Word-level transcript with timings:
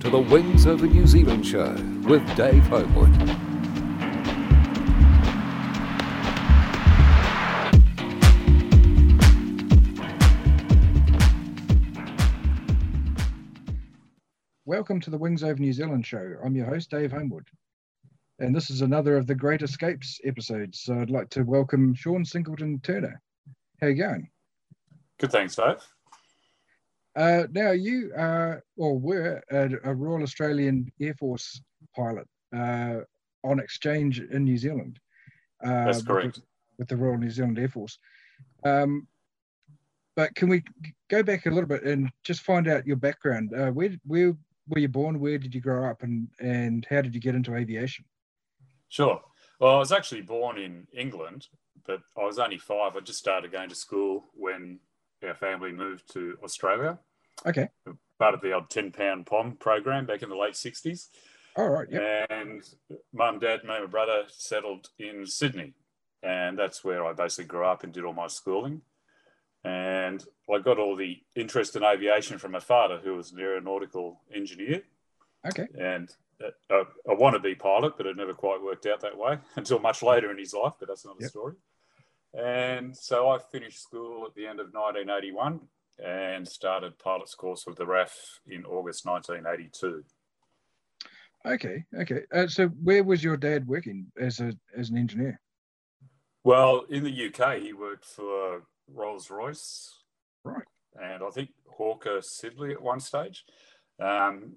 to 0.00 0.10
the 0.10 0.18
Wings 0.18 0.64
Over 0.64 0.86
New 0.86 1.08
Zealand 1.08 1.44
show 1.44 1.72
with 2.04 2.24
Dave 2.36 2.62
Homewood. 2.68 3.10
Welcome 14.64 15.00
to 15.00 15.10
the 15.10 15.18
Wings 15.18 15.42
Over 15.42 15.58
New 15.58 15.72
Zealand 15.72 16.06
show. 16.06 16.36
I'm 16.44 16.54
your 16.54 16.66
host, 16.66 16.90
Dave 16.90 17.10
Homewood. 17.10 17.48
And 18.38 18.54
this 18.54 18.70
is 18.70 18.82
another 18.82 19.16
of 19.16 19.26
the 19.26 19.34
Great 19.34 19.62
Escapes 19.62 20.20
episodes. 20.24 20.78
So 20.80 20.94
I'd 20.94 21.10
like 21.10 21.28
to 21.30 21.42
welcome 21.42 21.92
Sean 21.94 22.24
Singleton 22.24 22.78
Turner. 22.84 23.20
How 23.80 23.88
you 23.88 24.00
going? 24.00 24.30
Good, 25.18 25.32
thanks, 25.32 25.56
Dave. 25.56 25.82
Uh, 27.18 27.48
now, 27.50 27.72
you 27.72 28.12
are 28.16 28.62
or 28.76 28.96
were 28.96 29.42
a, 29.50 29.68
a, 29.82 29.92
Royal 29.92 30.22
Australian 30.22 30.92
Air 31.00 31.14
Force 31.14 31.60
pilot 31.96 32.28
uh, 32.56 32.98
on 33.42 33.58
exchange 33.58 34.20
in 34.20 34.44
New 34.44 34.56
Zealand. 34.56 35.00
Uh, 35.64 35.86
That's 35.86 36.02
correct. 36.02 36.36
With, 36.36 36.44
with, 36.78 36.88
the 36.88 36.96
Royal 36.96 37.18
New 37.18 37.30
Zealand 37.30 37.58
Air 37.58 37.70
Force. 37.70 37.98
Um, 38.64 39.08
but 40.14 40.32
can 40.36 40.48
we 40.48 40.62
go 41.10 41.24
back 41.24 41.46
a 41.46 41.50
little 41.50 41.66
bit 41.66 41.82
and 41.82 42.08
just 42.22 42.42
find 42.42 42.68
out 42.68 42.86
your 42.86 42.96
background? 42.96 43.52
Uh, 43.52 43.72
where, 43.72 43.90
where 44.04 44.36
were 44.68 44.78
you 44.78 44.88
born? 44.88 45.18
Where 45.18 45.38
did 45.38 45.52
you 45.52 45.60
grow 45.60 45.90
up? 45.90 46.04
And, 46.04 46.28
and 46.38 46.86
how 46.88 47.02
did 47.02 47.16
you 47.16 47.20
get 47.20 47.34
into 47.34 47.56
aviation? 47.56 48.04
Sure. 48.90 49.20
Well, 49.58 49.74
I 49.74 49.78
was 49.78 49.90
actually 49.90 50.22
born 50.22 50.56
in 50.56 50.86
England, 50.96 51.48
but 51.84 52.00
I 52.16 52.24
was 52.24 52.38
only 52.38 52.58
five. 52.58 52.96
I 52.96 53.00
just 53.00 53.18
started 53.18 53.50
going 53.50 53.70
to 53.70 53.74
school 53.74 54.26
when 54.34 54.78
our 55.26 55.34
family 55.34 55.72
moved 55.72 56.12
to 56.12 56.38
Australia. 56.44 56.96
Okay. 57.46 57.68
Part 58.18 58.34
of 58.34 58.40
the 58.40 58.52
old 58.52 58.70
10 58.70 58.92
pound 58.92 59.26
POM 59.26 59.56
program 59.56 60.06
back 60.06 60.22
in 60.22 60.28
the 60.28 60.36
late 60.36 60.54
60s. 60.54 61.08
All 61.56 61.68
right. 61.68 61.88
Yep. 61.90 62.26
And 62.30 62.62
mum, 63.12 63.38
dad, 63.38 63.64
me, 63.64 63.74
and 63.74 63.84
my 63.84 63.86
brother 63.86 64.24
settled 64.28 64.88
in 64.98 65.26
Sydney. 65.26 65.74
And 66.22 66.58
that's 66.58 66.84
where 66.84 67.04
I 67.04 67.12
basically 67.12 67.46
grew 67.46 67.64
up 67.64 67.84
and 67.84 67.92
did 67.92 68.04
all 68.04 68.12
my 68.12 68.26
schooling. 68.26 68.82
And 69.64 70.24
I 70.52 70.60
got 70.60 70.78
all 70.78 70.96
the 70.96 71.18
interest 71.34 71.76
in 71.76 71.84
aviation 71.84 72.38
from 72.38 72.52
my 72.52 72.60
father, 72.60 73.00
who 73.02 73.14
was 73.14 73.32
an 73.32 73.40
aeronautical 73.40 74.20
engineer. 74.32 74.82
Okay. 75.46 75.66
And 75.78 76.08
uh, 76.42 76.84
I 77.08 77.14
want 77.14 77.34
to 77.34 77.40
be 77.40 77.54
pilot, 77.54 77.94
but 77.96 78.06
it 78.06 78.16
never 78.16 78.34
quite 78.34 78.62
worked 78.62 78.86
out 78.86 79.00
that 79.00 79.18
way 79.18 79.38
until 79.56 79.78
much 79.78 80.02
later 80.02 80.30
in 80.30 80.38
his 80.38 80.54
life. 80.54 80.74
But 80.78 80.88
that's 80.88 81.04
another 81.04 81.22
yep. 81.22 81.30
story. 81.30 81.54
And 82.34 82.96
so 82.96 83.28
I 83.28 83.38
finished 83.50 83.82
school 83.82 84.26
at 84.26 84.34
the 84.34 84.46
end 84.46 84.60
of 84.60 84.66
1981 84.72 85.60
and 86.04 86.46
started 86.46 86.98
pilot's 86.98 87.34
course 87.34 87.64
with 87.66 87.76
the 87.76 87.84
RAAF 87.84 88.10
in 88.46 88.64
August 88.64 89.04
1982. 89.06 90.04
Okay, 91.46 91.84
okay. 91.98 92.22
Uh, 92.32 92.46
so 92.46 92.68
where 92.68 93.04
was 93.04 93.22
your 93.22 93.36
dad 93.36 93.66
working 93.66 94.06
as 94.18 94.40
a 94.40 94.52
as 94.76 94.90
an 94.90 94.98
engineer? 94.98 95.40
Well, 96.44 96.84
in 96.88 97.04
the 97.04 97.26
UK, 97.26 97.60
he 97.60 97.72
worked 97.72 98.04
for 98.04 98.62
Rolls 98.92 99.30
Royce, 99.30 100.02
right, 100.44 100.64
and 101.00 101.22
I 101.22 101.30
think 101.30 101.50
Hawker 101.68 102.20
Siddeley 102.20 102.72
at 102.72 102.82
one 102.82 103.00
stage. 103.00 103.44
Um, 104.00 104.54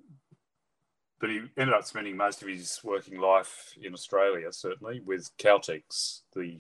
but 1.20 1.30
he 1.30 1.42
ended 1.56 1.76
up 1.76 1.86
spending 1.86 2.18
most 2.18 2.42
of 2.42 2.48
his 2.48 2.80
working 2.84 3.20
life 3.20 3.74
in 3.82 3.94
Australia, 3.94 4.52
certainly 4.52 5.02
with 5.06 5.30
Caltex, 5.38 6.22
the 6.36 6.60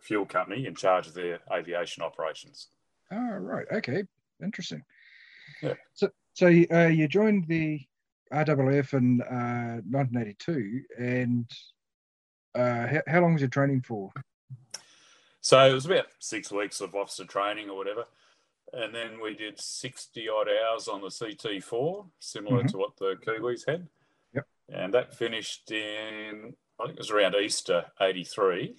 fuel 0.00 0.24
company 0.24 0.66
in 0.66 0.74
charge 0.76 1.08
of 1.08 1.14
their 1.14 1.40
aviation 1.52 2.02
operations. 2.02 2.68
Oh, 3.12 3.36
right. 3.36 3.66
Okay. 3.72 4.04
Interesting. 4.42 4.82
Yeah. 5.62 5.74
So, 5.94 6.10
so 6.34 6.46
uh, 6.46 6.88
you 6.88 7.08
joined 7.08 7.46
the 7.48 7.80
RAAF 8.32 8.92
in 8.94 9.20
uh, 9.22 9.80
1982, 9.88 10.82
and 10.98 11.50
uh, 12.54 12.86
how, 12.86 13.02
how 13.06 13.20
long 13.20 13.34
was 13.34 13.42
your 13.42 13.48
training 13.48 13.82
for? 13.82 14.10
So 15.40 15.64
it 15.64 15.72
was 15.72 15.86
about 15.86 16.06
six 16.18 16.50
weeks 16.50 16.80
of 16.80 16.94
officer 16.94 17.24
training 17.24 17.70
or 17.70 17.76
whatever. 17.76 18.04
And 18.72 18.92
then 18.94 19.20
we 19.22 19.34
did 19.34 19.60
60 19.60 20.28
odd 20.28 20.48
hours 20.48 20.88
on 20.88 21.00
the 21.00 21.06
CT4, 21.06 22.06
similar 22.18 22.58
mm-hmm. 22.58 22.66
to 22.68 22.78
what 22.78 22.96
the 22.96 23.16
Kiwis 23.24 23.68
had. 23.68 23.86
Yep. 24.34 24.46
And 24.68 24.94
that 24.94 25.14
finished 25.14 25.70
in, 25.70 26.54
I 26.80 26.86
think 26.86 26.96
it 26.96 26.98
was 26.98 27.12
around 27.12 27.36
Easter 27.36 27.86
83. 28.00 28.74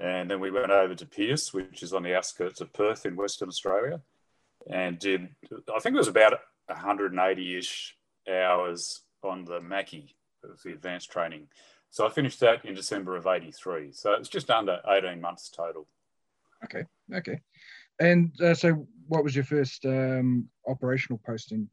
And 0.00 0.30
then 0.30 0.40
we 0.40 0.50
went 0.50 0.70
over 0.70 0.94
to 0.94 1.06
Pearce, 1.06 1.52
which 1.52 1.82
is 1.82 1.92
on 1.92 2.02
the 2.02 2.16
outskirts 2.16 2.60
of 2.60 2.72
Perth 2.72 3.04
in 3.04 3.16
Western 3.16 3.48
Australia, 3.48 4.00
and 4.70 4.98
did, 4.98 5.28
I 5.74 5.80
think 5.80 5.94
it 5.94 5.98
was 5.98 6.08
about 6.08 6.40
180 6.66 7.58
ish 7.58 7.96
hours 8.28 9.02
on 9.22 9.44
the 9.44 9.60
Macchi, 9.60 10.14
the 10.64 10.72
advanced 10.72 11.10
training. 11.10 11.48
So 11.90 12.06
I 12.06 12.10
finished 12.10 12.40
that 12.40 12.64
in 12.64 12.74
December 12.74 13.16
of 13.16 13.26
83. 13.26 13.92
So 13.92 14.12
it's 14.12 14.30
just 14.30 14.50
under 14.50 14.80
18 14.88 15.20
months 15.20 15.50
total. 15.50 15.86
Okay. 16.64 16.84
Okay. 17.14 17.40
And 18.00 18.32
uh, 18.40 18.54
so 18.54 18.86
what 19.08 19.24
was 19.24 19.36
your 19.36 19.44
first 19.44 19.84
um, 19.84 20.48
operational 20.66 21.20
posting 21.26 21.68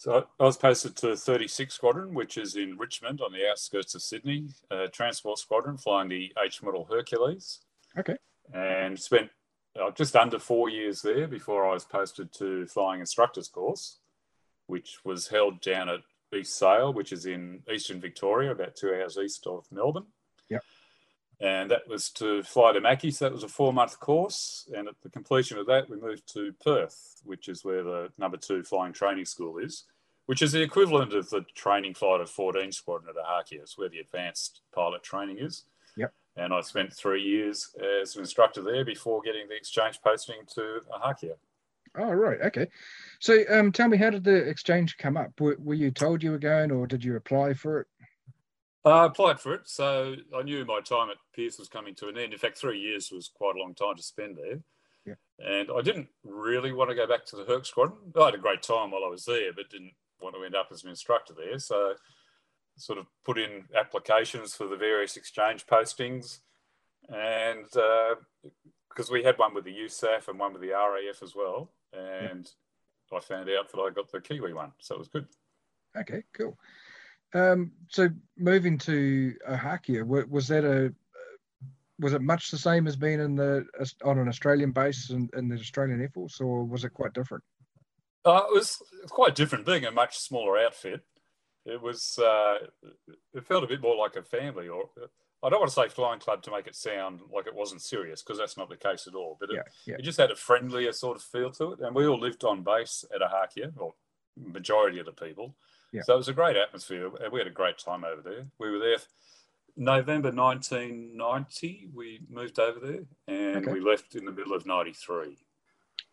so 0.00 0.26
I 0.40 0.44
was 0.44 0.56
posted 0.56 0.96
to 0.96 1.14
36 1.14 1.74
Squadron, 1.74 2.14
which 2.14 2.38
is 2.38 2.56
in 2.56 2.78
Richmond 2.78 3.20
on 3.20 3.32
the 3.32 3.46
outskirts 3.46 3.94
of 3.94 4.00
Sydney, 4.00 4.48
uh, 4.70 4.86
Transport 4.90 5.38
Squadron, 5.38 5.76
flying 5.76 6.08
the 6.08 6.32
H 6.42 6.62
model 6.62 6.88
Hercules. 6.90 7.58
Okay. 7.98 8.16
And 8.50 8.98
spent 8.98 9.28
uh, 9.78 9.90
just 9.90 10.16
under 10.16 10.38
four 10.38 10.70
years 10.70 11.02
there 11.02 11.28
before 11.28 11.68
I 11.68 11.74
was 11.74 11.84
posted 11.84 12.32
to 12.38 12.64
flying 12.64 13.00
instructors 13.00 13.48
course, 13.48 13.98
which 14.68 15.00
was 15.04 15.28
held 15.28 15.60
down 15.60 15.90
at 15.90 16.00
East 16.34 16.56
Sale, 16.56 16.94
which 16.94 17.12
is 17.12 17.26
in 17.26 17.62
eastern 17.70 18.00
Victoria, 18.00 18.52
about 18.52 18.76
two 18.76 18.94
hours 18.94 19.18
east 19.18 19.46
of 19.46 19.66
Melbourne. 19.70 20.06
Yep. 20.48 20.64
And 21.42 21.70
that 21.70 21.86
was 21.86 22.08
to 22.12 22.42
fly 22.42 22.72
to 22.72 22.80
Macchi. 22.80 23.12
So 23.12 23.26
that 23.26 23.34
was 23.34 23.44
a 23.44 23.48
four 23.48 23.74
month 23.74 24.00
course. 24.00 24.66
And 24.74 24.88
at 24.88 24.94
the 25.02 25.10
completion 25.10 25.58
of 25.58 25.66
that, 25.66 25.90
we 25.90 25.98
moved 25.98 26.30
to 26.32 26.54
Perth, 26.64 27.20
which 27.24 27.50
is 27.50 27.64
where 27.64 27.82
the 27.82 28.12
number 28.16 28.38
two 28.38 28.62
flying 28.62 28.94
training 28.94 29.26
school 29.26 29.58
is 29.58 29.84
which 30.30 30.42
is 30.42 30.52
the 30.52 30.62
equivalent 30.62 31.12
of 31.12 31.28
the 31.30 31.44
training 31.56 31.92
flight 31.92 32.20
of 32.20 32.30
14 32.30 32.70
Squadron 32.70 33.10
at 33.10 33.20
Ohakea. 33.20 33.62
It's 33.62 33.76
where 33.76 33.88
the 33.88 33.98
advanced 33.98 34.60
pilot 34.72 35.02
training 35.02 35.38
is. 35.40 35.64
Yep. 35.96 36.14
And 36.36 36.54
I 36.54 36.60
spent 36.60 36.92
three 36.92 37.20
years 37.20 37.74
as 38.00 38.14
an 38.14 38.20
instructor 38.20 38.62
there 38.62 38.84
before 38.84 39.22
getting 39.22 39.48
the 39.48 39.56
exchange 39.56 39.98
posting 40.04 40.36
to 40.54 40.82
Ohakea. 40.94 41.32
Oh, 41.98 42.12
right. 42.12 42.40
Okay. 42.42 42.68
So 43.18 43.42
um, 43.50 43.72
tell 43.72 43.88
me, 43.88 43.96
how 43.96 44.10
did 44.10 44.22
the 44.22 44.36
exchange 44.36 44.98
come 44.98 45.16
up? 45.16 45.32
Were, 45.40 45.56
were 45.58 45.74
you 45.74 45.90
told 45.90 46.22
you 46.22 46.30
were 46.30 46.38
going 46.38 46.70
or 46.70 46.86
did 46.86 47.04
you 47.04 47.16
apply 47.16 47.54
for 47.54 47.80
it? 47.80 47.88
I 48.84 49.06
applied 49.06 49.40
for 49.40 49.52
it. 49.52 49.62
So 49.64 50.14
I 50.32 50.42
knew 50.42 50.64
my 50.64 50.78
time 50.78 51.10
at 51.10 51.16
Pearce 51.34 51.58
was 51.58 51.68
coming 51.68 51.96
to 51.96 52.06
an 52.06 52.16
end. 52.16 52.32
In 52.32 52.38
fact, 52.38 52.56
three 52.56 52.78
years 52.78 53.10
was 53.10 53.32
quite 53.34 53.56
a 53.56 53.58
long 53.58 53.74
time 53.74 53.96
to 53.96 54.02
spend 54.04 54.36
there. 54.36 54.60
Yeah. 55.04 55.14
And 55.44 55.70
I 55.76 55.82
didn't 55.82 56.06
really 56.22 56.70
want 56.70 56.88
to 56.90 56.94
go 56.94 57.08
back 57.08 57.26
to 57.26 57.36
the 57.36 57.46
Herc 57.46 57.66
Squadron. 57.66 57.98
I 58.16 58.26
had 58.26 58.34
a 58.36 58.38
great 58.38 58.62
time 58.62 58.92
while 58.92 59.02
I 59.04 59.10
was 59.10 59.24
there, 59.24 59.52
but 59.52 59.68
didn't 59.68 59.94
want 60.20 60.34
to 60.36 60.44
end 60.44 60.54
up 60.54 60.68
as 60.72 60.84
an 60.84 60.90
instructor 60.90 61.34
there. 61.34 61.58
So 61.58 61.94
sort 62.76 62.98
of 62.98 63.06
put 63.24 63.38
in 63.38 63.64
applications 63.78 64.54
for 64.54 64.66
the 64.66 64.76
various 64.76 65.16
exchange 65.16 65.66
postings. 65.66 66.38
And 67.08 67.64
because 68.88 69.10
uh, 69.10 69.12
we 69.12 69.22
had 69.22 69.38
one 69.38 69.54
with 69.54 69.64
the 69.64 69.76
USAF 69.76 70.28
and 70.28 70.38
one 70.38 70.52
with 70.52 70.62
the 70.62 70.70
RAF 70.70 71.22
as 71.22 71.34
well. 71.34 71.70
And 71.92 72.50
I 73.12 73.20
found 73.20 73.50
out 73.50 73.70
that 73.70 73.80
I 73.80 73.90
got 73.90 74.10
the 74.10 74.20
Kiwi 74.20 74.52
one. 74.52 74.72
So 74.78 74.94
it 74.94 74.98
was 74.98 75.08
good. 75.08 75.26
Okay, 75.96 76.22
cool. 76.32 76.56
Um, 77.34 77.72
so 77.88 78.08
moving 78.36 78.78
to 78.78 79.34
Ohakea, 79.48 80.04
was 80.04 80.48
that 80.48 80.64
a 80.64 80.94
was 82.00 82.14
it 82.14 82.22
much 82.22 82.50
the 82.50 82.58
same 82.58 82.86
as 82.86 82.96
being 82.96 83.20
in 83.20 83.36
the 83.36 83.66
on 84.04 84.18
an 84.18 84.28
Australian 84.28 84.72
base 84.72 85.10
in, 85.10 85.28
in 85.36 85.48
the 85.48 85.56
Australian 85.56 86.00
Air 86.00 86.08
Force, 86.08 86.40
or 86.40 86.64
was 86.64 86.84
it 86.84 86.94
quite 86.94 87.12
different? 87.12 87.44
Uh, 88.24 88.42
it 88.50 88.54
was 88.54 88.76
quite 89.08 89.34
different, 89.34 89.64
being 89.66 89.84
a 89.86 89.90
much 89.90 90.18
smaller 90.18 90.58
outfit. 90.58 91.00
It 91.64 91.80
was. 91.80 92.18
Uh, 92.18 92.66
it 93.34 93.46
felt 93.46 93.64
a 93.64 93.66
bit 93.66 93.80
more 93.82 93.96
like 93.96 94.16
a 94.16 94.22
family, 94.22 94.68
or 94.68 94.84
I 95.42 95.48
don't 95.48 95.60
want 95.60 95.70
to 95.70 95.74
say 95.74 95.88
flying 95.88 96.20
club 96.20 96.42
to 96.42 96.50
make 96.50 96.66
it 96.66 96.74
sound 96.74 97.20
like 97.34 97.46
it 97.46 97.54
wasn't 97.54 97.82
serious, 97.82 98.22
because 98.22 98.38
that's 98.38 98.56
not 98.56 98.68
the 98.68 98.76
case 98.76 99.06
at 99.06 99.14
all. 99.14 99.36
But 99.40 99.50
it, 99.50 99.56
Yeah, 99.56 99.62
yeah. 99.86 99.94
it 99.98 100.02
just 100.02 100.18
had 100.20 100.30
a 100.30 100.36
friendlier 100.36 100.92
sort 100.92 101.16
of 101.16 101.22
feel 101.22 101.50
to 101.52 101.72
it, 101.72 101.80
and 101.80 101.94
we 101.94 102.06
all 102.06 102.18
lived 102.18 102.44
on 102.44 102.62
base 102.62 103.04
at 103.14 103.20
Ohakea, 103.22 103.72
or 103.78 103.94
majority 104.36 104.98
of 104.98 105.06
the 105.06 105.12
people. 105.12 105.54
Yeah. 105.92 106.02
So 106.02 106.14
it 106.14 106.18
was 106.18 106.28
a 106.28 106.32
great 106.34 106.56
atmosphere, 106.56 107.10
and 107.22 107.32
we 107.32 107.40
had 107.40 107.46
a 107.46 107.50
great 107.50 107.78
time 107.78 108.04
over 108.04 108.22
there. 108.22 108.46
We 108.58 108.70
were 108.70 108.78
there. 108.78 108.98
November 109.76 110.30
1990, 110.30 111.88
we 111.94 112.20
moved 112.28 112.58
over 112.58 112.80
there, 112.80 113.04
and 113.28 113.56
Okay. 113.64 113.72
we 113.72 113.80
left 113.80 114.14
in 114.14 114.24
the 114.24 114.32
middle 114.32 114.52
of 114.54 114.66
'93. 114.66 115.38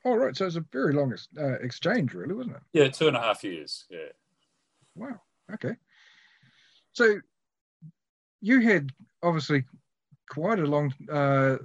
All 0.08 0.18
right, 0.18 0.38
so 0.38 0.46
it's 0.46 0.56
a 0.56 0.64
very 0.72 0.94
long 0.94 1.12
ex- 1.12 1.28
uh, 1.38 1.56
exchange, 1.56 2.14
really, 2.14 2.34
wasn't 2.34 2.56
it? 2.56 2.62
Yeah, 2.72 2.88
two 2.88 3.10
and 3.10 3.18
a 3.18 3.20
half 3.20 3.44
years. 3.44 3.84
Yeah. 3.90 4.08
Wow. 4.96 5.20
Okay. 5.54 5.76
So 6.94 7.20
you 8.40 8.62
had 8.62 8.94
obviously 9.22 9.66
quite 10.30 10.60
a 10.60 10.66
long 10.66 10.94
uh, 11.12 11.58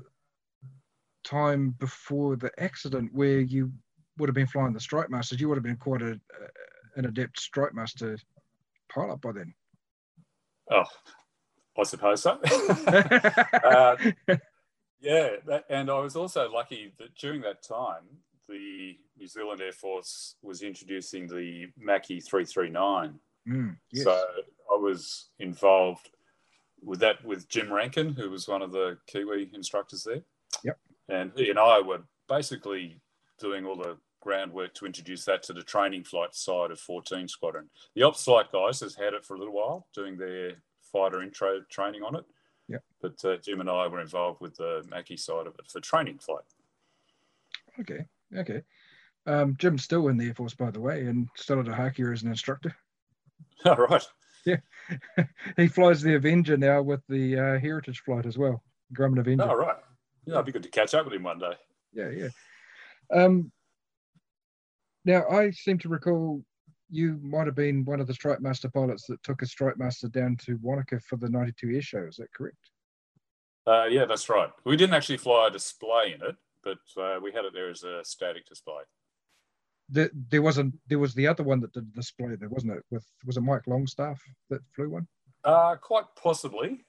time 1.23 1.77
before 1.79 2.35
the 2.35 2.51
accident 2.59 3.11
where 3.15 3.39
you 3.39 3.71
would 4.19 4.29
have 4.29 4.35
been 4.35 4.49
flying 4.49 4.73
the 4.73 4.81
Strike 4.81 5.09
Masters. 5.09 5.41
You 5.41 5.49
would 5.49 5.57
have 5.57 5.63
been 5.63 5.77
quite 5.77 6.03
a, 6.03 6.11
uh, 6.11 6.49
an 6.97 7.05
adept 7.05 7.39
Strike 7.39 7.75
Master 7.75 8.19
pilot 8.93 9.21
by 9.21 9.31
then. 9.31 9.55
Oh, 10.69 10.83
I 11.79 11.85
suppose 11.85 12.23
so. 12.23 12.41
uh, 12.43 13.97
yeah, 15.01 15.29
that, 15.47 15.65
and 15.71 15.89
I 15.89 16.01
was 16.01 16.17
also 16.17 16.51
lucky 16.51 16.93
that 16.99 17.15
during 17.15 17.43
that 17.43 17.63
time, 17.63 18.03
the 18.49 18.97
New 19.19 19.27
Zealand 19.27 19.61
Air 19.61 19.73
Force 19.73 20.37
was 20.43 20.63
introducing 20.63 21.27
the 21.27 21.67
Macchi 21.81 22.25
339. 22.25 23.19
Mm, 23.49 23.77
yes. 23.91 24.05
So 24.05 24.13
I 24.13 24.77
was 24.77 25.31
involved 25.39 26.11
with 26.83 27.01
that 27.01 27.25
with 27.25 27.49
Jim 27.49 27.73
Rankin, 27.73 28.15
who 28.15 28.31
was 28.31 28.49
one 28.49 28.63
of 28.63 28.73
the 28.73 28.99
Kiwi 29.07 29.51
instructors 29.55 30.05
there. 30.05 30.23
Yep. 30.65 30.79
And 31.09 31.33
he 31.37 31.51
and 31.51 31.59
I 31.59 31.81
were 31.81 32.03
basically 32.29 33.01
doing 33.39 33.67
all 33.67 33.77
the 33.77 33.97
groundwork 34.21 34.73
to 34.75 34.87
introduce 34.87 35.25
that 35.25 35.43
to 35.43 35.53
the 35.53 35.63
training 35.63 36.05
flight 36.05 36.35
side 36.35 36.71
of 36.71 36.79
14 36.81 37.29
Squadron. 37.29 37.69
The 37.95 38.05
ops 38.05 38.25
flight 38.25 38.53
guys 38.53 38.81
has 38.81 38.95
had 38.95 39.15
it 39.15 39.25
for 39.25 39.35
a 39.35 39.39
little 39.39 39.55
while, 39.55 39.87
doing 39.95 40.17
their 40.17 40.53
fighter 40.93 41.23
intro 41.23 41.61
training 41.71 42.03
on 42.03 42.17
it. 42.17 42.25
Yep. 42.69 42.83
But 43.01 43.25
uh, 43.25 43.37
Jim 43.39 43.61
and 43.61 43.69
I 43.69 43.87
were 43.89 44.01
involved 44.01 44.41
with 44.41 44.57
the 44.57 44.85
Macchi 44.89 45.19
side 45.19 45.47
of 45.47 45.55
it 45.59 45.69
for 45.69 45.81
training 45.81 46.19
flight. 46.19 46.45
Okay. 47.81 48.07
Okay. 48.37 48.63
Um, 49.27 49.57
Jim's 49.59 49.85
still 49.85 50.09
in 50.09 50.17
the 50.17 50.29
Air 50.29 50.35
Force, 50.35 50.55
by 50.55 50.71
the 50.71 50.81
way, 50.81 51.07
and 51.07 51.29
started 51.37 51.69
a 51.69 51.73
Ohakea 51.77 52.13
as 52.13 52.23
an 52.23 52.29
instructor. 52.31 52.75
Oh 53.65 53.77
right, 53.77 54.03
Yeah. 54.45 54.57
He 55.57 55.69
flies 55.69 56.03
the 56.03 56.15
Avenger 56.15 56.57
now 56.57 56.83
with 56.83 57.01
the 57.09 57.39
uh, 57.39 57.59
Heritage 57.61 58.01
flight 58.01 58.27
as 58.27 58.37
well, 58.37 58.63
Grumman 58.93 59.21
Avenger. 59.21 59.45
All 59.49 59.57
right. 59.57 59.77
Yeah, 60.27 60.35
it'd 60.35 60.47
be 60.47 60.53
good 60.53 60.63
to 60.65 60.69
catch 60.69 60.95
up 60.95 61.05
with 61.05 61.15
him 61.15 61.23
one 61.23 61.39
day. 61.39 61.53
yeah, 61.93 62.09
yeah. 62.11 62.29
Um, 63.13 63.53
now 65.05 65.25
I 65.29 65.51
seem 65.51 65.79
to 65.81 65.89
recall 65.89 66.43
you 66.91 67.19
might 67.23 67.47
have 67.47 67.55
been 67.55 67.85
one 67.85 68.01
of 68.01 68.07
the 68.07 68.15
Strike 68.15 68.41
Master 68.41 68.69
pilots 68.69 69.07
that 69.07 69.23
took 69.23 69.43
a 69.43 69.47
Strike 69.47 69.79
Master 69.79 70.09
down 70.09 70.37
to 70.45 70.59
Wanaka 70.63 71.01
for 71.01 71.17
the 71.17 71.29
'92 71.29 71.71
air 71.75 71.83
show. 71.83 72.05
Is 72.05 72.17
that 72.17 72.33
correct? 72.35 72.71
Uh, 73.67 73.85
yeah, 73.85 74.05
that's 74.07 74.29
right. 74.29 74.51
We 74.65 74.77
didn't 74.77 74.95
actually 74.95 75.19
fly 75.19 75.47
a 75.49 75.51
display 75.51 76.15
in 76.15 76.27
it, 76.27 76.37
but 76.65 76.79
uh, 77.01 77.19
we 77.23 77.33
had 77.33 77.45
it 77.45 77.53
there 77.53 77.71
as 77.71 77.83
a 77.85 78.01
static 78.05 78.47
display. 78.47 78.83
There, 79.89 80.11
there 80.31 80.43
wasn't. 80.43 80.75
There 80.89 80.99
was 80.99 81.15
the 81.15 81.27
other 81.27 81.43
one 81.43 81.61
that 81.61 81.73
did 81.73 81.89
the 81.93 81.97
display. 81.97 82.37
There 82.37 82.49
wasn't 82.49 82.73
it. 82.75 82.85
With 82.91 83.05
was 83.27 83.37
it 83.37 83.41
Mike 83.43 83.67
Longstaff 83.67 84.21
that 84.51 84.61
flew 84.75 84.89
one? 84.91 85.07
Uh, 85.45 85.75
quite 85.77 86.05
possibly. 86.21 86.85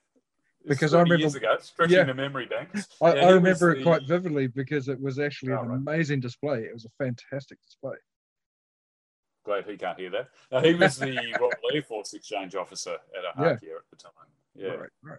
Because 0.66 0.94
I 0.94 0.98
remember- 1.02 1.16
years 1.20 1.34
ago, 1.34 1.56
stretching 1.60 1.96
Yeah. 1.98 2.04
the 2.04 2.14
memory 2.14 2.46
banks. 2.46 2.88
I, 3.02 3.14
Yeah, 3.16 3.26
I 3.26 3.30
remember 3.32 3.72
it 3.72 3.78
the- 3.78 3.82
quite 3.82 4.06
vividly 4.08 4.46
because 4.46 4.88
it 4.88 4.98
was 4.98 5.18
actually 5.18 5.52
Oh, 5.52 5.60
an 5.60 5.68
right. 5.68 5.76
amazing 5.76 6.20
display. 6.20 6.60
It 6.62 6.72
was 6.72 6.86
a 6.86 6.90
fantastic 7.04 7.58
display. 7.62 7.96
Glad 9.44 9.66
he 9.68 9.76
can't 9.76 9.98
hear 9.98 10.08
that. 10.10 10.28
Uh, 10.50 10.62
he 10.62 10.72
was 10.74 10.96
the 10.96 11.14
Royal 11.40 11.50
Air 11.74 11.82
Force 11.82 12.14
Exchange 12.14 12.54
Officer 12.54 12.94
at 12.94 13.36
Ohakea 13.36 13.52
at 13.76 13.90
the 13.90 13.96
time. 13.96 14.12
Yeah. 14.54 14.68
Right, 14.68 14.88
right. 15.02 15.18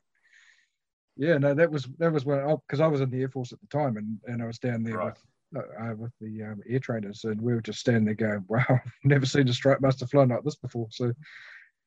Yeah, 1.18 1.38
no, 1.38 1.54
that 1.54 1.72
was 1.72 1.88
that 1.98 2.12
was 2.12 2.26
when 2.26 2.40
because 2.68 2.82
I 2.82 2.88
was 2.88 3.02
in 3.02 3.10
the 3.10 3.22
Air 3.22 3.30
Force 3.30 3.54
at 3.54 3.60
the 3.62 3.68
time, 3.68 3.98
and, 3.98 4.20
and 4.26 4.42
I 4.44 4.46
was 4.48 4.60
down 4.60 4.84
there 4.84 4.98
Right. 4.98 5.14
with 5.54 5.64
uh, 5.64 5.94
with 5.96 6.12
the 6.20 6.44
um, 6.44 6.62
air 6.68 6.80
trainers, 6.80 7.24
and 7.24 7.40
we 7.40 7.54
were 7.54 7.62
just 7.62 7.80
standing 7.80 8.04
there 8.06 8.16
going, 8.16 8.44
"Wow, 8.50 8.66
I've 8.70 8.82
never 9.06 9.26
seen 9.26 9.48
a 9.48 9.54
Strike 9.54 9.82
Master 9.82 10.06
fly 10.08 10.26
like 10.26 10.44
this 10.44 10.56
before." 10.56 10.88
So 10.92 11.06
it 11.06 11.16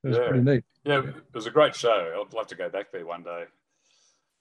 was 0.02 0.16
Yeah. 0.16 0.28
pretty 0.28 0.42
neat. 0.44 0.64
Yeah, 0.84 1.00
it 1.06 1.34
was 1.34 1.46
a 1.46 1.50
great 1.50 1.74
show. 1.74 2.24
I'd 2.26 2.32
love 2.34 2.46
to 2.46 2.54
go 2.54 2.70
back 2.70 2.90
there 2.90 3.04
one 3.04 3.22
day. 3.22 3.44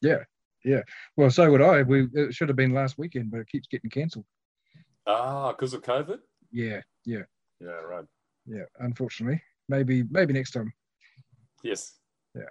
Yeah, 0.02 0.24
yeah. 0.64 0.82
Well, 1.18 1.30
so 1.32 1.52
would 1.52 1.62
I. 1.62 1.82
We 1.84 2.08
it 2.14 2.34
should 2.34 2.48
have 2.48 2.56
been 2.56 2.74
last 2.74 2.98
weekend, 2.98 3.32
but 3.32 3.42
it 3.42 3.50
keeps 3.50 3.68
getting 3.68 3.90
cancelled. 3.90 4.26
Ah, 5.06 5.52
because 5.52 5.74
of 5.74 5.82
COVID? 5.82 6.20
Yeah, 6.52 6.82
yeah, 7.06 7.24
Yeah, 7.60 7.72
right. 7.72 8.06
yeah. 8.46 8.64
Unfortunately, 8.80 9.42
maybe 9.68 10.04
maybe 10.04 10.32
next 10.34 10.52
time. 10.52 10.72
Yes. 11.64 11.96
Yeah. 12.36 12.50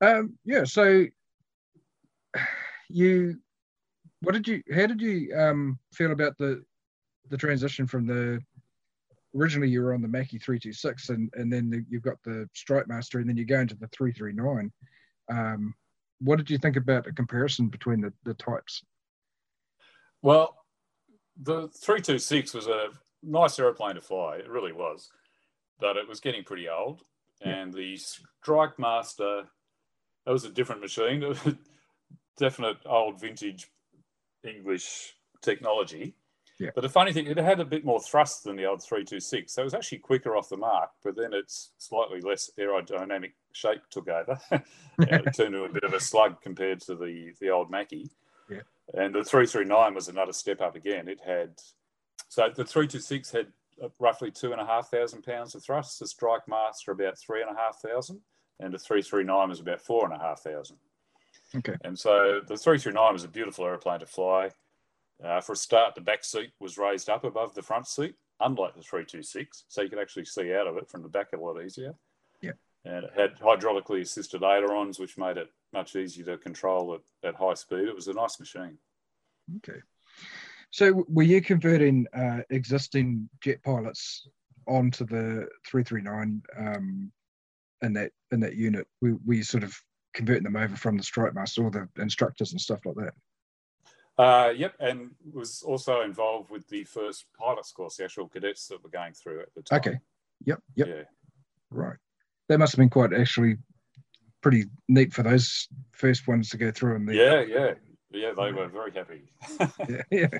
Um, 0.00 0.38
yeah. 0.44 0.64
So 0.64 1.06
you, 2.88 3.38
what 4.20 4.32
did 4.32 4.48
you? 4.48 4.62
How 4.74 4.86
did 4.86 5.00
you 5.00 5.34
um 5.36 5.78
feel 5.92 6.12
about 6.12 6.36
the 6.38 6.62
the 7.28 7.36
transition 7.36 7.86
from 7.86 8.06
the 8.06 8.40
originally 9.34 9.68
you 9.68 9.82
were 9.82 9.94
on 9.94 10.02
the 10.02 10.08
Macchi 10.08 10.42
three 10.42 10.58
two 10.58 10.72
six, 10.72 11.10
and 11.10 11.30
and 11.34 11.52
then 11.52 11.70
the, 11.70 11.84
you've 11.88 12.02
got 12.02 12.22
the 12.24 12.48
Strike 12.54 12.88
Master, 12.88 13.18
and 13.18 13.28
then 13.28 13.36
you 13.36 13.44
go 13.44 13.60
into 13.60 13.76
the 13.76 13.88
three 13.88 14.12
three 14.12 14.32
nine. 14.32 14.72
Um, 15.30 15.74
what 16.20 16.36
did 16.36 16.50
you 16.50 16.58
think 16.58 16.76
about 16.76 17.06
a 17.06 17.12
comparison 17.12 17.68
between 17.68 18.00
the 18.00 18.12
the 18.24 18.34
types? 18.34 18.82
Well, 20.22 20.56
the 21.40 21.68
326 21.68 22.54
was 22.54 22.66
a 22.66 22.88
nice 23.22 23.58
aeroplane 23.58 23.96
to 23.96 24.00
fly. 24.00 24.36
It 24.36 24.48
really 24.48 24.72
was. 24.72 25.10
But 25.78 25.96
it 25.96 26.08
was 26.08 26.20
getting 26.20 26.44
pretty 26.44 26.68
old. 26.68 27.02
Yeah. 27.40 27.50
And 27.50 27.72
the 27.72 27.96
Strike 27.96 28.78
Master, 28.78 29.44
that 30.24 30.32
was 30.32 30.44
a 30.44 30.50
different 30.50 30.80
machine. 30.80 31.22
Definite 32.36 32.78
old 32.84 33.20
vintage 33.20 33.70
English 34.44 35.14
technology. 35.42 36.14
Yeah. 36.58 36.70
But 36.74 36.80
the 36.82 36.88
funny 36.88 37.12
thing, 37.12 37.26
it 37.26 37.36
had 37.36 37.60
a 37.60 37.64
bit 37.64 37.84
more 37.84 38.00
thrust 38.00 38.44
than 38.44 38.56
the 38.56 38.64
old 38.64 38.82
326. 38.82 39.52
So 39.52 39.60
it 39.60 39.64
was 39.64 39.74
actually 39.74 39.98
quicker 39.98 40.36
off 40.36 40.48
the 40.48 40.56
mark, 40.56 40.90
but 41.04 41.16
then 41.16 41.34
its 41.34 41.72
slightly 41.76 42.20
less 42.20 42.50
aerodynamic 42.58 43.32
shape 43.52 43.82
took 43.90 44.08
over. 44.08 44.38
it 44.98 45.34
turned 45.34 45.54
into 45.54 45.64
a 45.64 45.68
bit 45.72 45.84
of 45.84 45.92
a 45.92 46.00
slug 46.00 46.40
compared 46.40 46.80
to 46.82 46.94
the, 46.94 47.32
the 47.40 47.50
old 47.50 47.70
Macchi. 47.70 48.08
Yeah. 48.48 48.62
And 48.94 49.14
the 49.14 49.24
339 49.24 49.94
was 49.94 50.08
another 50.08 50.32
step 50.32 50.62
up 50.62 50.76
again. 50.76 51.08
It 51.08 51.20
had, 51.24 51.60
so 52.28 52.42
the 52.48 52.64
326 52.64 53.32
had 53.32 53.48
uh, 53.82 53.88
roughly 53.98 54.30
two 54.30 54.52
and 54.52 54.60
a 54.60 54.66
half 54.66 54.90
thousand 54.90 55.22
pounds 55.22 55.54
of 55.54 55.62
thrust. 55.62 55.98
The 55.98 56.06
Strike 56.06 56.48
Master 56.48 56.92
about 56.92 57.18
three 57.18 57.42
and 57.42 57.54
a 57.54 57.58
half 57.58 57.80
thousand, 57.82 58.20
and 58.60 58.72
the 58.72 58.78
339 58.78 59.48
was 59.50 59.60
about 59.60 59.82
four 59.82 60.04
and 60.06 60.14
a 60.14 60.18
half 60.18 60.40
thousand. 60.40 60.78
Okay. 61.56 61.76
And 61.84 61.98
so 61.98 62.40
the 62.46 62.56
339 62.56 63.12
was 63.12 63.24
a 63.24 63.28
beautiful 63.28 63.64
aeroplane 63.64 64.00
to 64.00 64.06
fly. 64.06 64.50
Uh, 65.24 65.40
for 65.40 65.52
a 65.52 65.56
start, 65.56 65.94
the 65.94 66.00
back 66.00 66.24
seat 66.24 66.50
was 66.60 66.76
raised 66.76 67.08
up 67.08 67.24
above 67.24 67.54
the 67.54 67.62
front 67.62 67.86
seat, 67.86 68.14
unlike 68.40 68.74
the 68.74 68.82
326, 68.82 69.64
so 69.68 69.80
you 69.80 69.88
could 69.88 69.98
actually 69.98 70.26
see 70.26 70.52
out 70.52 70.66
of 70.66 70.76
it 70.76 70.90
from 70.90 71.02
the 71.02 71.08
back 71.08 71.28
a 71.32 71.36
lot 71.38 71.62
easier. 71.62 71.94
Yeah. 72.42 72.52
And 72.84 73.04
it 73.04 73.12
had 73.16 73.38
hydraulically 73.38 74.02
assisted 74.02 74.42
ailerons, 74.42 74.98
which 74.98 75.16
made 75.16 75.38
it 75.38 75.50
much 75.72 75.96
easier 75.96 76.24
to 76.26 76.36
control 76.36 76.94
at, 76.94 77.28
at 77.28 77.34
high 77.34 77.54
speed. 77.54 77.88
It 77.88 77.94
was 77.94 78.08
a 78.08 78.12
nice 78.12 78.38
machine. 78.38 78.78
Okay. 79.56 79.80
So 80.70 81.04
were 81.08 81.22
you 81.22 81.40
converting 81.40 82.06
uh, 82.12 82.40
existing 82.50 83.28
jet 83.40 83.62
pilots 83.62 84.28
onto 84.68 85.06
the 85.06 85.48
339 85.66 86.42
um, 86.58 87.12
in 87.82 87.92
that 87.94 88.12
in 88.30 88.40
that 88.40 88.56
unit? 88.56 88.86
Were, 89.00 89.16
were 89.24 89.34
you 89.34 89.42
sort 89.42 89.64
of 89.64 89.74
converting 90.16 90.44
them 90.44 90.56
over 90.56 90.76
from 90.76 90.96
the 90.96 91.02
Strike 91.02 91.34
Master 91.34 91.62
or 91.62 91.70
the 91.70 91.88
instructors 91.98 92.52
and 92.52 92.60
stuff 92.60 92.80
like 92.84 92.96
that? 92.96 93.14
Uh, 94.18 94.50
yep, 94.50 94.74
and 94.80 95.10
was 95.32 95.62
also 95.62 96.00
involved 96.00 96.50
with 96.50 96.66
the 96.68 96.84
first 96.84 97.26
pilots 97.38 97.70
course, 97.70 97.96
the 97.96 98.04
actual 98.04 98.28
cadets 98.28 98.66
that 98.66 98.82
were 98.82 98.90
going 98.90 99.12
through 99.12 99.40
at 99.40 99.54
the 99.54 99.62
time. 99.62 99.78
Okay. 99.78 99.98
Yep. 100.46 100.58
Yep. 100.74 100.88
Yeah. 100.88 101.02
Right. 101.70 101.96
That 102.48 102.58
must 102.58 102.72
have 102.72 102.78
been 102.78 102.88
quite 102.88 103.12
actually 103.12 103.56
pretty 104.42 104.64
neat 104.88 105.12
for 105.12 105.22
those 105.22 105.68
first 105.92 106.26
ones 106.26 106.48
to 106.50 106.56
go 106.56 106.70
through. 106.70 106.96
And 106.96 107.08
the, 107.08 107.14
Yeah, 107.14 107.40
yeah. 107.42 107.74
Yeah, 108.10 108.32
they 108.34 108.52
were 108.52 108.68
very 108.68 108.92
happy. 108.92 109.30
yeah, 109.88 110.02
yeah, 110.10 110.38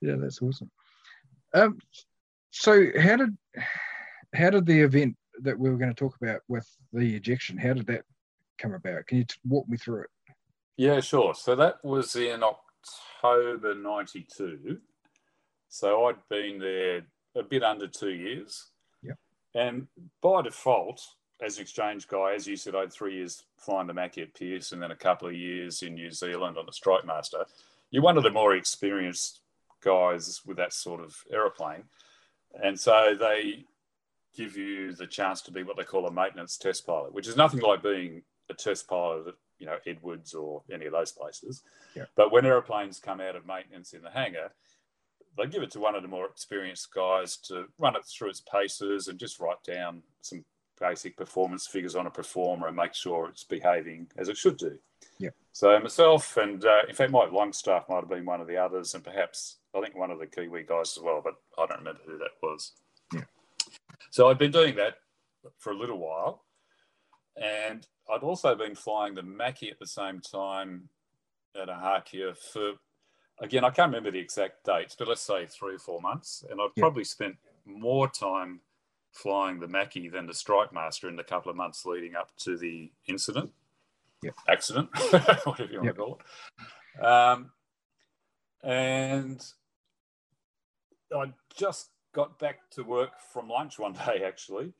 yeah. 0.00 0.14
That's 0.16 0.40
awesome. 0.40 0.70
Um, 1.52 1.78
so 2.50 2.86
how 2.98 3.16
did 3.16 3.36
how 4.34 4.50
did 4.50 4.64
the 4.64 4.80
event 4.80 5.16
that 5.42 5.58
we 5.58 5.70
were 5.70 5.76
going 5.76 5.92
to 5.92 5.94
talk 5.94 6.16
about 6.20 6.40
with 6.48 6.66
the 6.92 7.14
ejection. 7.14 7.58
How 7.58 7.72
did 7.72 7.86
that 7.86 8.04
come 8.60 8.74
about? 8.74 9.06
Can 9.06 9.18
you 9.18 9.24
t- 9.24 9.36
walk 9.46 9.68
me 9.68 9.76
through 9.76 10.02
it? 10.02 10.10
Yeah, 10.76 11.00
sure. 11.00 11.34
So 11.34 11.54
that 11.56 11.84
was 11.84 12.16
in 12.16 12.42
October 12.42 13.74
92. 13.74 14.78
So 15.68 16.06
I'd 16.06 16.16
been 16.28 16.58
there 16.58 17.02
a 17.36 17.42
bit 17.42 17.62
under 17.62 17.86
two 17.86 18.10
years. 18.10 18.70
Yep. 19.02 19.18
And 19.54 19.86
by 20.22 20.42
default, 20.42 21.00
as 21.42 21.56
an 21.56 21.62
exchange 21.62 22.08
guy, 22.08 22.34
as 22.34 22.46
you 22.46 22.56
said, 22.56 22.74
I 22.74 22.80
had 22.80 22.92
three 22.92 23.16
years 23.16 23.44
flying 23.58 23.86
the 23.86 23.92
Macchi 23.92 24.22
at 24.22 24.34
Pearce 24.34 24.72
and 24.72 24.82
then 24.82 24.90
a 24.90 24.96
couple 24.96 25.28
of 25.28 25.34
years 25.34 25.82
in 25.82 25.94
New 25.94 26.10
Zealand 26.10 26.58
on 26.58 26.66
the 26.66 26.72
Strike 26.72 27.06
Master. 27.06 27.44
You're 27.90 28.02
one 28.02 28.16
of 28.16 28.22
the 28.22 28.30
more 28.30 28.54
experienced 28.54 29.40
guys 29.82 30.42
with 30.44 30.58
that 30.58 30.72
sort 30.72 31.00
of 31.00 31.16
aeroplane. 31.32 31.84
And 32.62 32.78
so 32.78 33.14
they 33.18 33.64
give 34.36 34.56
you 34.56 34.94
the 34.94 35.06
chance 35.06 35.40
to 35.42 35.52
be 35.52 35.62
what 35.62 35.76
they 35.76 35.84
call 35.84 36.06
a 36.06 36.12
maintenance 36.12 36.56
test 36.56 36.86
pilot, 36.86 37.12
which 37.12 37.28
is 37.28 37.36
nothing 37.36 37.60
like 37.60 37.82
being 37.82 38.22
a 38.50 38.54
test 38.54 38.88
pilot 38.88 39.28
at 39.28 39.34
you 39.58 39.66
know 39.66 39.76
Edwards 39.86 40.34
or 40.34 40.62
any 40.72 40.86
of 40.86 40.92
those 40.92 41.12
places. 41.12 41.62
Yeah. 41.94 42.04
But 42.16 42.32
when 42.32 42.46
aeroplanes 42.46 42.98
come 42.98 43.20
out 43.20 43.36
of 43.36 43.46
maintenance 43.46 43.92
in 43.92 44.02
the 44.02 44.10
hangar, 44.10 44.52
they 45.36 45.46
give 45.46 45.62
it 45.62 45.70
to 45.72 45.80
one 45.80 45.94
of 45.94 46.02
the 46.02 46.08
more 46.08 46.26
experienced 46.26 46.92
guys 46.92 47.36
to 47.38 47.66
run 47.78 47.96
it 47.96 48.04
through 48.04 48.30
its 48.30 48.40
paces 48.40 49.08
and 49.08 49.18
just 49.18 49.40
write 49.40 49.62
down 49.64 50.02
some 50.22 50.44
basic 50.80 51.16
performance 51.16 51.66
figures 51.66 51.94
on 51.94 52.06
a 52.06 52.10
proforma 52.10 52.66
and 52.68 52.76
make 52.76 52.94
sure 52.94 53.28
it's 53.28 53.44
behaving 53.44 54.08
as 54.16 54.28
it 54.28 54.36
should 54.36 54.56
do. 54.56 54.78
Yeah. 55.18 55.30
So 55.52 55.78
myself 55.78 56.36
and 56.36 56.64
uh, 56.64 56.82
in 56.88 56.94
fact 56.94 57.12
Mike 57.12 57.32
Longstaff 57.32 57.88
might 57.88 58.00
have 58.00 58.08
been 58.08 58.24
one 58.24 58.40
of 58.40 58.46
the 58.46 58.56
others, 58.56 58.94
and 58.94 59.04
perhaps 59.04 59.58
I 59.74 59.80
think 59.80 59.96
one 59.96 60.10
of 60.10 60.18
the 60.18 60.26
Kiwi 60.26 60.64
guys 60.64 60.96
as 60.96 61.02
well, 61.02 61.20
but 61.22 61.34
I 61.58 61.66
don't 61.66 61.78
remember 61.78 62.00
who 62.06 62.18
that 62.18 62.30
was. 62.42 62.72
Yeah. 63.12 63.24
So 64.10 64.28
I've 64.28 64.38
been 64.38 64.50
doing 64.50 64.74
that 64.76 64.96
for 65.58 65.72
a 65.72 65.78
little 65.78 65.98
while, 65.98 66.44
and 67.40 67.86
I'd 68.12 68.22
also 68.22 68.54
been 68.54 68.74
flying 68.74 69.14
the 69.14 69.22
Macchi 69.22 69.70
at 69.70 69.78
the 69.78 69.86
same 69.86 70.20
time 70.20 70.88
at 71.60 71.68
Ohakea 71.68 72.36
for 72.36 72.74
again 73.40 73.64
I 73.64 73.70
can't 73.70 73.88
remember 73.88 74.10
the 74.10 74.18
exact 74.18 74.64
dates, 74.64 74.94
but 74.98 75.08
let's 75.08 75.22
say 75.22 75.46
three 75.46 75.74
or 75.76 75.78
four 75.80 76.00
months, 76.00 76.44
and 76.50 76.60
I'd 76.60 76.68
Yeah. 76.76 76.82
probably 76.82 77.04
spent 77.04 77.36
more 77.64 78.08
time 78.08 78.60
flying 79.12 79.58
the 79.58 79.66
Macchi 79.66 80.10
than 80.10 80.26
the 80.26 80.34
Strike 80.34 80.72
Master 80.72 81.08
in 81.08 81.16
the 81.16 81.24
couple 81.24 81.50
of 81.50 81.56
months 81.56 81.84
leading 81.84 82.14
up 82.14 82.30
to 82.38 82.56
the 82.56 82.92
incident, 83.08 83.50
Yep. 84.22 84.34
accident, 84.48 84.88
whatever 85.44 85.72
you 85.72 85.78
want 85.78 85.86
Yep. 85.86 85.94
to 85.96 86.00
call 86.00 86.20
it. 86.98 87.04
Um, 87.04 87.52
and 88.62 89.44
I 91.16 91.32
just 91.56 91.90
got 92.12 92.38
back 92.38 92.70
to 92.72 92.82
work 92.82 93.12
from 93.32 93.48
lunch 93.48 93.78
one 93.78 93.92
day 94.06 94.22
actually, 94.24 94.72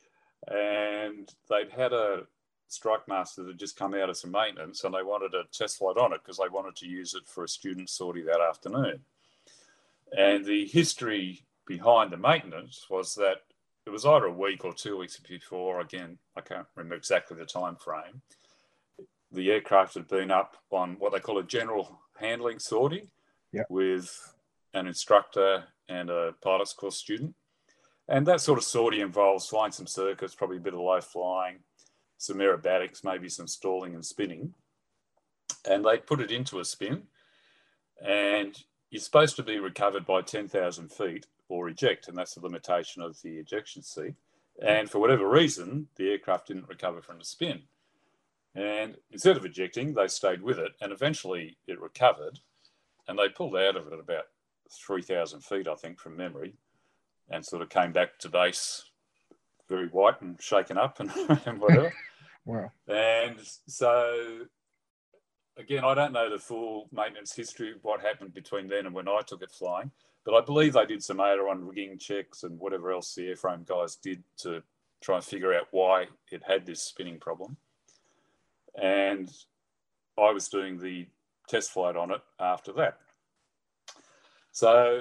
and 0.49 1.29
they'd 1.49 1.71
had 1.71 1.93
a 1.93 2.27
Strike 2.71 3.09
Master 3.09 3.43
that 3.43 3.51
had 3.51 3.59
just 3.59 3.77
come 3.77 3.95
out 3.95 4.09
of 4.09 4.17
some 4.17 4.31
maintenance, 4.31 4.85
and 4.85 4.95
they 4.95 5.03
wanted 5.03 5.35
a 5.35 5.45
test 5.53 5.79
flight 5.79 5.97
on 5.97 6.13
it 6.13 6.21
because 6.23 6.39
they 6.39 6.49
wanted 6.49 6.77
to 6.77 6.87
use 6.87 7.15
it 7.15 7.27
for 7.27 7.45
a 7.45 7.49
student 7.49 7.91
sortie 7.91 8.23
that 8.23 8.41
afternoon. 8.41 9.01
And 10.17 10.45
the 10.45 10.67
history 10.67 11.45
behind 11.67 12.11
the 12.13 12.17
maintenance 12.17 12.87
was 12.89 13.15
that 13.17 13.43
it 13.87 13.91
was 13.91 14.07
either 14.07 14.27
a 14.27 14.33
week 14.33 14.65
or 14.65 14.73
two 14.73 14.97
weeks 14.97 15.19
before. 15.19 15.81
Again, 15.81 16.19
I 16.37 16.43
can't 16.43 16.67
remember 16.77 16.95
exactly 16.95 17.37
the 17.37 17.45
time 17.45 17.77
frame. 17.77 18.23
The 19.33 19.51
aircraft 19.51 19.95
had 19.95 20.09
been 20.09 20.31
up 20.31 20.57
on 20.71 20.97
what 20.99 21.13
they 21.13 21.21
call 21.21 21.39
a 21.39 21.43
general 21.45 22.01
handling 22.19 22.59
sortie 22.59 23.11
Yeah. 23.53 23.65
with 23.69 24.35
an 24.75 24.87
instructor 24.87 25.65
and 25.89 26.11
a 26.11 26.35
pilot's 26.41 26.73
course 26.73 26.97
student. 26.97 27.35
And 28.09 28.27
that 28.27 28.41
sort 28.41 28.59
of 28.59 28.65
sortie 28.65 29.01
involves 29.01 29.47
flying 29.49 29.73
some 29.73 29.87
circuits, 29.87 30.35
probably 30.35 30.59
a 30.59 30.61
bit 30.61 30.75
of 30.75 30.81
low 30.81 31.01
flying, 31.01 31.61
some 32.21 32.37
aerobatics, 32.37 33.03
maybe 33.03 33.31
some 33.31 33.49
stalling 33.49 33.95
and 33.95 34.05
spinning. 34.05 34.53
And 35.69 35.83
they 35.83 35.97
put 35.97 36.21
it 36.21 36.31
into 36.31 36.61
a 36.61 36.65
spin, 36.67 37.05
and 38.05 38.63
you're 38.91 39.01
supposed 39.01 39.37
to 39.37 39.43
be 39.43 39.59
recovered 39.59 40.05
by 40.05 40.21
10,000 40.21 40.93
feet 40.93 41.27
or 41.49 41.69
eject, 41.71 42.09
and 42.09 42.17
that's 42.17 42.35
the 42.35 42.43
limitation 42.43 43.01
of 43.01 43.21
the 43.23 43.39
ejection 43.39 43.83
seat. 43.83 44.15
And 44.63 44.91
for 44.91 44.99
whatever 44.99 45.29
reason, 45.29 45.89
the 45.97 46.11
aircraft 46.11 46.49
didn't 46.49 46.69
recover 46.69 47.01
from 47.01 47.19
the 47.19 47.25
spin. 47.25 47.63
And 48.55 48.97
instead 49.11 49.39
of 49.39 49.45
ejecting, 49.47 49.95
they 49.95 50.09
stayed 50.09 50.43
with 50.43 50.59
it, 50.59 50.73
and 50.83 50.93
eventually 50.93 51.57
it 51.67 51.81
recovered. 51.81 52.39
And 53.09 53.19
they 53.19 53.31
pulled 53.31 53.57
out 53.57 53.77
of 53.77 53.87
it 53.87 53.95
at 53.95 53.99
about 53.99 54.27
3,000 54.71 55.43
feet, 55.43 55.67
I 55.67 55.75
think, 55.75 55.99
from 55.99 56.19
memory, 56.19 56.53
and 57.31 57.47
sort 57.47 57.63
of 57.63 57.71
came 57.71 57.93
back 57.93 58.19
to 58.19 58.29
base 58.29 58.85
very 59.71 59.87
white 59.89 60.21
and 60.21 60.41
shaken 60.43 60.77
up 60.77 61.01
and, 61.01 61.11
and 61.47 61.59
whatever. 61.59 61.95
Wow. 62.45 62.71
And 62.89 63.39
so, 63.69 64.41
again, 65.57 65.85
I 65.85 65.95
don't 65.95 66.13
know 66.13 66.31
the 66.31 66.39
full 66.39 66.89
maintenance 66.93 67.35
history 67.35 67.73
of 67.73 67.79
what 67.83 68.01
happened 68.01 68.35
between 68.35 68.69
then 68.69 68.87
and 68.87 68.95
when 68.95 69.09
I 69.09 69.21
took 69.27 69.43
it 69.43 69.51
flying, 69.51 69.91
but 70.25 70.35
I 70.35 70.45
believe 70.45 70.75
they 70.75 70.87
did 70.87 71.03
some 71.03 71.21
aileron 71.21 71.67
rigging 71.67 71.99
checks 71.99 72.43
and 72.43 72.59
whatever 72.59 72.93
else 72.93 73.15
the 73.15 73.29
airframe 73.29 73.67
guys 73.67 73.97
did 73.97 74.23
to 74.39 74.63
try 75.01 75.17
and 75.17 75.25
figure 75.25 75.55
out 75.55 75.69
why 75.71 76.07
it 76.31 76.43
had 76.47 76.67
this 76.67 76.83
spinning 76.83 77.19
problem. 77.19 77.57
And 78.81 79.31
I 80.19 80.31
was 80.31 80.49
doing 80.49 80.79
the 80.79 81.07
test 81.49 81.73
flight 81.73 81.97
on 81.97 82.11
it 82.11 82.21
after 82.39 82.73
that. 82.75 82.99
So 84.53 85.01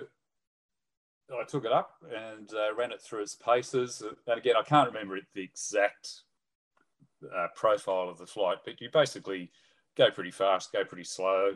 I 1.31 1.43
took 1.45 1.65
it 1.65 1.71
up 1.71 1.95
and 2.03 2.49
uh, 2.53 2.73
ran 2.75 2.91
it 2.91 3.01
through 3.01 3.21
its 3.21 3.35
paces. 3.35 4.03
And 4.27 4.37
again, 4.37 4.55
I 4.57 4.63
can't 4.63 4.91
remember 4.91 5.17
it 5.17 5.25
the 5.33 5.43
exact 5.43 6.21
uh, 7.35 7.47
profile 7.55 8.09
of 8.09 8.17
the 8.17 8.25
flight, 8.25 8.57
but 8.65 8.79
you 8.81 8.89
basically 8.91 9.51
go 9.95 10.09
pretty 10.11 10.31
fast, 10.31 10.71
go 10.71 10.83
pretty 10.83 11.03
slow, 11.03 11.55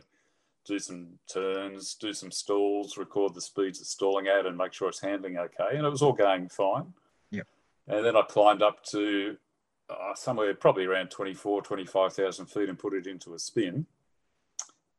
do 0.65 0.79
some 0.79 1.07
turns, 1.27 1.95
do 1.95 2.13
some 2.13 2.31
stalls, 2.31 2.97
record 2.97 3.33
the 3.33 3.41
speeds 3.41 3.81
it's 3.81 3.89
stalling 3.89 4.27
at, 4.27 4.45
and 4.45 4.57
make 4.57 4.73
sure 4.73 4.89
it's 4.89 5.01
handling 5.01 5.37
okay. 5.37 5.69
And 5.75 5.85
it 5.85 5.89
was 5.89 6.01
all 6.01 6.13
going 6.13 6.49
fine. 6.49 6.93
Yep. 7.31 7.47
And 7.87 8.05
then 8.05 8.15
I 8.15 8.21
climbed 8.21 8.61
up 8.61 8.83
to 8.85 9.37
uh, 9.89 10.15
somewhere 10.15 10.53
probably 10.53 10.85
around 10.85 11.09
24, 11.09 11.61
25,000 11.61 12.45
feet 12.45 12.69
and 12.69 12.79
put 12.79 12.93
it 12.93 13.07
into 13.07 13.33
a 13.33 13.39
spin 13.39 13.85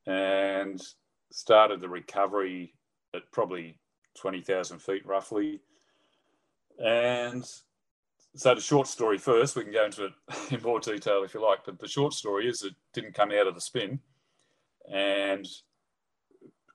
and 0.07 0.83
started 1.31 1.81
the 1.81 1.89
recovery 1.89 2.75
at 3.15 3.31
probably 3.33 3.79
20,000 4.17 4.79
feet 4.81 5.07
roughly. 5.07 5.61
And 6.79 7.45
so 8.37 8.55
the 8.55 8.61
short 8.61 8.89
story 8.89 9.19
first, 9.19 9.57
we 9.57 9.63
can 9.63 9.73
go 9.73 9.85
into 9.85 10.07
it 10.07 10.13
in 10.51 10.63
more 10.63 10.81
detail 10.81 11.23
if 11.23 11.35
you 11.35 11.43
like, 11.43 11.61
but 11.65 11.79
the 11.79 11.89
short 11.89 12.13
story 12.13 12.49
is 12.49 12.63
it 12.63 12.75
didn't 12.93 13.15
come 13.15 13.31
out 13.31 13.47
of 13.47 13.55
the 13.55 13.61
spin 13.61 14.01
and 14.93 15.47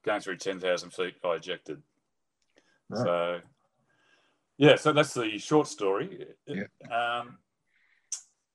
going 0.03 0.21
through 0.21 0.37
10,000 0.37 0.89
feet, 0.91 1.15
I 1.23 1.35
ejected. 1.35 1.81
Right. 2.89 3.03
So, 3.03 3.39
yeah, 4.57 4.75
so 4.75 4.93
that's 4.93 5.13
the 5.13 5.37
short 5.37 5.67
story. 5.67 6.25
Yeah. 6.47 6.63
Um, 6.91 7.37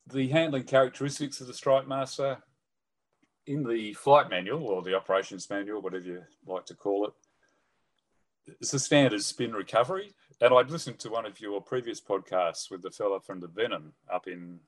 the 0.06 0.28
handling 0.28 0.64
characteristics 0.64 1.40
of 1.40 1.46
the 1.46 1.54
Strike 1.54 1.86
Master 1.86 2.38
in 3.46 3.62
the 3.62 3.92
flight 3.94 4.30
manual 4.30 4.64
or 4.64 4.82
the 4.82 4.94
operations 4.94 5.48
manual, 5.50 5.82
whatever 5.82 6.04
you 6.04 6.22
like 6.46 6.66
to 6.66 6.74
call 6.74 7.06
it, 7.06 7.12
it's 8.60 8.74
a 8.74 8.78
standard 8.78 9.22
spin 9.22 9.52
recovery. 9.52 10.12
And 10.40 10.52
I'd 10.54 10.70
listened 10.70 10.98
to 11.00 11.10
one 11.10 11.26
of 11.26 11.40
your 11.40 11.60
previous 11.60 12.00
podcasts 12.00 12.70
with 12.70 12.82
the 12.82 12.90
fella 12.90 13.20
from 13.20 13.40
the 13.40 13.46
Venom 13.46 13.92
up 14.12 14.26
in 14.26 14.58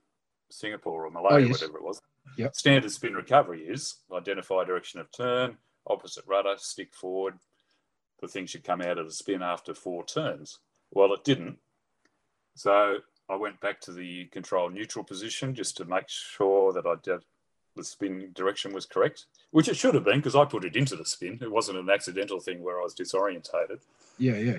Singapore 0.50 1.06
or 1.06 1.10
Malaya, 1.10 1.34
oh, 1.34 1.38
yes. 1.38 1.60
whatever 1.60 1.78
it 1.78 1.84
was. 1.84 2.00
Yep. 2.38 2.54
Standard 2.54 2.90
spin 2.90 3.14
recovery 3.14 3.62
is 3.62 3.96
identify 4.12 4.64
direction 4.64 5.00
of 5.00 5.10
turn, 5.10 5.56
opposite 5.86 6.24
rudder, 6.26 6.54
stick 6.56 6.94
forward. 6.94 7.34
The 8.20 8.28
thing 8.28 8.46
should 8.46 8.64
come 8.64 8.80
out 8.80 8.98
of 8.98 9.06
the 9.06 9.12
spin 9.12 9.42
after 9.42 9.74
four 9.74 10.04
turns. 10.04 10.58
Well, 10.92 11.12
it 11.12 11.24
didn't. 11.24 11.58
So 12.54 12.98
I 13.28 13.36
went 13.36 13.60
back 13.60 13.80
to 13.82 13.92
the 13.92 14.26
control 14.26 14.70
neutral 14.70 15.04
position 15.04 15.54
just 15.54 15.76
to 15.78 15.84
make 15.84 16.08
sure 16.08 16.72
that 16.72 16.86
I 16.86 16.94
did 17.02 17.20
the 17.76 17.84
spin 17.84 18.30
direction 18.34 18.72
was 18.72 18.86
correct, 18.86 19.26
which 19.50 19.68
it 19.68 19.76
should 19.76 19.94
have 19.94 20.04
been 20.04 20.18
because 20.18 20.34
I 20.34 20.44
put 20.44 20.64
it 20.64 20.76
into 20.76 20.96
the 20.96 21.04
spin. 21.04 21.38
It 21.42 21.50
wasn't 21.50 21.78
an 21.78 21.90
accidental 21.90 22.40
thing 22.40 22.62
where 22.62 22.80
I 22.80 22.84
was 22.84 22.94
disorientated. 22.94 23.80
Yeah, 24.18 24.36
yeah. 24.36 24.58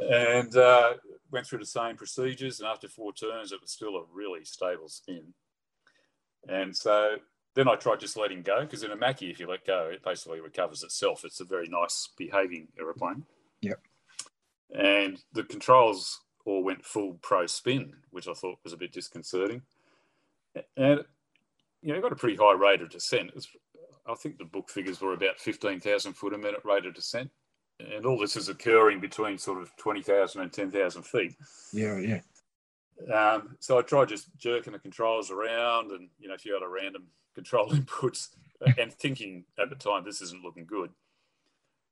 And 0.00 0.56
uh, 0.56 0.94
went 1.30 1.46
through 1.46 1.58
the 1.58 1.66
same 1.66 1.96
procedures. 1.96 2.60
And 2.60 2.68
after 2.68 2.88
four 2.88 3.12
turns, 3.12 3.52
it 3.52 3.60
was 3.60 3.70
still 3.70 3.96
a 3.96 4.04
really 4.12 4.44
stable 4.44 4.88
spin. 4.88 5.34
And 6.48 6.74
so 6.74 7.16
then 7.54 7.68
I 7.68 7.76
tried 7.76 8.00
just 8.00 8.16
letting 8.16 8.42
go 8.42 8.62
because 8.62 8.82
in 8.82 8.92
a 8.92 8.96
Macchi, 8.96 9.30
if 9.30 9.40
you 9.40 9.46
let 9.46 9.66
go, 9.66 9.90
it 9.92 10.04
basically 10.04 10.40
recovers 10.40 10.82
itself. 10.82 11.24
It's 11.24 11.40
a 11.40 11.44
very 11.44 11.68
nice 11.68 12.08
behaving 12.16 12.68
aeroplane. 12.78 13.24
Yep. 13.62 13.80
And 14.74 15.22
the 15.32 15.42
controls 15.42 16.20
all 16.44 16.62
went 16.62 16.84
full 16.84 17.18
pro 17.22 17.46
spin, 17.46 17.92
which 18.10 18.28
I 18.28 18.32
thought 18.32 18.58
was 18.64 18.72
a 18.72 18.78
bit 18.78 18.92
disconcerting. 18.92 19.62
And 20.76 21.00
you 21.82 21.92
know, 21.92 21.98
it 21.98 22.02
got 22.02 22.12
a 22.12 22.16
pretty 22.16 22.36
high 22.36 22.54
rate 22.54 22.82
of 22.82 22.90
descent. 22.90 23.32
It's, 23.34 23.48
I 24.06 24.14
think 24.14 24.38
the 24.38 24.44
book 24.44 24.70
figures 24.70 25.00
were 25.00 25.14
about 25.14 25.38
15,000 25.38 26.12
foot 26.14 26.34
a 26.34 26.38
minute 26.38 26.60
rate 26.64 26.86
of 26.86 26.94
descent. 26.94 27.30
And 27.94 28.04
all 28.04 28.18
this 28.18 28.36
is 28.36 28.48
occurring 28.48 29.00
between 29.00 29.38
sort 29.38 29.60
of 29.60 29.74
20,000 29.76 30.40
and 30.42 30.52
10,000 30.52 31.02
feet. 31.02 31.34
Yeah, 31.72 31.98
yeah. 31.98 32.20
Um, 33.14 33.56
so 33.60 33.78
I 33.78 33.82
tried 33.82 34.08
just 34.08 34.28
jerking 34.36 34.72
the 34.72 34.78
controls 34.78 35.30
around 35.30 35.90
and, 35.92 36.08
you 36.18 36.28
know, 36.28 36.34
a 36.34 36.38
few 36.38 36.56
other 36.56 36.68
random 36.68 37.04
control 37.34 37.70
inputs 37.72 38.28
and 38.78 38.92
thinking 38.92 39.44
at 39.58 39.70
the 39.70 39.76
time 39.76 40.04
this 40.04 40.20
isn't 40.20 40.44
looking 40.44 40.66
good. 40.66 40.90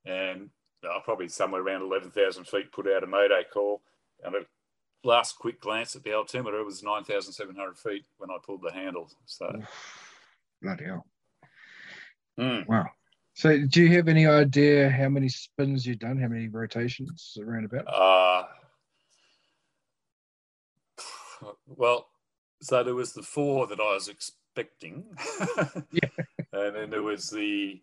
And 0.04 0.50
I 0.84 0.98
probably 1.02 1.28
somewhere 1.28 1.62
around 1.62 1.82
11,000 1.82 2.44
feet 2.44 2.72
put 2.72 2.86
out 2.86 3.04
a 3.04 3.06
mayday 3.06 3.42
call. 3.52 3.82
And 4.22 4.34
a 4.34 4.40
last 5.04 5.38
quick 5.38 5.60
glance 5.60 5.96
at 5.96 6.02
the 6.02 6.12
altimeter, 6.12 6.58
it 6.58 6.64
was 6.64 6.82
9,700 6.82 7.78
feet 7.78 8.04
when 8.18 8.30
I 8.30 8.36
pulled 8.44 8.62
the 8.62 8.72
handle. 8.72 9.10
So, 9.26 9.62
Bloody 10.60 10.84
hell. 10.84 11.06
mm. 12.38 12.66
Wow. 12.66 12.86
So 13.38 13.56
do 13.56 13.82
you 13.84 13.94
have 13.96 14.08
any 14.08 14.26
idea 14.26 14.90
how 14.90 15.08
many 15.08 15.28
spins 15.28 15.86
you've 15.86 16.00
done, 16.00 16.18
how 16.20 16.26
many 16.26 16.48
rotations 16.48 17.38
around 17.40 17.66
about? 17.66 17.86
Uh, 17.86 18.46
well, 21.68 22.08
so 22.60 22.82
there 22.82 22.96
was 22.96 23.12
the 23.12 23.22
four 23.22 23.68
that 23.68 23.78
I 23.78 23.94
was 23.94 24.08
expecting. 24.08 25.04
Yeah. 25.92 26.08
And 26.52 26.74
then 26.74 26.90
there 26.90 27.02
was 27.04 27.30
the 27.30 27.80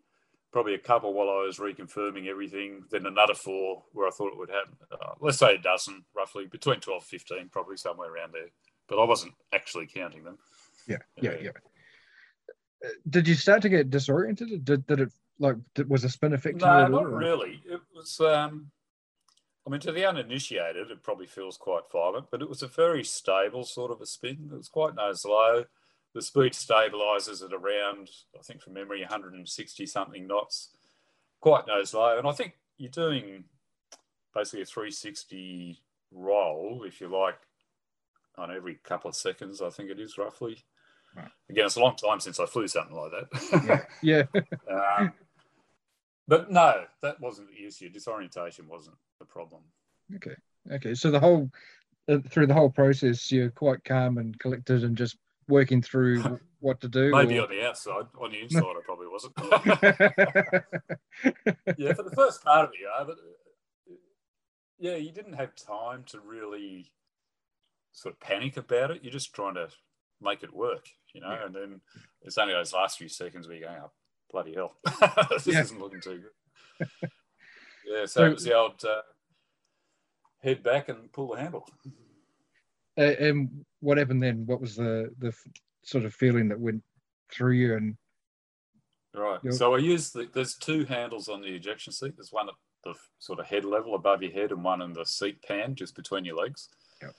probably 0.52 0.74
a 0.74 0.78
couple 0.80 1.14
while 1.14 1.30
I 1.30 1.46
was 1.46 1.58
reconfirming 1.58 2.28
everything, 2.28 2.84
then 2.92 3.06
another 3.06 3.34
four 3.34 3.84
where 3.94 4.08
I 4.08 4.12
thought 4.12 4.34
it 4.34 4.38
would 4.38 4.50
happen. 4.50 4.74
Uh, 4.92 5.14
let's 5.22 5.38
say 5.38 5.56
a 5.56 5.58
dozen, 5.58 6.04
roughly, 6.14 6.48
between 6.48 6.82
12 6.82 7.02
15, 7.02 7.48
probably 7.50 7.78
somewhere 7.78 8.14
around 8.14 8.34
there. 8.34 8.50
But 8.90 9.02
I 9.02 9.06
wasn't 9.06 9.36
actually 9.54 9.88
counting 9.88 10.26
them. 10.26 10.38
Yeah, 10.86 10.98
yeah, 11.22 11.32
Yeah. 11.32 11.38
yeah. 11.44 11.52
Uh, 12.84 12.90
Did 13.10 13.30
you 13.30 13.36
start 13.36 13.62
to 13.62 13.70
get 13.70 13.90
disoriented? 13.90 14.66
Did, 14.66 14.86
did 14.86 15.00
it 15.00 15.12
like 15.40 15.58
was 15.88 16.02
the 16.04 16.10
spin 16.10 16.34
affecting 16.34 16.62
you 16.62 16.66
No, 16.66 16.88
not 16.88 17.04
or- 17.06 17.10
really. 17.18 17.62
It 17.66 17.82
was, 17.94 18.20
um, 18.22 18.72
I 19.68 19.70
mean, 19.70 19.82
to 19.82 19.92
the 19.92 20.06
uninitiated, 20.06 20.92
it 20.92 21.04
probably 21.04 21.26
feels 21.28 21.58
quite 21.58 21.84
violent, 21.92 22.28
but 22.32 22.42
it 22.42 22.50
was 22.50 22.62
a 22.62 22.68
very 22.68 23.04
stable 23.04 23.64
sort 23.64 23.92
of 23.92 24.00
a 24.02 24.06
spin. 24.06 24.50
It 24.52 24.56
was 24.56 24.70
quite 24.70 24.96
nose 24.96 25.26
low. 25.26 25.66
The 26.14 26.22
speed 26.22 26.54
stabilizes 26.54 27.44
at 27.44 27.52
around, 27.52 28.10
I 28.38 28.42
think 28.44 28.62
from 28.62 28.74
memory, 28.74 29.02
160 29.02 29.86
something 29.86 30.28
knots, 30.28 30.70
quite 31.42 31.68
nose 31.68 31.94
low. 31.94 32.18
And 32.18 32.28
I 32.28 32.32
think 32.32 32.54
you're 32.78 32.90
doing 32.92 33.44
basically 34.34 34.62
a 34.62 34.66
360 34.66 35.82
roll, 36.12 36.84
if 36.88 37.02
you 37.02 37.08
like, 37.08 37.40
on 38.38 38.52
every 38.56 38.76
couple 38.76 39.10
of 39.10 39.16
seconds, 39.16 39.62
I 39.62 39.70
think 39.70 39.90
it 39.90 40.00
is 40.00 40.18
roughly. 40.18 40.64
Right. 41.16 41.28
Again, 41.50 41.66
it's 41.66 41.76
a 41.78 41.80
long 41.82 41.96
time 41.96 42.20
since 42.20 42.40
I 42.40 42.46
flew 42.46 42.68
something 42.68 42.96
like 42.96 43.12
that. 43.12 43.88
Yeah, 44.02 44.24
Um, 44.72 45.14
but 46.28 46.52
no, 46.52 46.84
that 47.02 47.20
wasn't 47.20 47.50
the 47.50 47.66
issue. 47.66 47.90
Disorientation 47.90 48.68
wasn't 48.68 48.98
the 49.20 49.26
problem. 49.26 49.62
okay, 50.16 50.36
okay. 50.72 50.96
So 50.96 51.12
the 51.12 51.20
whole 51.20 51.50
uh, 52.08 52.20
through 52.30 52.48
the 52.48 52.54
whole 52.54 52.70
process, 52.70 53.32
you're 53.32 53.50
quite 53.50 53.84
calm 53.84 54.18
and 54.18 54.38
collected, 54.40 54.84
and 54.84 54.98
just 54.98 55.18
working 55.48 55.82
through 55.82 56.40
what 56.60 56.82
to 56.82 56.88
do. 56.88 57.12
Maybe 57.12 57.40
or- 57.40 57.44
on 57.44 57.50
the 57.50 57.66
outside, 57.66 58.06
on 58.20 58.32
the 58.32 58.42
inside, 58.42 58.64
I 58.64 58.82
probably 58.84 59.08
wasn't. 59.08 59.34
yeah, 61.78 61.94
for 61.94 62.04
the 62.04 62.16
first 62.16 62.44
part 62.44 62.66
of 62.66 62.72
it, 62.74 62.80
yeah, 62.84 63.04
but 63.06 63.18
uh, 63.18 63.94
yeah, 64.80 64.96
you 64.96 65.12
didn't 65.12 65.34
have 65.34 65.56
time 65.56 66.04
to 66.08 66.20
really 66.20 66.92
sort 67.92 68.14
of 68.14 68.20
panic 68.20 68.58
about 68.58 68.92
it. 68.92 69.04
You're 69.04 69.14
just 69.14 69.34
trying 69.34 69.56
to 69.56 69.70
make 70.22 70.44
it 70.44 70.54
work, 70.54 70.88
you 71.14 71.22
know. 71.22 71.32
Yeah. 71.32 71.46
And 71.46 71.56
then 71.56 71.82
it's 72.22 72.38
only 72.38 72.54
those 72.54 72.74
last 72.74 72.98
few 72.98 73.10
seconds 73.10 73.48
where 73.48 73.58
you're 73.58 73.70
going, 73.70 73.82
"Oh, 73.84 73.92
bloody 74.32 74.54
hell, 74.54 74.74
this 75.30 75.48
Yeah. 75.48 75.62
isn't 75.62 75.80
looking 75.80 76.02
too 76.02 76.22
good." 76.80 76.90
yeah, 77.86 78.06
so 78.06 78.22
So- 78.22 78.26
it 78.26 78.34
was 78.34 78.44
the 78.44 78.54
old 78.56 78.84
uh, 78.86 79.02
head 80.44 80.64
back 80.64 80.90
and 80.90 81.12
pull 81.12 81.34
the 81.34 81.40
handle. 81.42 81.68
Uh, 82.98 83.02
and 83.20 83.66
what 83.82 83.98
happened 83.98 84.24
then? 84.24 84.46
What 84.46 84.62
was 84.62 84.76
the 84.76 85.14
the 85.20 85.34
sort 85.84 86.06
of 86.06 86.14
feeling 86.14 86.48
that 86.50 86.60
went 86.60 86.82
through 87.32 87.54
you? 87.54 87.76
And 87.76 87.98
Right. 89.14 89.40
Yep. 89.44 89.54
So 89.54 89.74
I 89.74 89.78
used 89.78 90.14
the, 90.14 90.28
there's 90.34 90.56
two 90.56 90.84
handles 90.84 91.30
on 91.30 91.42
the 91.42 91.48
ejection 91.48 91.94
seat. 91.94 92.16
There's 92.18 92.34
one 92.34 92.50
at 92.50 92.56
the 92.84 92.94
sort 93.20 93.40
of 93.40 93.46
head 93.46 93.64
level 93.64 93.96
above 93.96 94.22
your 94.22 94.32
head 94.34 94.52
and 94.52 94.62
one 94.62 94.82
in 94.82 94.92
the 94.92 95.06
seat 95.06 95.42
pan 95.42 95.74
just 95.76 95.96
between 95.96 96.26
your 96.26 96.36
legs. 96.36 96.68
Yep. 97.02 97.16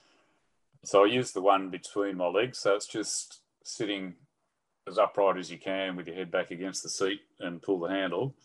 So 0.85 1.03
I 1.03 1.07
used 1.07 1.33
the 1.33 1.41
one 1.41 1.69
between 1.71 2.17
my 2.17 2.27
legs. 2.27 2.59
So 2.59 2.75
it's 2.75 2.85
just 2.85 3.41
sitting 3.63 4.13
as 4.87 4.97
upright 4.97 5.37
as 5.37 5.51
you 5.51 5.57
can 5.57 5.95
with 5.95 6.07
your 6.07 6.15
head 6.15 6.31
back 6.31 6.51
against 6.51 6.83
the 6.83 6.89
seat 6.89 7.21
and 7.39 7.61
pull 7.61 7.79
the 7.79 7.89
handle. 7.89 8.35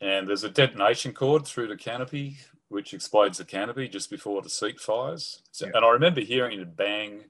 And 0.00 0.26
there's 0.26 0.44
a 0.44 0.50
detonation 0.50 1.12
cord 1.12 1.46
through 1.46 1.68
the 1.68 1.76
canopy, 1.76 2.38
which 2.68 2.94
explodes 2.94 3.38
the 3.38 3.44
canopy 3.44 3.88
just 3.88 4.10
before 4.10 4.42
the 4.42 4.50
seat 4.50 4.80
fires. 4.80 5.42
So, 5.52 5.66
Yep. 5.66 5.74
And 5.76 5.84
I 5.84 5.88
remember 5.90 6.20
hearing 6.20 6.58
the 6.58 6.66
bang 6.66 7.24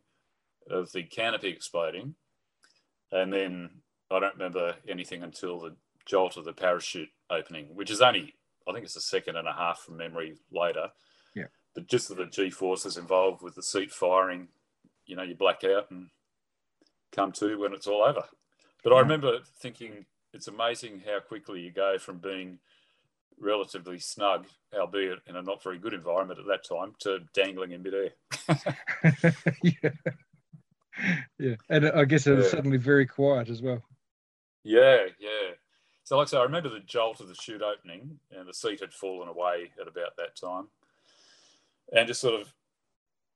of 0.71 0.91
the 0.93 1.03
canopy 1.03 1.49
exploding. 1.49 2.15
And 3.13 3.33
then 3.33 3.71
I 4.11 4.21
don't 4.21 4.35
remember 4.35 4.75
anything 4.89 5.23
until 5.23 5.61
the 5.61 5.77
jolt 6.07 6.37
of 6.37 6.45
the 6.45 6.53
parachute 6.53 7.11
opening, 7.31 7.75
which 7.75 7.91
is 7.91 8.01
only, 8.01 8.35
I 8.69 8.73
think 8.73 8.85
it's 8.85 8.97
a 8.97 9.01
second 9.01 9.37
and 9.37 9.49
a 9.49 9.53
half 9.53 9.81
from 9.81 9.97
memory 9.97 10.37
later. 10.53 10.89
Yeah. 11.35 11.47
But 11.75 11.87
just 11.87 12.09
the 12.09 12.27
G 12.27 12.51
forces 12.51 12.97
involved 12.97 13.43
with 13.43 13.55
the 13.55 13.63
seat 13.63 13.93
firing, 13.93 14.49
you 15.07 15.17
know, 15.17 15.23
you 15.23 15.35
black 15.35 15.65
out 15.65 15.91
and 15.91 16.09
come 17.15 17.33
to 17.33 17.59
when 17.59 17.73
it's 17.75 17.87
all 17.87 18.03
over. 18.03 18.25
But 18.83 18.93
I 18.93 19.01
remember 19.01 19.39
thinking 19.61 20.07
it's 20.33 20.49
amazing 20.49 21.03
how 21.07 21.21
quickly 21.21 21.61
you 21.61 21.73
go 21.73 21.99
from 21.99 22.19
being 22.19 22.59
relatively 23.41 23.99
snug, 23.99 24.47
albeit 24.79 25.21
in 25.27 25.37
a 25.37 25.43
not 25.43 25.63
very 25.63 25.79
good 25.79 25.95
environment 25.95 26.41
at 26.41 26.47
that 26.47 26.65
time, 26.69 26.95
to 27.01 27.21
dangling 27.35 27.73
in 27.73 27.83
midair. 27.83 28.11
yeah, 29.63 29.91
yeah. 31.39 31.57
And 31.71 31.87
I 31.89 32.05
guess 32.05 32.27
it 32.27 32.35
was 32.35 32.47
Yeah. 32.47 32.51
suddenly 32.51 32.79
very 32.79 33.07
quiet 33.07 33.49
as 33.51 33.63
well. 33.63 33.83
Yeah, 34.65 35.07
yeah. 35.21 35.53
So, 36.05 36.19
like 36.19 36.29
I 36.29 36.31
say, 36.33 36.39
I 36.39 36.45
remember 36.45 36.69
the 36.71 36.81
jolt 36.81 37.21
of 37.21 37.29
the 37.29 37.35
chute 37.35 37.63
opening, 37.63 38.19
and 38.31 38.49
the 38.49 38.55
seat 38.55 38.81
had 38.81 38.93
fallen 38.93 39.29
away 39.29 39.71
at 39.81 39.89
about 39.89 40.17
that 40.19 40.37
time, 40.37 40.69
and 41.93 42.07
just 42.09 42.21
sort 42.21 42.41
of 42.41 42.53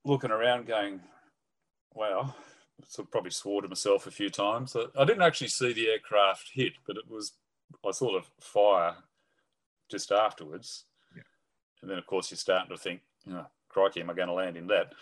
looking 0.05 0.31
around, 0.31 0.67
going, 0.67 1.01
"Wow." 1.93 2.35
So 2.87 3.03
probably 3.03 3.31
swore 3.31 3.61
to 3.61 3.67
myself 3.67 4.07
a 4.07 4.11
few 4.11 4.29
times. 4.29 4.75
I 4.97 5.05
didn't 5.05 5.21
actually 5.23 5.49
see 5.49 5.73
the 5.73 5.89
aircraft 5.89 6.49
hit, 6.53 6.73
but 6.87 6.97
it 6.97 7.07
was 7.09 7.33
I 7.85 7.91
saw 7.91 8.13
the 8.19 8.25
fire 8.39 8.95
just 9.91 10.11
afterwards, 10.11 10.85
Yeah. 11.15 11.23
and 11.81 11.89
then 11.91 11.97
of 11.97 12.05
course 12.07 12.31
you're 12.31 12.37
starting 12.37 12.69
to 12.75 12.81
think, 12.81 13.01
oh, 13.31 13.45
"Crikey, 13.69 14.01
am 14.01 14.09
I 14.09 14.13
going 14.13 14.27
to 14.27 14.33
land 14.33 14.57
in 14.57 14.67
that?" 14.67 14.93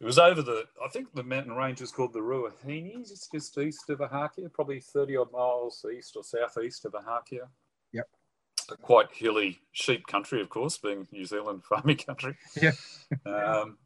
It 0.00 0.04
was 0.04 0.18
over 0.18 0.42
the, 0.42 0.64
I 0.84 0.88
think 0.88 1.12
the 1.12 1.24
mountain 1.24 1.54
range 1.54 1.80
is 1.80 1.90
called 1.90 2.12
the 2.12 2.20
Ruahines. 2.20 3.10
It's 3.10 3.28
just 3.28 3.58
east 3.58 3.90
of 3.90 3.98
Ahakia, 3.98 4.52
probably 4.52 4.78
30 4.80 5.16
odd 5.16 5.32
miles 5.32 5.84
east 5.92 6.14
or 6.16 6.22
southeast 6.22 6.84
of 6.84 6.92
Ahakia. 6.92 7.48
Yep. 7.92 8.08
A 8.70 8.76
quite 8.76 9.08
hilly 9.12 9.60
sheep 9.72 10.06
country, 10.06 10.40
of 10.40 10.50
course, 10.50 10.78
being 10.78 11.08
New 11.10 11.24
Zealand 11.24 11.64
farming 11.64 11.96
country. 12.06 12.36
Yeah. 12.62 12.72
um, 13.26 13.76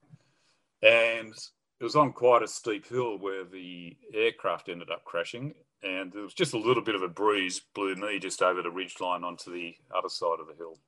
and 0.82 1.34
it 1.82 1.84
was 1.84 1.96
on 1.96 2.12
quite 2.12 2.44
a 2.44 2.46
steep 2.46 2.86
hill 2.86 3.18
where 3.18 3.42
the 3.42 3.96
aircraft 4.14 4.68
ended 4.68 4.88
up 4.88 5.04
crashing. 5.04 5.52
And 5.82 6.12
there 6.12 6.22
was 6.22 6.32
just 6.32 6.54
a 6.54 6.58
little 6.58 6.82
bit 6.84 6.94
of 6.94 7.02
a 7.02 7.08
breeze 7.08 7.60
blew 7.74 7.96
me 7.96 8.20
just 8.20 8.40
over 8.40 8.62
the 8.62 8.70
ridge 8.70 9.00
line 9.00 9.24
onto 9.24 9.52
the 9.52 9.74
other 9.92 10.08
side 10.08 10.38
of 10.38 10.46
the 10.46 10.54
hill. 10.54 10.78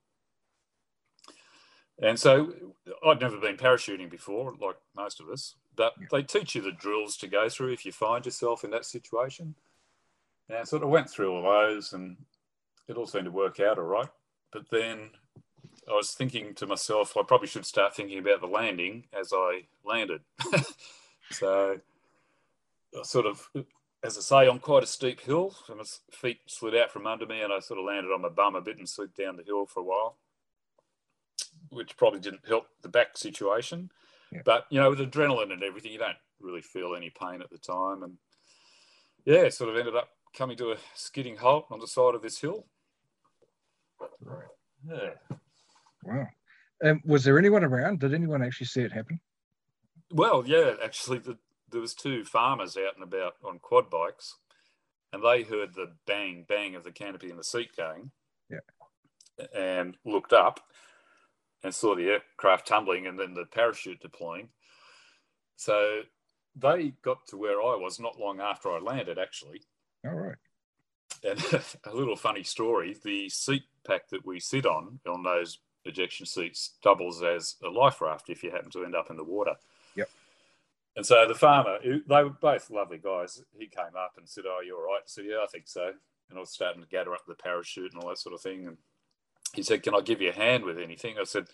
And 2.00 2.16
so 2.16 2.52
I'd 3.04 3.20
never 3.20 3.38
been 3.38 3.56
parachuting 3.56 4.08
before, 4.08 4.54
like 4.60 4.76
most 4.94 5.18
of 5.18 5.28
us, 5.28 5.56
but 5.74 5.94
they 6.12 6.22
teach 6.22 6.54
you 6.54 6.62
the 6.62 6.70
drills 6.70 7.16
to 7.16 7.26
go 7.26 7.48
through 7.48 7.72
if 7.72 7.84
you 7.84 7.90
find 7.90 8.24
yourself 8.24 8.62
in 8.62 8.70
that 8.70 8.86
situation. 8.86 9.56
And 10.48 10.58
I 10.58 10.62
sort 10.62 10.84
of 10.84 10.90
went 10.90 11.10
through 11.10 11.34
all 11.34 11.42
those 11.42 11.92
and 11.92 12.16
it 12.86 12.96
all 12.96 13.08
seemed 13.08 13.24
to 13.24 13.32
work 13.32 13.58
out 13.58 13.78
all 13.78 13.84
right. 13.84 14.10
But 14.52 14.70
then 14.70 15.10
I 15.90 15.94
was 15.94 16.12
thinking 16.12 16.54
to 16.54 16.66
myself, 16.66 17.16
I 17.16 17.22
probably 17.22 17.48
should 17.48 17.66
start 17.66 17.94
thinking 17.94 18.18
about 18.18 18.40
the 18.40 18.46
landing 18.46 19.04
as 19.18 19.32
I 19.34 19.64
landed. 19.84 20.22
so 21.30 21.78
I 22.98 23.02
sort 23.02 23.26
of, 23.26 23.48
as 24.02 24.16
I 24.16 24.20
say, 24.20 24.48
on 24.48 24.58
quite 24.60 24.82
a 24.82 24.86
steep 24.86 25.20
hill, 25.20 25.54
and 25.68 25.78
my 25.78 25.84
feet 26.12 26.38
slid 26.46 26.74
out 26.74 26.90
from 26.90 27.06
under 27.06 27.26
me, 27.26 27.42
and 27.42 27.52
I 27.52 27.60
sort 27.60 27.78
of 27.78 27.86
landed 27.86 28.12
on 28.12 28.22
my 28.22 28.28
bum 28.28 28.54
a 28.54 28.60
bit 28.60 28.78
and 28.78 28.88
slid 28.88 29.14
down 29.14 29.36
the 29.36 29.42
hill 29.42 29.66
for 29.66 29.80
a 29.80 29.84
while, 29.84 30.16
which 31.70 31.96
probably 31.96 32.20
didn't 32.20 32.46
help 32.46 32.66
the 32.82 32.88
back 32.88 33.16
situation. 33.16 33.90
Yeah. 34.32 34.42
But 34.44 34.66
you 34.70 34.80
know, 34.80 34.90
with 34.90 35.00
adrenaline 35.00 35.52
and 35.52 35.62
everything, 35.62 35.92
you 35.92 35.98
don't 35.98 36.16
really 36.40 36.62
feel 36.62 36.94
any 36.96 37.10
pain 37.10 37.42
at 37.42 37.50
the 37.50 37.58
time, 37.58 38.02
and 38.02 38.16
yeah, 39.24 39.48
sort 39.50 39.70
of 39.70 39.76
ended 39.76 39.96
up 39.96 40.08
coming 40.36 40.56
to 40.56 40.72
a 40.72 40.76
skidding 40.94 41.36
halt 41.36 41.66
on 41.70 41.78
the 41.78 41.86
side 41.86 42.14
of 42.14 42.22
this 42.22 42.40
hill. 42.40 42.66
Right. 44.20 44.48
Yeah. 44.86 45.36
Wow. 46.04 46.26
Um, 46.84 47.00
was 47.04 47.24
there 47.24 47.38
anyone 47.38 47.64
around? 47.64 48.00
Did 48.00 48.14
anyone 48.14 48.42
actually 48.42 48.66
see 48.66 48.82
it 48.82 48.92
happen? 48.92 49.20
Well, 50.10 50.44
yeah, 50.46 50.74
actually, 50.82 51.18
the, 51.18 51.38
there 51.70 51.80
was 51.80 51.94
two 51.94 52.24
farmers 52.24 52.76
out 52.76 52.94
and 52.94 53.02
about 53.02 53.34
on 53.44 53.58
quad 53.58 53.90
bikes, 53.90 54.36
and 55.12 55.22
they 55.22 55.42
heard 55.42 55.74
the 55.74 55.92
bang 56.06 56.44
bang 56.48 56.74
of 56.74 56.84
the 56.84 56.92
canopy 56.92 57.30
and 57.30 57.38
the 57.38 57.44
seat 57.44 57.70
going. 57.76 58.10
Yeah. 58.50 59.46
And 59.54 59.96
looked 60.04 60.32
up 60.32 60.60
and 61.64 61.74
saw 61.74 61.94
the 61.96 62.08
aircraft 62.08 62.68
tumbling 62.68 63.06
and 63.06 63.18
then 63.18 63.34
the 63.34 63.46
parachute 63.46 64.00
deploying. 64.00 64.50
So 65.56 66.02
they 66.54 66.92
got 67.02 67.26
to 67.28 67.36
where 67.36 67.60
I 67.60 67.76
was 67.76 67.98
not 67.98 68.20
long 68.20 68.40
after 68.40 68.70
I 68.70 68.78
landed, 68.78 69.18
actually. 69.18 69.62
All 70.04 70.14
right. 70.14 70.36
And 71.24 71.42
a 71.84 71.94
little 71.94 72.16
funny 72.16 72.42
story 72.42 72.96
the 73.02 73.28
seat 73.28 73.64
pack 73.86 74.08
that 74.10 74.26
we 74.26 74.40
sit 74.40 74.66
on, 74.66 75.00
on 75.08 75.22
those 75.22 75.58
ejection 75.84 76.26
seats, 76.26 76.72
doubles 76.82 77.22
as 77.22 77.56
a 77.64 77.68
life 77.68 78.00
raft 78.00 78.30
if 78.30 78.42
you 78.42 78.50
happen 78.50 78.70
to 78.70 78.84
end 78.84 78.94
up 78.94 79.10
in 79.10 79.16
the 79.16 79.24
water. 79.24 79.54
Yep. 79.96 80.08
And 80.96 81.04
so 81.04 81.26
the 81.26 81.34
farmer, 81.34 81.78
they 81.82 82.22
were 82.22 82.30
both 82.30 82.70
lovely 82.70 82.98
guys. 82.98 83.42
He 83.58 83.66
came 83.66 83.96
up 83.98 84.14
and 84.16 84.28
said, 84.28 84.44
Oh, 84.46 84.60
you 84.64 84.76
all 84.76 84.84
right? 84.84 85.00
I 85.00 85.06
said, 85.06 85.24
Yeah, 85.28 85.38
I 85.42 85.46
think 85.46 85.66
so. 85.66 85.92
And 86.30 86.38
I 86.38 86.40
was 86.40 86.50
starting 86.50 86.82
to 86.82 86.88
gather 86.88 87.12
up 87.12 87.26
the 87.26 87.34
parachute 87.34 87.92
and 87.92 88.02
all 88.02 88.08
that 88.08 88.18
sort 88.18 88.34
of 88.34 88.40
thing. 88.40 88.66
And 88.66 88.76
he 89.54 89.62
said, 89.62 89.82
Can 89.82 89.94
I 89.94 90.00
give 90.00 90.20
you 90.20 90.30
a 90.30 90.34
hand 90.34 90.64
with 90.64 90.78
anything? 90.78 91.16
I 91.20 91.24
said, 91.24 91.46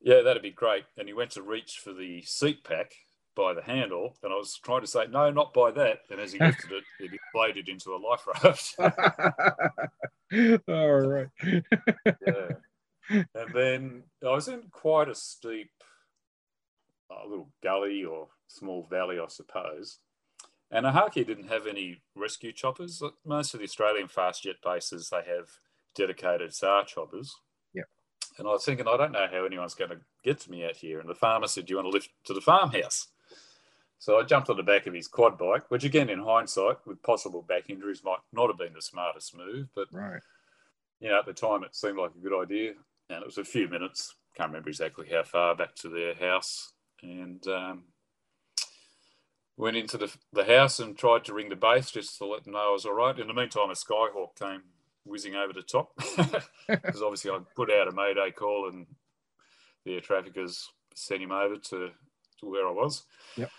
Yeah, 0.00 0.22
that'd 0.22 0.42
be 0.42 0.50
great. 0.50 0.84
And 0.96 1.08
he 1.08 1.14
went 1.14 1.32
to 1.32 1.42
reach 1.42 1.80
for 1.82 1.92
the 1.92 2.22
seat 2.22 2.64
pack 2.64 2.94
by 3.34 3.54
the 3.54 3.62
handle, 3.62 4.16
and 4.22 4.32
I 4.32 4.36
was 4.36 4.58
trying 4.62 4.82
to 4.82 4.86
say, 4.86 5.06
no, 5.06 5.30
not 5.30 5.54
by 5.54 5.70
that. 5.72 6.00
And 6.10 6.20
as 6.20 6.32
he 6.32 6.38
lifted 6.38 6.72
it, 6.72 6.84
it 7.00 7.10
inflated 7.12 7.68
into 7.68 7.94
a 7.94 7.96
life 7.96 8.26
raft. 8.26 8.74
All 10.68 11.00
right. 11.00 11.28
yeah. 11.42 12.48
And 13.10 13.54
then 13.54 14.02
I 14.24 14.30
was 14.30 14.48
in 14.48 14.62
quite 14.70 15.08
a 15.08 15.14
steep 15.14 15.70
uh, 17.10 17.28
little 17.28 17.50
gully 17.62 18.04
or 18.04 18.28
small 18.48 18.86
valley, 18.90 19.18
I 19.18 19.26
suppose. 19.28 19.98
And 20.70 20.86
Ohakea 20.86 21.26
didn't 21.26 21.48
have 21.48 21.66
any 21.66 22.00
rescue 22.16 22.52
choppers. 22.52 23.02
Most 23.26 23.52
of 23.52 23.60
the 23.60 23.64
Australian 23.64 24.08
fast 24.08 24.44
jet 24.44 24.56
bases, 24.64 25.10
they 25.10 25.22
have 25.28 25.50
dedicated 25.94 26.54
SAR 26.54 26.84
choppers. 26.84 27.34
Yeah. 27.74 27.82
And 28.38 28.48
I 28.48 28.52
was 28.52 28.64
thinking, 28.64 28.88
I 28.88 28.96
don't 28.96 29.12
know 29.12 29.26
how 29.30 29.44
anyone's 29.44 29.74
going 29.74 29.90
to 29.90 30.00
get 30.24 30.40
to 30.40 30.50
me 30.50 30.64
out 30.64 30.76
here. 30.76 31.00
And 31.00 31.08
the 31.08 31.14
farmer 31.14 31.46
said, 31.46 31.66
Do 31.66 31.72
you 31.72 31.76
want 31.76 31.86
to 31.88 31.92
lift 31.92 32.10
to 32.24 32.34
the 32.34 32.40
farmhouse? 32.40 33.08
So 33.98 34.18
I 34.18 34.24
jumped 34.24 34.50
on 34.50 34.56
the 34.56 34.64
back 34.64 34.86
of 34.86 34.94
his 34.94 35.06
quad 35.06 35.38
bike, 35.38 35.70
which 35.70 35.84
again, 35.84 36.08
in 36.08 36.18
hindsight, 36.18 36.78
with 36.86 37.02
possible 37.02 37.42
back 37.42 37.68
injuries, 37.68 38.02
might 38.02 38.18
not 38.32 38.48
have 38.48 38.58
been 38.58 38.72
the 38.72 38.82
smartest 38.82 39.36
move. 39.36 39.68
But 39.76 39.88
right. 39.92 40.20
you 40.98 41.10
know, 41.10 41.18
at 41.18 41.26
the 41.26 41.32
time, 41.32 41.62
it 41.62 41.76
seemed 41.76 41.98
like 41.98 42.10
a 42.16 42.18
good 42.18 42.42
idea, 42.42 42.72
and 43.12 43.22
it 43.22 43.26
was 43.26 43.38
a 43.38 43.44
few 43.44 43.68
minutes. 43.68 44.14
Can't 44.36 44.50
remember 44.50 44.70
exactly 44.70 45.06
how 45.10 45.22
far 45.22 45.54
back 45.54 45.74
to 45.76 45.88
their 45.88 46.14
house, 46.14 46.72
and 47.02 47.46
um, 47.46 47.84
went 49.56 49.76
into 49.76 49.98
the, 49.98 50.12
the 50.32 50.44
house 50.44 50.80
and 50.80 50.96
tried 50.96 51.24
to 51.26 51.34
ring 51.34 51.48
the 51.48 51.56
base 51.56 51.90
just 51.90 52.18
to 52.18 52.26
let 52.26 52.44
them 52.44 52.54
know 52.54 52.70
I 52.70 52.72
was 52.72 52.86
all 52.86 52.94
right. 52.94 53.18
In 53.18 53.26
the 53.26 53.34
meantime, 53.34 53.70
a 53.70 53.74
Skyhawk 53.74 54.36
came 54.38 54.62
whizzing 55.04 55.34
over 55.34 55.52
the 55.52 55.62
top 55.62 55.92
because 56.68 57.02
obviously 57.02 57.30
I 57.30 57.38
put 57.54 57.70
out 57.70 57.88
a 57.88 57.92
mayday 57.92 58.30
call 58.30 58.68
and 58.68 58.86
the 59.84 59.94
air 59.94 60.00
traffickers 60.00 60.68
sent 60.94 61.22
him 61.22 61.32
over 61.32 61.56
to, 61.56 61.90
to 62.40 62.46
where 62.50 62.66
I 62.66 62.70
was. 62.70 63.04
Yep. 63.36 63.50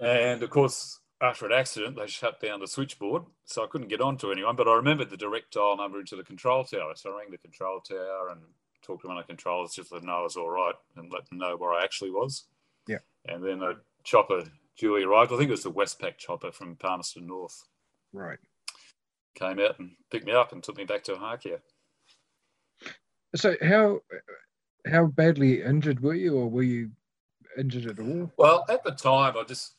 And 0.00 0.42
of 0.42 0.50
course, 0.50 1.00
after 1.20 1.46
an 1.46 1.52
accident, 1.52 1.96
they 1.96 2.06
shut 2.06 2.40
down 2.40 2.60
the 2.60 2.66
switchboard, 2.66 3.22
so 3.44 3.64
I 3.64 3.66
couldn't 3.66 3.88
get 3.88 4.00
on 4.00 4.18
to 4.18 4.30
anyone. 4.30 4.56
But 4.56 4.68
I 4.68 4.74
remembered 4.74 5.10
the 5.10 5.16
direct 5.16 5.52
dial 5.52 5.76
number 5.76 6.00
into 6.00 6.16
the 6.16 6.24
control 6.24 6.64
tower, 6.64 6.92
so 6.94 7.12
I 7.12 7.18
rang 7.18 7.30
the 7.30 7.38
control 7.38 7.80
tower 7.80 8.28
and 8.30 8.40
talked 8.84 9.02
to 9.02 9.08
one 9.08 9.18
of 9.18 9.24
the 9.24 9.32
controllers 9.32 9.74
just 9.74 9.88
to 9.88 9.94
let 9.94 10.00
them 10.02 10.10
know 10.10 10.20
I 10.20 10.22
was 10.22 10.36
all 10.36 10.50
right 10.50 10.74
and 10.96 11.12
let 11.12 11.28
them 11.28 11.38
know 11.38 11.56
where 11.56 11.72
I 11.72 11.82
actually 11.82 12.10
was. 12.10 12.44
Yeah. 12.86 12.98
And 13.26 13.42
then 13.42 13.62
a 13.62 13.74
chopper 14.04 14.44
duly 14.78 15.04
arrived. 15.04 15.32
I 15.32 15.36
think 15.36 15.48
it 15.48 15.52
was 15.52 15.62
the 15.62 15.72
Westpac 15.72 16.18
chopper 16.18 16.52
from 16.52 16.76
Palmerston 16.76 17.26
North. 17.26 17.64
Right. 18.12 18.38
Came 19.34 19.58
out 19.58 19.78
and 19.78 19.92
picked 20.10 20.26
me 20.26 20.32
up 20.32 20.52
and 20.52 20.62
took 20.62 20.76
me 20.76 20.84
back 20.84 21.02
to 21.04 21.14
Ohakea. 21.14 21.58
So 23.34 23.56
how 23.62 24.00
how 24.86 25.06
badly 25.06 25.62
injured 25.62 26.00
were 26.00 26.14
you, 26.14 26.36
or 26.36 26.48
were 26.48 26.62
you 26.62 26.90
injured 27.58 27.86
at 27.86 27.98
all? 27.98 28.30
Well, 28.36 28.64
at 28.68 28.84
the 28.84 28.92
time, 28.92 29.34
I 29.36 29.42
just 29.42 29.74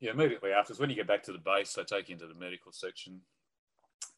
yeah, 0.00 0.10
immediately 0.10 0.52
afterwards, 0.52 0.80
when 0.80 0.90
you 0.90 0.96
get 0.96 1.06
back 1.06 1.22
to 1.24 1.32
the 1.32 1.38
base, 1.38 1.72
they 1.72 1.82
take 1.82 2.08
you 2.08 2.12
into 2.12 2.26
the 2.26 2.34
medical 2.34 2.72
section. 2.72 3.20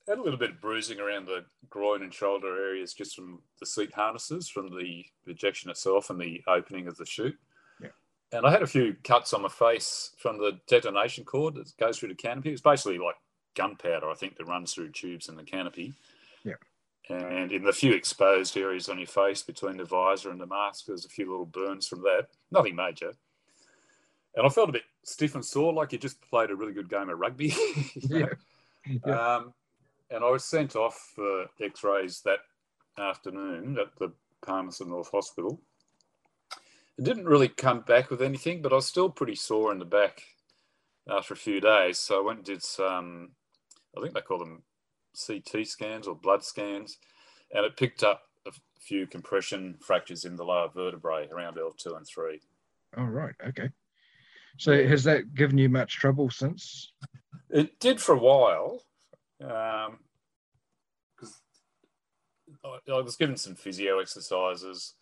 Had 0.08 0.18
a 0.18 0.22
little 0.22 0.38
bit 0.38 0.50
of 0.50 0.60
bruising 0.60 1.00
around 1.00 1.26
the 1.26 1.44
groin 1.68 2.02
and 2.02 2.14
shoulder 2.14 2.56
areas 2.56 2.94
just 2.94 3.16
from 3.16 3.40
the 3.58 3.66
seat 3.66 3.92
harnesses, 3.92 4.48
from 4.48 4.70
the 4.70 5.04
ejection 5.26 5.70
itself 5.70 6.10
and 6.10 6.20
the 6.20 6.42
opening 6.46 6.86
of 6.86 6.96
the 6.96 7.04
chute. 7.04 7.36
Yeah. 7.80 7.88
And 8.32 8.46
I 8.46 8.52
had 8.52 8.62
a 8.62 8.68
few 8.68 8.94
cuts 9.02 9.34
on 9.34 9.42
my 9.42 9.48
face 9.48 10.12
from 10.18 10.38
the 10.38 10.60
detonation 10.68 11.24
cord 11.24 11.56
that 11.56 11.76
goes 11.76 11.98
through 11.98 12.10
the 12.10 12.14
canopy. 12.14 12.50
It's 12.50 12.60
basically 12.60 12.98
like 12.98 13.16
gunpowder, 13.56 14.08
I 14.08 14.14
think, 14.14 14.36
that 14.36 14.46
runs 14.46 14.74
through 14.74 14.92
tubes 14.92 15.28
in 15.28 15.36
the 15.36 15.42
canopy. 15.42 15.94
Yeah. 16.44 16.54
And 17.08 17.52
in 17.52 17.62
the 17.62 17.72
few 17.72 17.92
exposed 17.92 18.56
areas 18.56 18.88
on 18.88 18.98
your 18.98 19.06
face 19.06 19.42
between 19.42 19.76
the 19.76 19.84
visor 19.84 20.30
and 20.30 20.40
the 20.40 20.46
mask, 20.46 20.86
there's 20.86 21.04
a 21.04 21.08
few 21.08 21.30
little 21.30 21.46
burns 21.46 21.86
from 21.86 22.02
that. 22.02 22.28
Nothing 22.50 22.76
major. 22.76 23.12
And 24.34 24.46
I 24.46 24.48
felt 24.50 24.68
a 24.68 24.72
bit 24.72 24.82
stiff 25.04 25.34
and 25.34 25.44
sore, 25.44 25.72
like 25.72 25.92
you 25.92 25.98
just 25.98 26.20
played 26.20 26.50
a 26.50 26.56
really 26.56 26.72
good 26.72 26.90
game 26.90 27.08
of 27.08 27.18
rugby. 27.18 27.54
yeah. 27.96 28.26
yeah. 29.06 29.36
Um, 29.36 29.54
and 30.10 30.24
I 30.24 30.30
was 30.30 30.44
sent 30.44 30.76
off 30.76 31.12
for 31.14 31.46
x 31.60 31.82
rays 31.82 32.22
that 32.24 32.40
afternoon 32.98 33.78
at 33.78 33.96
the 33.98 34.12
Palmerston 34.44 34.88
North 34.88 35.10
Hospital. 35.10 35.60
It 36.98 37.04
didn't 37.04 37.26
really 37.26 37.48
come 37.48 37.80
back 37.80 38.10
with 38.10 38.22
anything, 38.22 38.62
but 38.62 38.72
I 38.72 38.76
was 38.76 38.86
still 38.86 39.10
pretty 39.10 39.34
sore 39.34 39.72
in 39.72 39.78
the 39.78 39.84
back 39.84 40.22
after 41.08 41.34
a 41.34 41.36
few 41.36 41.60
days. 41.60 41.98
So 41.98 42.18
I 42.20 42.24
went 42.24 42.38
and 42.38 42.46
did 42.46 42.62
some, 42.62 43.30
I 43.96 44.00
think 44.00 44.14
they 44.14 44.20
call 44.20 44.38
them 44.38 44.62
CT 45.26 45.66
scans 45.66 46.06
or 46.06 46.14
blood 46.14 46.42
scans, 46.42 46.98
and 47.52 47.64
it 47.64 47.76
picked 47.76 48.02
up 48.02 48.22
a 48.46 48.52
few 48.80 49.06
compression 49.06 49.76
fractures 49.80 50.24
in 50.24 50.36
the 50.36 50.44
lower 50.44 50.68
vertebrae 50.68 51.28
around 51.30 51.56
L2 51.56 51.96
and 51.96 52.06
3. 52.06 52.40
Oh, 52.96 53.04
right. 53.04 53.34
Okay. 53.48 53.68
So 54.58 54.86
has 54.86 55.04
that 55.04 55.34
given 55.34 55.58
you 55.58 55.68
much 55.68 55.96
trouble 55.96 56.30
since? 56.30 56.92
It 57.50 57.78
did 57.78 58.00
for 58.00 58.14
a 58.14 58.18
while, 58.18 58.82
um, 59.42 59.98
I, 62.64 62.92
I 62.92 63.00
was 63.00 63.16
given 63.16 63.36
some 63.36 63.54
physio 63.54 63.98
exercises. 63.98 64.94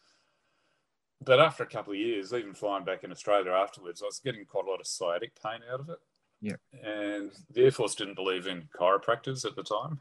But 1.25 1.40
after 1.40 1.62
a 1.62 1.66
couple 1.68 1.92
of 1.92 1.99
years, 1.99 2.33
even 2.33 2.55
flying 2.55 2.85
back 2.85 3.05
in 3.05 3.11
Australia 3.11 3.53
afterwards, 3.53 4.03
I 4.03 4.07
was 4.07 4.18
getting 4.18 4.44
quite 4.44 4.66
a 4.66 4.70
lot 4.70 4.81
of 4.81 4.87
sciatic 4.87 5.33
pain 5.42 5.61
out 5.73 5.81
of 5.81 5.88
it. 5.88 5.99
Yeah. 6.40 6.57
And 6.83 7.31
the 7.51 7.64
Air 7.64 7.70
Force 7.70 7.94
didn't 7.94 8.16
believe 8.16 8.47
in 8.47 8.68
chiropractors 8.79 9.44
at 9.47 9.57
the 9.57 9.62
time. 9.62 10.01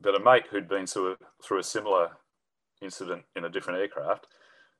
But 0.00 0.14
a 0.14 0.20
mate 0.20 0.44
who'd 0.50 0.68
been 0.68 0.86
through 0.86 1.12
a, 1.12 1.16
through 1.42 1.58
a 1.58 1.64
similar 1.64 2.12
incident 2.80 3.24
in 3.36 3.44
a 3.44 3.50
different 3.50 3.80
aircraft 3.80 4.26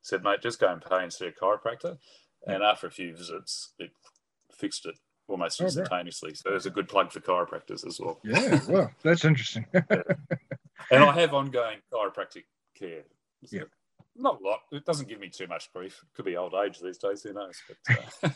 said, 0.00 0.22
mate, 0.22 0.42
just 0.42 0.61
go 0.61 0.68
and 0.68 0.83
pay 0.83 1.02
and 1.02 1.12
see 1.12 1.26
a 1.26 1.33
chiropractor. 1.33 1.98
And 2.46 2.62
after 2.62 2.87
a 2.87 2.90
few 2.90 3.14
visits, 3.14 3.72
it 3.78 3.90
fixed 4.57 4.87
it 4.87 4.98
almost 5.28 5.60
Oh, 5.60 5.64
right. 5.64 5.68
instantaneously. 5.76 6.34
So 6.34 6.50
there's 6.50 6.66
a 6.66 6.70
good 6.70 6.88
plug 6.88 7.10
for 7.12 7.20
chiropractors 7.20 7.87
as 7.87 7.98
well. 8.00 8.20
Yeah. 8.24 8.60
Well, 8.68 8.90
that's 9.02 9.24
interesting. 9.24 9.66
And 10.90 11.02
I 11.02 11.12
have 11.12 11.32
ongoing 11.32 11.78
chiropractic 11.90 12.44
care. 12.78 13.04
Yeah. 13.50 13.62
Not 14.16 14.38
a 14.40 14.44
lot. 14.46 14.60
It 14.70 14.84
doesn't 14.84 15.08
give 15.08 15.18
me 15.18 15.30
too 15.30 15.46
much 15.46 15.72
grief. 15.72 15.98
It 16.02 16.14
could 16.14 16.26
be 16.26 16.37
old 16.37 16.52
age 16.54 16.78
these 16.78 16.98
days. 16.98 17.22
Who 17.22 17.32
knows? 17.32 17.58
But, 17.66 18.30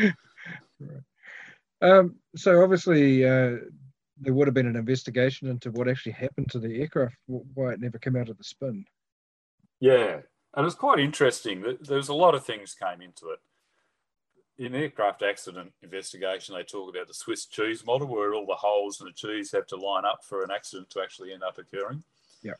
uh, 0.00 0.08
um, 1.80 2.16
so 2.36 2.62
obviously, 2.62 3.24
uh, 3.24 3.56
there 4.20 4.34
would 4.34 4.48
have 4.48 4.54
been 4.54 4.66
an 4.66 4.74
investigation 4.76 5.48
into 5.48 5.70
what 5.70 5.88
actually 5.88 6.12
happened 6.12 6.50
to 6.50 6.58
the 6.58 6.80
aircraft, 6.80 7.14
why 7.26 7.72
it 7.74 7.80
never 7.80 7.98
came 7.98 8.16
out 8.16 8.28
of 8.28 8.36
the 8.38 8.44
spin. 8.44 8.84
yeah. 9.80 10.20
And 10.54 10.64
it 10.64 10.66
was 10.66 10.74
quite 10.74 10.98
interesting. 10.98 11.60
There- 11.60 11.74
There's 11.80 12.08
a 12.08 12.14
lot 12.14 12.34
of 12.34 12.44
things 12.44 12.74
came 12.74 13.02
into 13.02 13.28
it. 13.30 13.38
In 14.58 14.74
aircraft 14.74 15.22
accident 15.22 15.72
investigation, 15.82 16.54
they 16.54 16.64
talk 16.64 16.92
about 16.92 17.06
the 17.06 17.14
Swiss 17.14 17.46
cheese 17.46 17.86
model, 17.86 18.08
where 18.08 18.34
all 18.34 18.46
the 18.46 18.54
holes 18.54 19.00
in 19.00 19.06
the 19.06 19.12
cheese 19.12 19.52
have 19.52 19.66
to 19.68 19.76
line 19.76 20.04
up 20.04 20.24
for 20.24 20.42
an 20.42 20.50
accident 20.50 20.90
to 20.90 21.00
actually 21.00 21.32
end 21.32 21.44
up 21.44 21.58
occurring. 21.58 22.02
Yeah. 22.42 22.54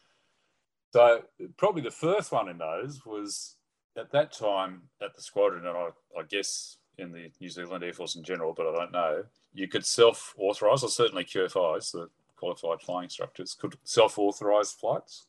So 0.92 1.22
probably 1.56 1.82
the 1.82 1.90
first 1.90 2.30
one 2.30 2.48
in 2.48 2.58
those 2.58 3.04
was 3.04 3.56
at 3.96 4.12
that 4.12 4.32
time 4.32 4.82
at 5.02 5.14
the 5.16 5.22
squadron, 5.22 5.66
and 5.66 5.76
I, 5.76 5.88
I 6.16 6.22
guess 6.28 6.76
in 6.98 7.12
the 7.12 7.30
New 7.40 7.48
Zealand 7.48 7.82
Air 7.82 7.92
Force 7.92 8.16
in 8.16 8.22
general, 8.22 8.54
but 8.56 8.66
I 8.66 8.76
don't 8.76 8.92
know. 8.92 9.24
You 9.52 9.66
could 9.66 9.84
self-authorize, 9.84 10.84
or 10.84 10.88
certainly 10.88 11.24
QFIs, 11.24 11.92
the 11.92 12.08
qualified 12.36 12.80
flying 12.80 13.04
instructors, 13.04 13.54
could 13.54 13.76
self-authorize 13.84 14.72
flights. 14.72 15.26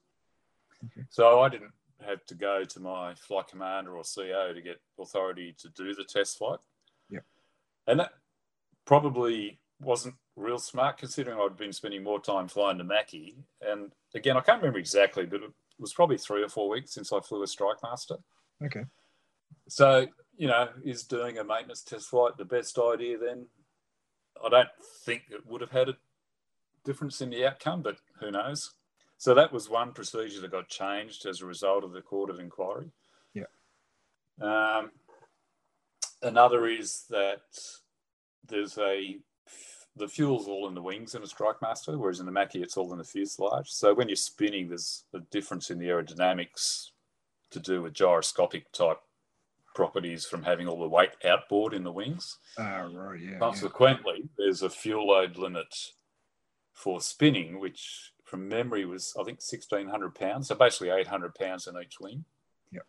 Okay. 0.85 1.05
So 1.09 1.41
I 1.41 1.49
didn't 1.49 1.71
have 2.05 2.25
to 2.25 2.35
go 2.35 2.63
to 2.63 2.79
my 2.79 3.13
flight 3.15 3.47
commander 3.47 3.97
or 3.97 4.03
CO 4.03 4.53
to 4.53 4.61
get 4.61 4.79
authority 4.99 5.55
to 5.59 5.69
do 5.69 5.93
the 5.93 6.03
test 6.03 6.37
flight. 6.37 6.59
Yeah. 7.09 7.19
And 7.87 7.99
that 7.99 8.11
probably 8.85 9.59
wasn't 9.79 10.15
real 10.35 10.59
smart 10.59 10.97
considering 10.97 11.39
I'd 11.39 11.57
been 11.57 11.73
spending 11.73 12.03
more 12.03 12.21
time 12.21 12.47
flying 12.47 12.77
to 12.77 12.83
Macchi. 12.83 13.35
And 13.61 13.91
again, 14.15 14.37
I 14.37 14.41
can't 14.41 14.61
remember 14.61 14.79
exactly, 14.79 15.25
but 15.25 15.43
it 15.43 15.51
was 15.77 15.93
probably 15.93 16.17
three 16.17 16.43
or 16.43 16.49
four 16.49 16.69
weeks 16.69 16.93
since 16.93 17.11
I 17.11 17.19
flew 17.19 17.43
a 17.43 17.47
Strike 17.47 17.77
Master. 17.83 18.15
Okay. 18.63 18.85
So, 19.67 20.07
you 20.37 20.47
know, 20.47 20.69
is 20.83 21.03
doing 21.03 21.37
a 21.37 21.43
maintenance 21.43 21.83
test 21.83 22.09
flight 22.09 22.37
the 22.37 22.45
best 22.45 22.77
idea 22.79 23.17
then? 23.17 23.45
I 24.43 24.49
don't 24.49 24.69
think 25.05 25.23
it 25.29 25.45
would 25.45 25.61
have 25.61 25.71
had 25.71 25.89
a 25.89 25.97
difference 26.85 27.21
in 27.21 27.29
the 27.29 27.45
outcome, 27.45 27.81
but 27.81 27.97
who 28.19 28.31
knows? 28.31 28.73
So 29.19 29.35
that 29.35 29.53
was 29.53 29.69
one 29.69 29.91
procedure 29.91 30.41
that 30.41 30.51
got 30.51 30.69
changed 30.69 31.27
as 31.27 31.41
a 31.41 31.45
result 31.45 31.83
of 31.83 31.91
the 31.91 32.01
court 32.01 32.31
of 32.31 32.39
inquiry. 32.39 32.89
Yeah. 33.33 33.43
Um, 34.41 34.91
Another 36.21 36.67
is 36.67 37.05
that 37.09 37.41
there's 38.47 38.77
a 38.77 39.19
the 39.95 40.07
fuel's 40.07 40.47
all 40.47 40.67
in 40.67 40.75
the 40.75 40.81
wings 40.81 41.15
in 41.15 41.23
a 41.23 41.27
Strike 41.27 41.61
Master, 41.61 41.97
whereas 41.97 42.19
in 42.19 42.25
the 42.25 42.31
Macchi 42.31 42.61
it's 42.61 42.77
all 42.77 42.91
in 42.91 42.97
the 42.97 43.03
fuselage. 43.03 43.69
So 43.69 43.93
when 43.93 44.07
you're 44.07 44.15
spinning, 44.15 44.67
there's 44.67 45.05
a 45.13 45.19
difference 45.31 45.71
in 45.71 45.79
the 45.79 45.87
aerodynamics 45.87 46.89
to 47.51 47.59
do 47.59 47.81
with 47.81 47.93
gyroscopic 47.93 48.71
type 48.71 48.99
properties 49.75 50.25
from 50.25 50.43
having 50.43 50.67
all 50.67 50.79
the 50.79 50.87
weight 50.87 51.11
outboard 51.25 51.73
in 51.73 51.83
the 51.83 51.91
wings. 51.91 52.37
Ah, 52.57 52.87
right, 52.93 53.19
yeah. 53.19 53.39
Consequently, 53.39 54.19
yeah. 54.19 54.27
there's 54.37 54.61
a 54.61 54.69
fuel 54.69 55.07
load 55.07 55.37
limit 55.37 55.73
for 56.73 57.01
spinning, 57.01 57.59
which 57.59 58.11
from 58.29 58.47
memory 58.47 58.85
was 58.85 59.13
I 59.19 59.23
think 59.23 59.39
1600 59.39 60.13
pounds, 60.15 60.47
so 60.47 60.55
basically 60.55 60.91
800 60.91 61.33
pounds 61.33 61.67
in 61.67 61.75
each 61.81 61.99
wing. 61.99 62.25
Yep. 62.71 62.85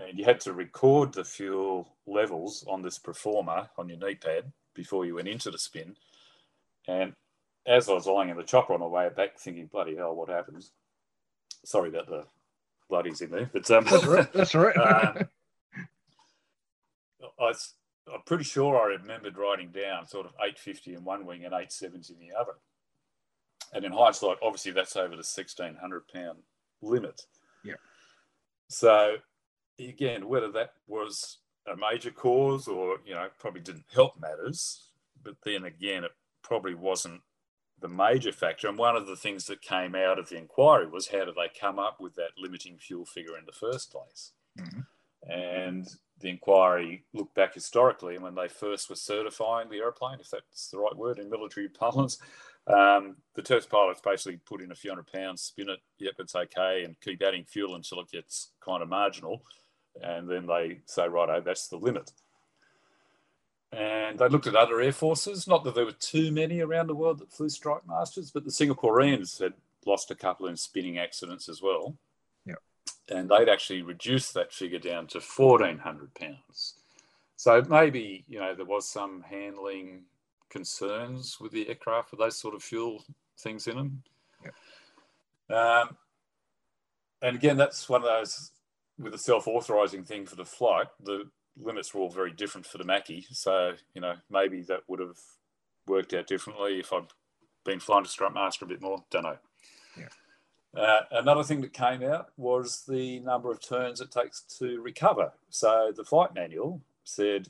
And 0.00 0.18
you 0.18 0.24
had 0.24 0.40
to 0.40 0.52
record 0.52 1.12
the 1.12 1.24
fuel 1.24 1.96
levels 2.06 2.64
on 2.68 2.82
this 2.82 2.98
proforma 2.98 3.68
on 3.76 3.88
your 3.88 3.98
knee 3.98 4.14
pad 4.14 4.52
before 4.74 5.04
you 5.04 5.16
went 5.16 5.28
into 5.28 5.50
the 5.50 5.58
spin. 5.58 5.96
And 6.86 7.14
as 7.66 7.88
I 7.88 7.92
was 7.92 8.06
lying 8.06 8.30
in 8.30 8.36
the 8.36 8.44
chopper 8.44 8.72
on 8.72 8.80
the 8.80 8.86
way 8.86 9.08
back, 9.14 9.38
thinking, 9.38 9.66
"Bloody 9.66 9.96
hell, 9.96 10.14
what 10.14 10.28
happens?" 10.28 10.70
Sorry 11.64 11.88
about 11.88 12.06
the 12.06 12.24
bloodies 12.88 13.20
in 13.20 13.30
there, 13.30 13.50
but 13.52 13.68
um, 13.72 13.84
that's 13.84 14.06
right. 14.06 14.32
That's 14.32 14.54
right. 14.54 14.76
uh, 14.76 15.12
I, 17.40 17.52
I'm 18.14 18.22
pretty 18.24 18.44
sure 18.44 18.80
I 18.80 18.96
remembered 18.96 19.36
writing 19.36 19.70
down 19.70 20.06
sort 20.06 20.26
of 20.26 20.32
850 20.34 20.94
in 20.94 21.04
one 21.04 21.26
wing 21.26 21.44
and 21.44 21.52
870 21.52 22.14
in 22.14 22.20
the 22.20 22.38
other. 22.38 22.52
And 23.72 23.84
in 23.84 23.92
hindsight, 23.92 24.38
obviously 24.42 24.72
that's 24.72 24.96
over 24.96 25.10
the 25.10 25.16
1600 25.16 26.08
pound 26.08 26.38
limit. 26.82 27.22
Yeah. 27.64 27.74
So 28.68 29.16
again, 29.78 30.28
whether 30.28 30.50
that 30.52 30.72
was 30.86 31.38
a 31.66 31.76
major 31.76 32.10
cause 32.10 32.66
or, 32.66 32.98
you 33.04 33.14
know, 33.14 33.28
probably 33.38 33.60
didn't 33.60 33.84
help 33.92 34.18
matters, 34.20 34.88
but 35.22 35.36
then 35.44 35.64
again, 35.64 36.04
it 36.04 36.12
probably 36.42 36.74
wasn't 36.74 37.20
the 37.80 37.88
major 37.88 38.32
factor. 38.32 38.68
And 38.68 38.78
one 38.78 38.96
of 38.96 39.06
the 39.06 39.16
things 39.16 39.46
that 39.46 39.62
came 39.62 39.94
out 39.94 40.18
of 40.18 40.28
the 40.28 40.36
inquiry 40.36 40.88
was 40.88 41.08
how 41.08 41.24
did 41.24 41.34
they 41.34 41.50
come 41.60 41.78
up 41.78 42.00
with 42.00 42.14
that 42.16 42.30
limiting 42.38 42.78
fuel 42.78 43.04
figure 43.04 43.38
in 43.38 43.44
the 43.46 43.52
first 43.52 43.92
place? 43.92 44.32
Mm-hmm. 44.58 45.30
And 45.30 45.88
the 46.20 46.30
inquiry 46.30 47.04
looked 47.12 47.34
back 47.34 47.54
historically, 47.54 48.14
and 48.14 48.24
when 48.24 48.34
they 48.34 48.48
first 48.48 48.88
were 48.88 48.96
certifying 48.96 49.68
the 49.68 49.76
aeroplane, 49.76 50.18
if 50.20 50.30
that's 50.30 50.70
the 50.70 50.78
right 50.78 50.96
word 50.96 51.18
in 51.18 51.30
military 51.30 51.68
parlance, 51.80 52.18
um, 52.68 53.16
the 53.34 53.42
test 53.42 53.70
pilots 53.70 54.00
basically 54.00 54.38
put 54.44 54.60
in 54.60 54.72
a 54.72 54.74
few 54.74 54.90
hundred 54.90 55.10
pounds, 55.12 55.42
spin 55.42 55.70
it, 55.70 55.80
yep, 55.98 56.14
it's 56.18 56.34
okay, 56.34 56.84
and 56.84 57.00
keep 57.00 57.22
adding 57.22 57.44
fuel 57.44 57.74
until 57.74 58.00
it 58.00 58.10
gets 58.10 58.50
kind 58.64 58.82
of 58.82 58.88
marginal. 58.88 59.42
And 60.02 60.28
then 60.28 60.46
they 60.46 60.80
say, 60.86 61.08
right, 61.08 61.28
oh, 61.28 61.40
that's 61.40 61.68
the 61.68 61.76
limit. 61.76 62.12
And 63.72 64.18
they 64.18 64.28
looked 64.28 64.46
at 64.46 64.56
other 64.56 64.80
air 64.80 64.92
forces, 64.92 65.46
not 65.46 65.64
that 65.64 65.74
there 65.74 65.84
were 65.84 65.92
too 65.92 66.30
many 66.30 66.60
around 66.60 66.86
the 66.86 66.94
world 66.94 67.18
that 67.18 67.32
flew 67.32 67.48
Strike 67.48 67.86
Masters, 67.86 68.30
but 68.30 68.44
the 68.44 68.50
Singaporeans 68.50 69.38
had 69.40 69.52
lost 69.86 70.10
a 70.10 70.14
couple 70.14 70.46
in 70.46 70.56
spinning 70.56 70.98
accidents 70.98 71.48
as 71.48 71.60
well. 71.60 71.96
Yep. 72.46 72.58
And 73.10 73.28
they'd 73.28 73.48
actually 73.48 73.82
reduced 73.82 74.34
that 74.34 74.52
figure 74.52 74.78
down 74.78 75.06
to 75.08 75.18
1,400 75.20 76.14
pounds. 76.14 76.74
So 77.36 77.62
maybe, 77.68 78.24
you 78.26 78.40
know, 78.40 78.54
there 78.54 78.64
was 78.64 78.88
some 78.88 79.22
handling 79.22 80.02
concerns 80.50 81.38
with 81.40 81.52
the 81.52 81.68
aircraft 81.68 82.10
with 82.10 82.20
those 82.20 82.38
sort 82.38 82.54
of 82.54 82.62
fuel 82.62 83.04
things 83.38 83.66
in 83.66 83.76
them. 83.76 84.02
Um, 85.50 85.96
and 87.22 87.36
again, 87.36 87.56
that's 87.56 87.88
one 87.88 88.02
of 88.02 88.06
those 88.06 88.52
with 88.98 89.12
the 89.12 89.18
self-authorizing 89.18 90.04
thing 90.04 90.26
for 90.26 90.36
the 90.36 90.44
flight. 90.44 90.86
The 91.02 91.24
limits 91.60 91.92
were 91.94 92.00
all 92.00 92.10
very 92.10 92.32
different 92.32 92.66
for 92.66 92.78
the 92.78 92.84
Macchi, 92.84 93.24
so 93.30 93.72
you 93.94 94.00
know 94.00 94.14
maybe 94.30 94.62
that 94.62 94.80
would 94.88 95.00
have 95.00 95.18
worked 95.86 96.14
out 96.14 96.26
differently 96.26 96.78
if 96.80 96.92
I'd 96.92 97.06
been 97.64 97.80
flying 97.80 98.04
to 98.04 98.10
Strike 98.10 98.34
Master 98.34 98.64
a 98.64 98.68
bit 98.68 98.80
more. 98.80 99.02
Don't 99.10 99.24
know. 99.24 99.38
Yeah. 99.96 100.08
Uh, 100.80 101.00
another 101.12 101.42
thing 101.42 101.60
that 101.62 101.72
came 101.72 102.02
out 102.02 102.28
was 102.36 102.84
the 102.86 103.20
number 103.20 103.50
of 103.50 103.60
turns 103.60 104.00
it 104.00 104.10
takes 104.10 104.42
to 104.58 104.80
recover. 104.80 105.32
So 105.50 105.92
the 105.96 106.04
flight 106.04 106.34
manual 106.34 106.80
said 107.04 107.48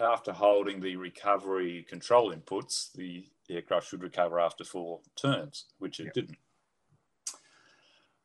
after 0.00 0.32
holding 0.32 0.80
the 0.80 0.96
recovery 0.96 1.86
control 1.88 2.34
inputs, 2.34 2.92
the 2.92 3.24
aircraft 3.48 3.88
should 3.88 4.02
recover 4.02 4.40
after 4.40 4.64
four 4.64 5.00
turns, 5.16 5.66
which 5.78 6.00
it 6.00 6.14
didn't. 6.14 6.38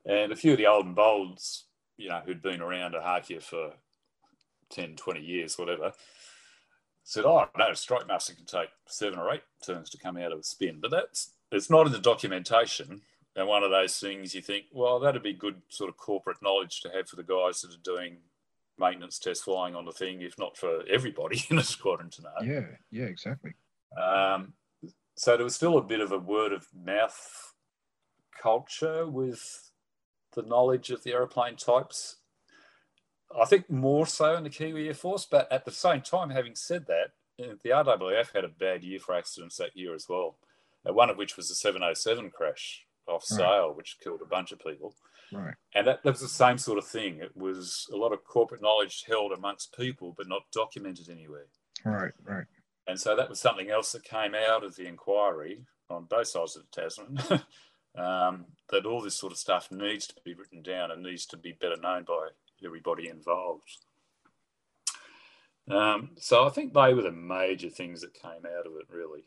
And 0.05 0.31
a 0.31 0.35
few 0.35 0.53
of 0.53 0.57
the 0.57 0.67
old 0.67 0.85
and 0.85 0.95
bolds, 0.95 1.65
you 1.97 2.09
know, 2.09 2.21
who'd 2.25 2.41
been 2.41 2.61
around 2.61 2.93
Ohakea 2.93 3.41
for 3.41 3.73
10, 4.69 4.95
20 4.95 5.19
years, 5.19 5.57
whatever, 5.57 5.91
said, 7.03 7.25
oh, 7.25 7.47
no, 7.57 7.73
Strike 7.73 8.07
Master 8.07 8.33
can 8.33 8.45
take 8.45 8.69
seven 8.85 9.19
or 9.19 9.33
eight 9.33 9.43
turns 9.65 9.89
to 9.89 9.97
come 9.97 10.17
out 10.17 10.31
of 10.31 10.39
a 10.39 10.43
spin. 10.43 10.79
But 10.81 10.91
that's, 10.91 11.31
it's 11.51 11.69
not 11.69 11.85
in 11.85 11.91
the 11.91 11.99
documentation. 11.99 13.01
And 13.35 13.47
one 13.47 13.63
of 13.63 13.71
those 13.71 13.99
things 13.99 14.33
you 14.33 14.41
think, 14.41 14.65
well, 14.73 14.99
that'd 14.99 15.21
be 15.21 15.33
good 15.33 15.61
sort 15.69 15.89
of 15.89 15.97
corporate 15.97 16.41
knowledge 16.41 16.81
to 16.81 16.89
have 16.89 17.07
for 17.07 17.17
the 17.17 17.23
guys 17.23 17.61
that 17.61 17.73
are 17.73 17.83
doing 17.83 18.17
maintenance 18.79 19.19
test 19.19 19.43
flying 19.43 19.75
on 19.75 19.85
the 19.85 19.91
thing, 19.91 20.21
if 20.21 20.37
not 20.37 20.57
for 20.57 20.83
everybody 20.89 21.43
in 21.49 21.59
a 21.59 21.63
squadron 21.63 22.09
to 22.11 22.21
know. 22.21 22.29
Yeah, 22.43 22.65
yeah, 22.91 23.05
exactly. 23.05 23.51
Um, 24.01 24.53
so 25.15 25.35
there 25.35 25.43
was 25.43 25.55
still 25.55 25.77
a 25.77 25.83
bit 25.83 26.01
of 26.01 26.11
a 26.11 26.19
word 26.19 26.53
of 26.53 26.67
mouth 26.73 27.53
culture 28.41 29.07
with 29.07 29.71
the 30.35 30.43
knowledge 30.43 30.91
of 30.91 31.03
the 31.03 31.13
aeroplane 31.13 31.55
types. 31.55 32.17
I 33.39 33.45
think 33.45 33.69
more 33.69 34.05
so 34.05 34.35
in 34.35 34.43
the 34.43 34.49
Kiwi 34.49 34.87
Air 34.87 34.93
Force, 34.93 35.27
but 35.29 35.51
at 35.51 35.65
the 35.65 35.71
same 35.71 36.01
time, 36.01 36.29
having 36.29 36.55
said 36.55 36.85
that, 36.87 37.11
the 37.37 37.69
RAAF 37.69 38.33
had 38.33 38.45
a 38.45 38.49
bad 38.49 38.83
year 38.83 38.99
for 38.99 39.15
accidents 39.15 39.57
that 39.57 39.75
year 39.75 39.93
as 39.93 40.07
well. 40.07 40.37
Uh, 40.87 40.93
one 40.93 41.09
of 41.09 41.17
which 41.17 41.37
was 41.37 41.49
the 41.49 41.55
707 41.55 42.31
crash 42.31 42.85
off 43.07 43.23
Sale, 43.23 43.73
which 43.75 43.97
killed 44.01 44.21
a 44.21 44.27
bunch 44.27 44.51
of 44.51 44.59
people. 44.59 44.95
Right. 45.31 45.55
And 45.75 45.85
that, 45.87 46.03
that 46.03 46.11
was 46.11 46.21
the 46.21 46.27
same 46.27 46.57
sort 46.57 46.77
of 46.77 46.85
thing. 46.85 47.19
It 47.19 47.35
was 47.35 47.87
a 47.91 47.97
lot 47.97 48.13
of 48.13 48.23
corporate 48.23 48.61
knowledge 48.61 49.03
held 49.07 49.31
amongst 49.31 49.77
people, 49.77 50.13
but 50.17 50.27
not 50.27 50.43
documented 50.53 51.09
anywhere. 51.09 51.47
Right, 51.83 52.13
right. 52.23 52.45
And 52.87 52.99
so 52.99 53.15
that 53.15 53.29
was 53.29 53.39
something 53.39 53.69
else 53.69 53.91
that 53.91 54.03
came 54.03 54.33
out 54.33 54.63
of 54.63 54.75
the 54.75 54.87
inquiry 54.87 55.65
on 55.89 56.05
both 56.05 56.27
sides 56.27 56.55
of 56.55 56.63
the 56.63 56.81
Tasman. 56.81 57.19
um, 57.97 58.45
that 58.69 58.85
all 58.85 59.01
this 59.01 59.15
sort 59.15 59.33
of 59.33 59.37
stuff 59.37 59.71
needs 59.71 60.07
to 60.07 60.15
be 60.23 60.33
written 60.33 60.61
down 60.61 60.91
and 60.91 61.03
needs 61.03 61.25
to 61.27 61.37
be 61.37 61.51
better 61.51 61.77
known 61.77 62.03
by 62.03 62.29
everybody 62.63 63.09
involved. 63.09 63.85
Um, 65.69 66.11
so 66.17 66.45
I 66.45 66.49
think 66.49 66.73
they 66.73 66.93
were 66.93 67.01
the 67.01 67.11
major 67.11 67.69
things 67.69 68.01
that 68.01 68.13
came 68.13 68.45
out 68.45 68.65
of 68.65 68.73
it, 68.77 68.87
really. 68.89 69.23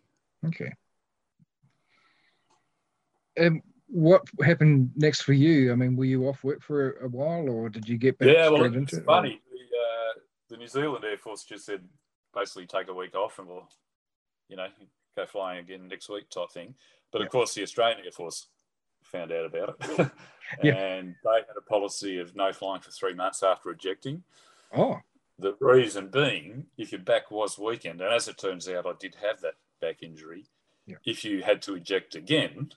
Okay. 0.46 0.72
Um, 3.38 3.62
what 3.90 4.22
happened 4.44 4.90
next 4.96 5.22
for 5.22 5.32
you? 5.32 5.72
I 5.72 5.74
mean, 5.74 5.96
were 5.96 6.04
you 6.04 6.28
off 6.28 6.44
work 6.44 6.62
for 6.62 6.92
a 6.98 7.08
while, 7.08 7.48
or 7.48 7.68
did 7.68 7.88
you 7.88 7.98
get 7.98 8.18
back 8.18 8.28
yeah, 8.28 8.48
well, 8.48 8.58
straight 8.58 8.74
into 8.74 8.96
it? 8.98 9.04
Funny, 9.04 9.40
the, 9.50 9.58
uh, 9.58 10.20
the 10.48 10.56
New 10.56 10.68
Zealand 10.68 11.04
Air 11.04 11.18
Force 11.18 11.44
just 11.44 11.66
said 11.66 11.82
basically 12.34 12.66
take 12.66 12.88
a 12.88 12.94
week 12.94 13.14
off 13.14 13.38
and 13.38 13.48
we'll, 13.48 13.68
you 14.48 14.56
know, 14.56 14.68
go 15.16 15.26
flying 15.26 15.58
again 15.58 15.88
next 15.88 16.08
week 16.08 16.30
type 16.30 16.50
thing. 16.52 16.74
But 17.12 17.22
of 17.22 17.30
course, 17.30 17.54
the 17.54 17.62
Australian 17.62 18.04
Air 18.04 18.12
Force 18.12 18.46
found 19.02 19.32
out 19.32 19.46
about 19.46 19.76
it, 19.80 20.10
and 20.62 21.14
they 21.24 21.34
had 21.34 21.56
a 21.56 21.62
policy 21.68 22.18
of 22.18 22.36
no 22.36 22.52
flying 22.52 22.80
for 22.80 22.90
three 22.90 23.14
months 23.14 23.42
after 23.42 23.70
ejecting. 23.70 24.22
Oh, 24.74 24.98
the 25.38 25.56
reason 25.60 26.08
being, 26.08 26.66
if 26.76 26.92
your 26.92 27.00
back 27.00 27.30
was 27.30 27.58
weakened, 27.58 28.00
and 28.00 28.12
as 28.12 28.28
it 28.28 28.38
turns 28.38 28.68
out, 28.68 28.86
I 28.86 28.92
did 28.98 29.16
have 29.22 29.40
that 29.40 29.54
back 29.80 30.02
injury. 30.02 30.44
Yeah. 30.86 30.96
If 31.04 31.24
you 31.24 31.42
had 31.42 31.62
to 31.62 31.74
eject 31.74 32.14
again, 32.14 32.72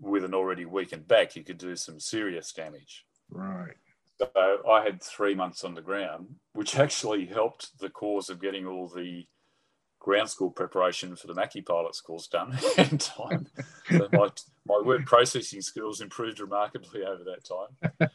with 0.00 0.24
an 0.24 0.34
already 0.34 0.64
weakened 0.64 1.08
back, 1.08 1.36
you 1.36 1.44
could 1.44 1.58
do 1.58 1.76
some 1.76 2.00
serious 2.00 2.52
damage. 2.52 3.04
Right. 3.30 3.74
So 4.18 4.28
I 4.68 4.82
had 4.82 5.02
three 5.02 5.34
months 5.34 5.64
on 5.64 5.74
the 5.74 5.82
ground, 5.82 6.36
which 6.52 6.76
actually 6.78 7.26
helped 7.26 7.78
the 7.78 7.90
cause 7.90 8.30
of 8.30 8.40
getting 8.40 8.66
all 8.66 8.88
the 8.88 9.26
ground 10.00 10.30
school 10.30 10.50
preparation 10.50 11.16
for 11.16 11.26
the 11.26 11.34
Macchi 11.34 11.64
pilot 11.64 11.94
schools 11.94 12.28
done 12.28 12.56
in 12.78 12.98
time. 12.98 13.46
so 13.90 14.08
my, 14.12 14.28
my 14.66 14.80
word 14.84 15.06
processing 15.06 15.60
skills 15.60 16.00
improved 16.00 16.40
remarkably 16.40 17.02
over 17.04 17.24
that 17.24 17.44
time. 17.44 18.10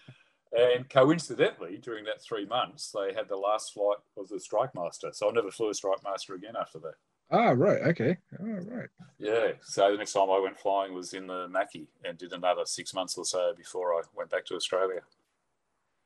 And 0.56 0.88
coincidentally, 0.88 1.78
during 1.78 2.06
that 2.06 2.22
three 2.22 2.46
months, 2.46 2.92
they 2.92 3.14
had 3.14 3.28
the 3.28 3.36
last 3.36 3.74
flight 3.74 3.98
of 4.18 4.30
the 4.30 4.40
Strike 4.40 4.76
Master. 4.76 5.10
So 5.12 5.30
I 5.30 5.32
never 5.32 5.50
flew 5.50 5.70
a 5.70 5.74
Strike 5.74 6.04
Master 6.04 6.36
again 6.36 6.54
after 6.60 6.78
that. 6.80 6.94
Ah, 7.34 7.50
right. 7.50 7.82
Okay. 7.88 8.18
All 8.40 8.46
right. 8.46 8.90
Yeah. 9.18 9.54
So 9.64 9.92
the 9.92 9.98
next 9.98 10.14
time 10.14 10.30
I 10.30 10.40
went 10.40 10.60
flying 10.60 10.94
was 10.94 11.14
in 11.14 11.26
the 11.26 11.48
Macchi 11.48 11.88
and 12.06 12.16
did 12.16 12.32
another 12.32 12.62
six 12.66 12.94
months 12.94 13.18
or 13.18 13.26
so 13.26 13.54
before 13.58 13.96
I 13.96 14.02
went 14.16 14.30
back 14.30 14.46
to 14.46 14.56
Australia. 14.56 15.02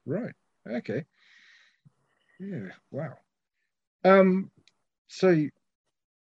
Right. 0.05 0.33
Okay. 0.65 1.03
Yeah. 2.39 2.69
Wow. 2.91 3.17
Um. 4.05 4.51
So, 5.09 5.47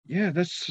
yeah, 0.07 0.31
that's. 0.31 0.71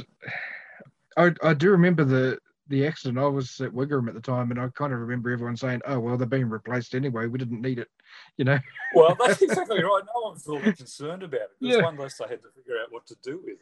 I 1.17 1.33
I 1.43 1.53
do 1.53 1.71
remember 1.71 2.05
the 2.05 2.39
the 2.71 2.87
accident, 2.87 3.19
I 3.19 3.27
was 3.27 3.59
at 3.61 3.71
Wigram 3.71 4.07
at 4.07 4.13
the 4.15 4.21
time, 4.21 4.49
and 4.51 4.59
I 4.59 4.67
kind 4.69 4.91
of 4.93 4.99
remember 4.99 5.29
everyone 5.31 5.55
saying, 5.57 5.81
"Oh 5.85 5.99
well, 5.99 6.17
they're 6.17 6.25
being 6.27 6.49
replaced 6.49 6.95
anyway. 6.95 7.27
We 7.27 7.37
didn't 7.37 7.61
need 7.61 7.77
it," 7.79 7.89
you 8.37 8.45
know. 8.45 8.57
Well, 8.95 9.15
that's 9.19 9.41
exactly 9.41 9.83
right. 9.83 10.01
No 10.15 10.21
one 10.21 10.33
was 10.33 10.47
all 10.47 10.59
concerned 10.59 11.23
about 11.23 11.41
it. 11.41 11.49
There's 11.59 11.77
Yeah. 11.77 11.83
one 11.83 11.97
less 11.97 12.17
they 12.17 12.27
had 12.27 12.41
to 12.41 12.49
figure 12.55 12.75
out 12.81 12.91
what 12.91 13.05
to 13.07 13.15
do 13.23 13.41
with. 13.45 13.59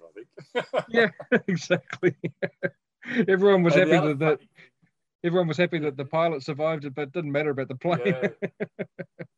I 0.56 0.62
think. 0.64 0.86
yeah, 0.90 1.10
exactly. 1.48 2.16
everyone 3.28 3.64
was 3.64 3.76
And 3.76 3.90
happy 3.92 4.14
that, 4.14 4.40
everyone 5.24 5.48
was 5.48 5.58
happy 5.58 5.80
that 5.80 5.98
the 5.98 6.06
pilot 6.06 6.44
survived 6.44 6.86
it, 6.86 6.96
but 6.96 7.04
it 7.04 7.12
didn't 7.12 7.32
matter 7.32 7.50
about 7.50 7.68
the 7.68 7.76
plane. 7.76 8.02
Yeah. 8.06 8.28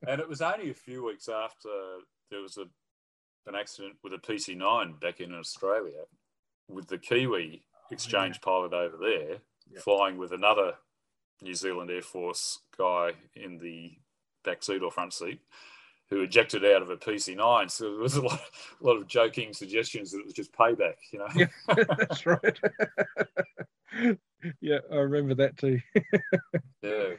and 0.07 0.21
it 0.21 0.27
was 0.29 0.41
only 0.41 0.69
a 0.69 0.75
few 0.75 1.05
weeks 1.05 1.27
after 1.29 1.69
there 2.29 2.41
was 2.41 2.57
a 2.57 2.65
an 3.47 3.55
accident 3.55 3.95
with 4.03 4.13
a 4.13 4.17
PC9 4.19 4.99
back 5.01 5.19
in 5.19 5.33
Australia 5.33 6.03
with 6.67 6.87
the 6.87 6.97
Kiwi 6.99 7.63
exchange 7.89 8.39
pilot 8.39 8.71
over 8.71 8.97
there 8.97 9.37
Yeah. 9.73 9.79
flying 9.81 10.17
with 10.17 10.31
another 10.31 10.73
New 11.41 11.53
Zealand 11.55 11.89
Air 11.91 12.01
Force 12.01 12.59
guy 12.77 13.11
in 13.35 13.57
the 13.57 13.93
back 14.43 14.63
seat 14.63 14.81
or 14.83 14.91
front 14.91 15.13
seat 15.13 15.39
who 16.09 16.21
ejected 16.21 16.65
out 16.65 16.81
of 16.81 16.89
a 16.89 16.97
PC9. 16.97 17.71
So 17.71 17.91
there 17.91 18.01
was 18.01 18.15
a 18.17 18.21
lot, 18.21 18.39
a 18.81 18.85
lot 18.85 18.97
of 18.97 19.07
joking 19.07 19.53
suggestions 19.53 20.11
that 20.11 20.19
it 20.19 20.25
was 20.25 20.33
just 20.33 20.51
payback, 20.51 20.95
you 21.11 21.19
know. 21.19 21.27
Yeah. 21.35 21.47
That's 21.97 22.25
right. 22.25 22.59
yeah, 24.61 24.79
I 24.91 24.95
remember 24.95 25.35
that 25.35 25.57
too. 25.57 25.79
Yeah. 26.83 27.13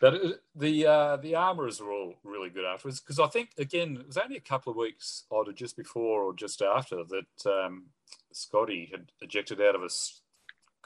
But 0.00 0.14
it- 0.14 0.40
the 0.56 0.86
uh, 0.86 1.16
the 1.18 1.36
armourers 1.36 1.80
were 1.80 1.92
all 1.92 2.14
really 2.24 2.48
good 2.50 2.64
afterwards 2.64 3.00
because 3.00 3.20
I 3.20 3.26
think 3.28 3.50
again 3.58 3.98
it 4.00 4.06
was 4.06 4.16
only 4.16 4.36
a 4.36 4.40
couple 4.40 4.70
of 4.70 4.76
weeks 4.76 5.24
either 5.32 5.52
just 5.52 5.76
before 5.76 6.22
or 6.24 6.34
just 6.34 6.62
after 6.62 7.04
that 7.04 7.46
um, 7.50 7.84
Scotty 8.32 8.88
had 8.90 9.12
ejected 9.20 9.60
out 9.60 9.74
of 9.74 9.82
a 9.82 9.88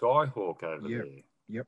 Skyhawk 0.01 0.63
over 0.63 0.89
Yep, 0.89 1.05
there. 1.05 1.23
yep. 1.49 1.67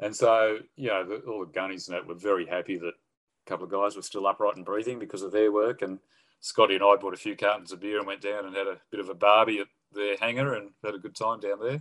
And 0.00 0.14
so 0.14 0.58
you 0.76 0.88
know 0.88 1.04
the, 1.06 1.16
all 1.26 1.44
the 1.46 1.52
gunnies 1.52 1.88
and 1.88 1.96
that 1.96 2.06
were 2.06 2.14
very 2.14 2.46
happy 2.46 2.76
that 2.78 2.88
a 2.88 3.48
couple 3.50 3.64
of 3.64 3.70
guys 3.70 3.96
were 3.96 4.02
still 4.02 4.26
upright 4.26 4.56
and 4.56 4.64
breathing 4.64 4.98
because 4.98 5.22
of 5.22 5.32
their 5.32 5.52
work. 5.52 5.82
And 5.82 5.98
Scotty 6.40 6.74
and 6.74 6.84
I 6.84 6.96
bought 6.96 7.14
a 7.14 7.18
few 7.18 7.36
cartons 7.36 7.72
of 7.72 7.80
beer 7.80 7.98
and 7.98 8.06
went 8.06 8.20
down 8.20 8.44
and 8.46 8.54
had 8.56 8.66
a 8.66 8.80
bit 8.90 9.00
of 9.00 9.08
a 9.08 9.14
barbie 9.14 9.60
at 9.60 9.68
their 9.92 10.16
hangar 10.18 10.54
and 10.54 10.70
had 10.84 10.94
a 10.94 10.98
good 10.98 11.14
time 11.14 11.40
down 11.40 11.60
there. 11.60 11.80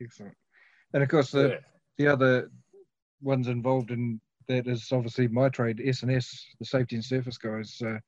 Excellent. 0.00 0.34
And 0.94 1.02
of 1.02 1.08
course, 1.08 1.30
the 1.30 1.48
Yeah. 1.48 1.58
the 1.96 2.06
other 2.08 2.50
ones 3.20 3.48
involved 3.48 3.90
in 3.90 4.20
that 4.46 4.66
is 4.66 4.92
obviously 4.92 5.28
my 5.28 5.48
trade, 5.48 5.82
S 5.84 6.02
and 6.02 6.12
S, 6.12 6.46
the 6.58 6.64
safety 6.64 6.96
and 6.96 7.04
surface 7.04 7.36
guys. 7.38 7.80
Uh, 7.84 7.98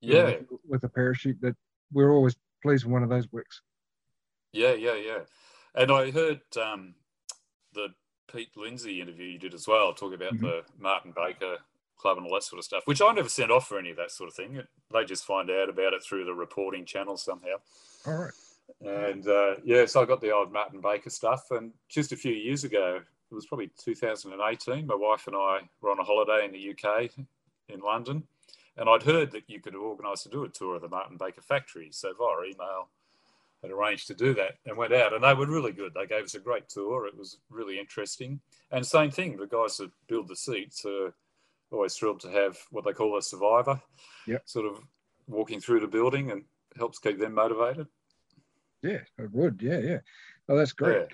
Yeah. 0.00 0.24
with, 0.50 0.60
with 0.68 0.84
a 0.84 0.88
parachute. 0.88 1.40
That 1.40 1.56
we're 1.92 2.12
always 2.12 2.36
pleased 2.62 2.84
when 2.84 2.92
one 2.92 3.02
of 3.02 3.08
those 3.08 3.30
works. 3.32 3.62
Yeah, 4.52 4.72
yeah, 4.74 4.94
yeah. 4.94 5.18
And 5.74 5.90
I 5.92 6.10
heard 6.10 6.40
um, 6.60 6.94
the 7.74 7.88
Pete 8.32 8.56
Lindsay 8.56 9.00
interview 9.00 9.26
you 9.26 9.38
did 9.38 9.54
as 9.54 9.66
well, 9.68 9.92
talk 9.92 10.12
about 10.14 10.34
Mhm. 10.34 10.40
the 10.40 10.64
Martin 10.78 11.12
Baker 11.12 11.58
Club 11.96 12.18
and 12.18 12.26
all 12.26 12.34
that 12.34 12.42
sort 12.42 12.58
of 12.58 12.64
stuff, 12.64 12.86
which 12.86 13.02
I 13.02 13.12
never 13.12 13.28
sent 13.28 13.50
off 13.50 13.68
for 13.68 13.78
any 13.78 13.90
of 13.90 13.96
that 13.96 14.10
sort 14.10 14.28
of 14.28 14.34
thing. 14.36 14.62
They 14.92 15.04
just 15.04 15.24
find 15.26 15.50
out 15.50 15.68
about 15.68 15.92
it 15.94 16.02
through 16.02 16.24
the 16.24 16.34
reporting 16.34 16.84
channel 16.84 17.16
somehow. 17.16 17.56
All 18.06 18.16
right. 18.16 18.32
And 18.80 19.26
uh, 19.26 19.56
yeah, 19.64 19.86
so 19.86 20.02
I 20.02 20.04
got 20.04 20.20
the 20.20 20.30
old 20.30 20.52
Martin 20.52 20.80
Baker 20.80 21.10
stuff. 21.10 21.50
And 21.50 21.72
just 21.88 22.12
a 22.12 22.16
few 22.16 22.32
years 22.32 22.64
ago, 22.64 23.02
it 23.30 23.34
was 23.34 23.46
probably 23.46 23.68
2018, 23.78 24.86
my 24.86 24.94
wife 24.94 25.26
and 25.26 25.36
I 25.36 25.68
were 25.80 25.90
on 25.90 25.98
a 25.98 26.04
holiday 26.04 26.44
in 26.44 26.52
the 26.52 26.70
UK 26.70 27.10
in 27.68 27.80
London. 27.80 28.26
And 28.76 28.88
I'd 28.88 29.02
heard 29.02 29.32
that 29.32 29.48
you 29.50 29.60
could 29.60 29.74
organise 29.74 30.22
to 30.22 30.28
do 30.28 30.44
a 30.44 30.48
tour 30.48 30.76
of 30.76 30.82
the 30.82 30.88
Martin 30.88 31.16
Baker 31.16 31.40
factory. 31.42 31.90
So 31.90 32.12
via 32.14 32.44
email, 32.52 32.90
had 33.62 33.70
arranged 33.70 34.06
to 34.06 34.14
do 34.14 34.34
that 34.34 34.54
and 34.66 34.76
went 34.76 34.92
out. 34.92 35.12
And 35.12 35.24
they 35.24 35.34
were 35.34 35.46
really 35.46 35.72
good. 35.72 35.92
They 35.94 36.06
gave 36.06 36.24
us 36.24 36.34
a 36.34 36.40
great 36.40 36.68
tour. 36.68 37.06
It 37.06 37.16
was 37.16 37.38
really 37.50 37.78
interesting. 37.78 38.40
And 38.70 38.86
same 38.86 39.10
thing, 39.10 39.36
the 39.36 39.46
guys 39.46 39.76
that 39.78 39.90
build 40.08 40.28
the 40.28 40.36
seats 40.36 40.84
are 40.84 41.12
always 41.70 41.94
thrilled 41.94 42.20
to 42.20 42.30
have 42.30 42.56
what 42.70 42.84
they 42.84 42.92
call 42.92 43.18
a 43.18 43.22
survivor. 43.22 43.80
Yep. 44.26 44.42
Sort 44.46 44.66
of 44.66 44.80
walking 45.26 45.60
through 45.60 45.80
the 45.80 45.86
building 45.86 46.30
and 46.30 46.44
helps 46.76 46.98
keep 46.98 47.18
them 47.18 47.34
motivated. 47.34 47.86
Yeah, 48.82 49.00
it 49.18 49.32
would. 49.32 49.60
Yeah, 49.60 49.78
yeah. 49.78 49.98
Oh, 50.48 50.56
that's 50.56 50.72
great. 50.72 51.08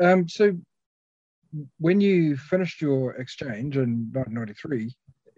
Yeah. 0.00 0.12
Um, 0.12 0.28
so 0.28 0.56
when 1.78 2.00
you 2.00 2.36
finished 2.36 2.80
your 2.80 3.14
exchange 3.14 3.76
in 3.76 4.10
1993, 4.12 4.94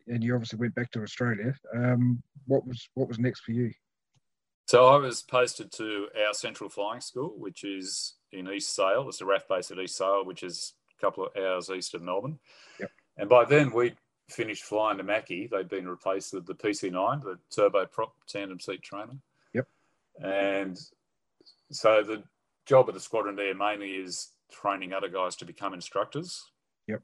and 0.06 0.22
you 0.22 0.34
obviously 0.34 0.58
went 0.58 0.74
back 0.74 0.90
to 0.92 1.02
Australia, 1.02 1.54
um, 1.74 2.22
what 2.46 2.66
was 2.66 2.88
what 2.94 3.08
was 3.08 3.18
next 3.18 3.40
for 3.40 3.52
you? 3.52 3.72
So 4.66 4.86
I 4.86 4.96
was 4.96 5.22
posted 5.22 5.70
to 5.72 6.08
our 6.26 6.32
Central 6.32 6.70
Flying 6.70 7.00
School, 7.00 7.34
which 7.36 7.64
is 7.64 8.14
in 8.32 8.50
East 8.50 8.74
Sale. 8.74 9.06
It's 9.08 9.20
a 9.20 9.24
RAAF 9.24 9.46
base 9.48 9.70
at 9.70 9.78
East 9.78 9.96
Sale, 9.96 10.24
which 10.24 10.42
is 10.42 10.74
a 10.96 11.00
couple 11.00 11.26
of 11.26 11.36
hours 11.36 11.70
east 11.70 11.94
of 11.94 12.02
Melbourne. 12.02 12.38
Yep. 12.80 12.90
And 13.18 13.28
by 13.28 13.44
then 13.44 13.72
we'd 13.72 13.96
finished 14.30 14.64
flying 14.64 14.98
to 14.98 15.04
Macchi. 15.04 15.50
They'd 15.50 15.68
been 15.68 15.86
replaced 15.86 16.32
with 16.32 16.46
the 16.46 16.54
PC9, 16.54 17.22
the 17.22 17.38
turboprop 17.54 18.12
tandem 18.26 18.58
seat 18.58 18.82
trainer. 18.82 19.18
Yep. 19.52 19.68
And 20.22 20.80
so 21.70 22.02
the 22.02 22.22
job 22.64 22.88
of 22.88 22.94
the 22.94 23.00
squadron 23.00 23.36
there 23.36 23.54
mainly 23.54 23.90
is 23.90 24.30
training 24.50 24.92
other 24.94 25.08
guys 25.08 25.36
to 25.36 25.44
become 25.44 25.74
instructors. 25.74 26.50
Yep. 26.86 27.02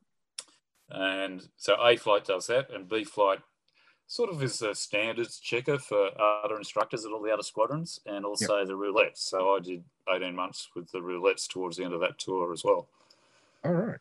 And 0.88 1.46
so 1.56 1.76
A 1.84 1.96
flight 1.96 2.24
does 2.24 2.46
that, 2.46 2.70
and 2.70 2.88
B 2.88 3.04
flight 3.04 3.40
sort 4.10 4.28
of 4.28 4.42
is 4.42 4.60
a 4.60 4.74
standards 4.74 5.38
checker 5.38 5.78
for 5.78 6.10
other 6.20 6.56
instructors 6.56 7.04
at 7.04 7.12
all 7.12 7.22
the 7.22 7.30
other 7.30 7.44
squadrons 7.44 8.00
and 8.06 8.24
also 8.24 8.66
the 8.66 8.72
roulettes. 8.72 9.18
So 9.18 9.54
I 9.54 9.60
did 9.60 9.84
18 10.12 10.34
months 10.34 10.68
with 10.74 10.90
the 10.90 10.98
roulettes 10.98 11.46
towards 11.46 11.76
the 11.76 11.84
end 11.84 11.94
of 11.94 12.00
that 12.00 12.18
tour 12.18 12.52
as 12.52 12.64
well. 12.64 12.88
All 13.64 13.70
right. 13.72 14.00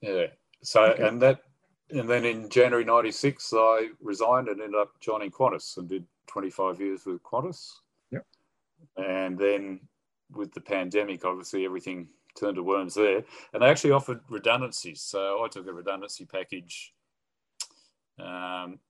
Yeah. 0.00 0.26
So, 0.60 0.86
Okay. 0.86 1.06
and 1.06 1.22
that, 1.22 1.44
and 1.90 2.10
then 2.10 2.24
in 2.24 2.48
January 2.50 2.84
96, 2.84 3.52
I 3.54 3.90
resigned 4.02 4.48
and 4.48 4.60
ended 4.60 4.80
up 4.80 4.98
joining 4.98 5.30
Qantas 5.30 5.76
and 5.76 5.88
did 5.88 6.04
25 6.26 6.80
years 6.80 7.06
with 7.06 7.22
Qantas. 7.22 7.74
Yep. 8.10 8.26
And 8.96 9.38
then 9.38 9.82
with 10.32 10.52
the 10.52 10.60
pandemic, 10.60 11.24
obviously 11.24 11.64
everything 11.64 12.08
turned 12.36 12.56
to 12.56 12.64
worms 12.64 12.94
there. 12.94 13.22
And 13.52 13.62
they 13.62 13.68
actually 13.68 13.92
offered 13.92 14.20
redundancies. 14.28 15.00
So 15.00 15.44
I 15.44 15.48
took 15.48 15.68
a 15.68 15.72
redundancy 15.72 16.24
package. 16.24 16.92
Um, 18.18 18.80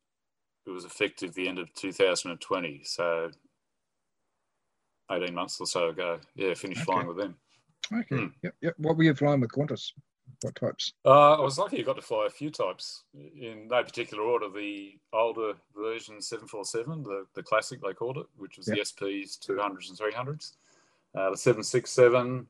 it 0.67 0.71
was 0.71 0.85
effective 0.85 1.33
the 1.35 1.49
end 1.49 1.59
of 1.59 1.73
2020. 1.75 2.83
So 2.85 3.31
18 5.11 5.35
months 5.35 5.61
or 5.61 5.67
so 5.67 5.89
ago. 5.89 6.19
Yeah, 6.35 6.55
finished 6.55 6.81
Okay. 6.83 6.85
flying 6.93 7.07
with 7.07 7.17
them. 7.17 7.37
Okay. 7.93 8.17
Hmm. 8.17 8.27
Yep. 8.43 8.55
Yep. 8.61 8.75
What 8.79 8.97
were 8.97 9.05
you 9.05 9.15
flying 9.15 9.41
with 9.41 9.51
Qantas? 9.51 9.93
What 10.43 10.57
types? 10.57 10.93
Uh, 11.05 11.35
I 11.35 11.41
was 11.41 11.57
lucky 11.57 11.79
I 11.79 11.83
got 11.83 11.97
to 11.97 12.03
fly 12.03 12.27
a 12.27 12.31
few 12.31 12.51
types 12.51 13.05
in 13.15 13.69
no 13.69 13.83
particular 13.85 14.25
order. 14.25 14.49
The 14.51 14.99
older 15.13 15.53
version 15.75 16.21
747, 16.21 17.05
the, 17.05 17.27
the 17.35 17.43
classic 17.45 17.81
they 17.81 17.93
called 17.93 18.19
it, 18.19 18.27
which 18.37 18.57
was 18.57 18.67
the 18.67 18.73
SPs 18.81 19.39
200s 19.39 19.89
and 19.89 19.99
300s, 19.99 20.57
uh, 21.17 21.31
the 21.31 21.37
767, 21.37 22.45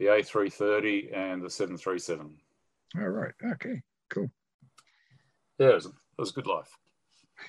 the 0.00 0.06
A330, 0.06 1.16
and 1.16 1.42
the 1.42 1.48
737. 1.48 2.36
All 2.98 3.08
right. 3.08 3.32
Okay. 3.52 3.80
Cool. 4.10 4.28
Yeah, 5.58 5.68
it 5.70 5.74
was, 5.74 5.86
it 5.86 5.92
was 6.18 6.30
a 6.30 6.34
good 6.34 6.46
life. 6.48 6.76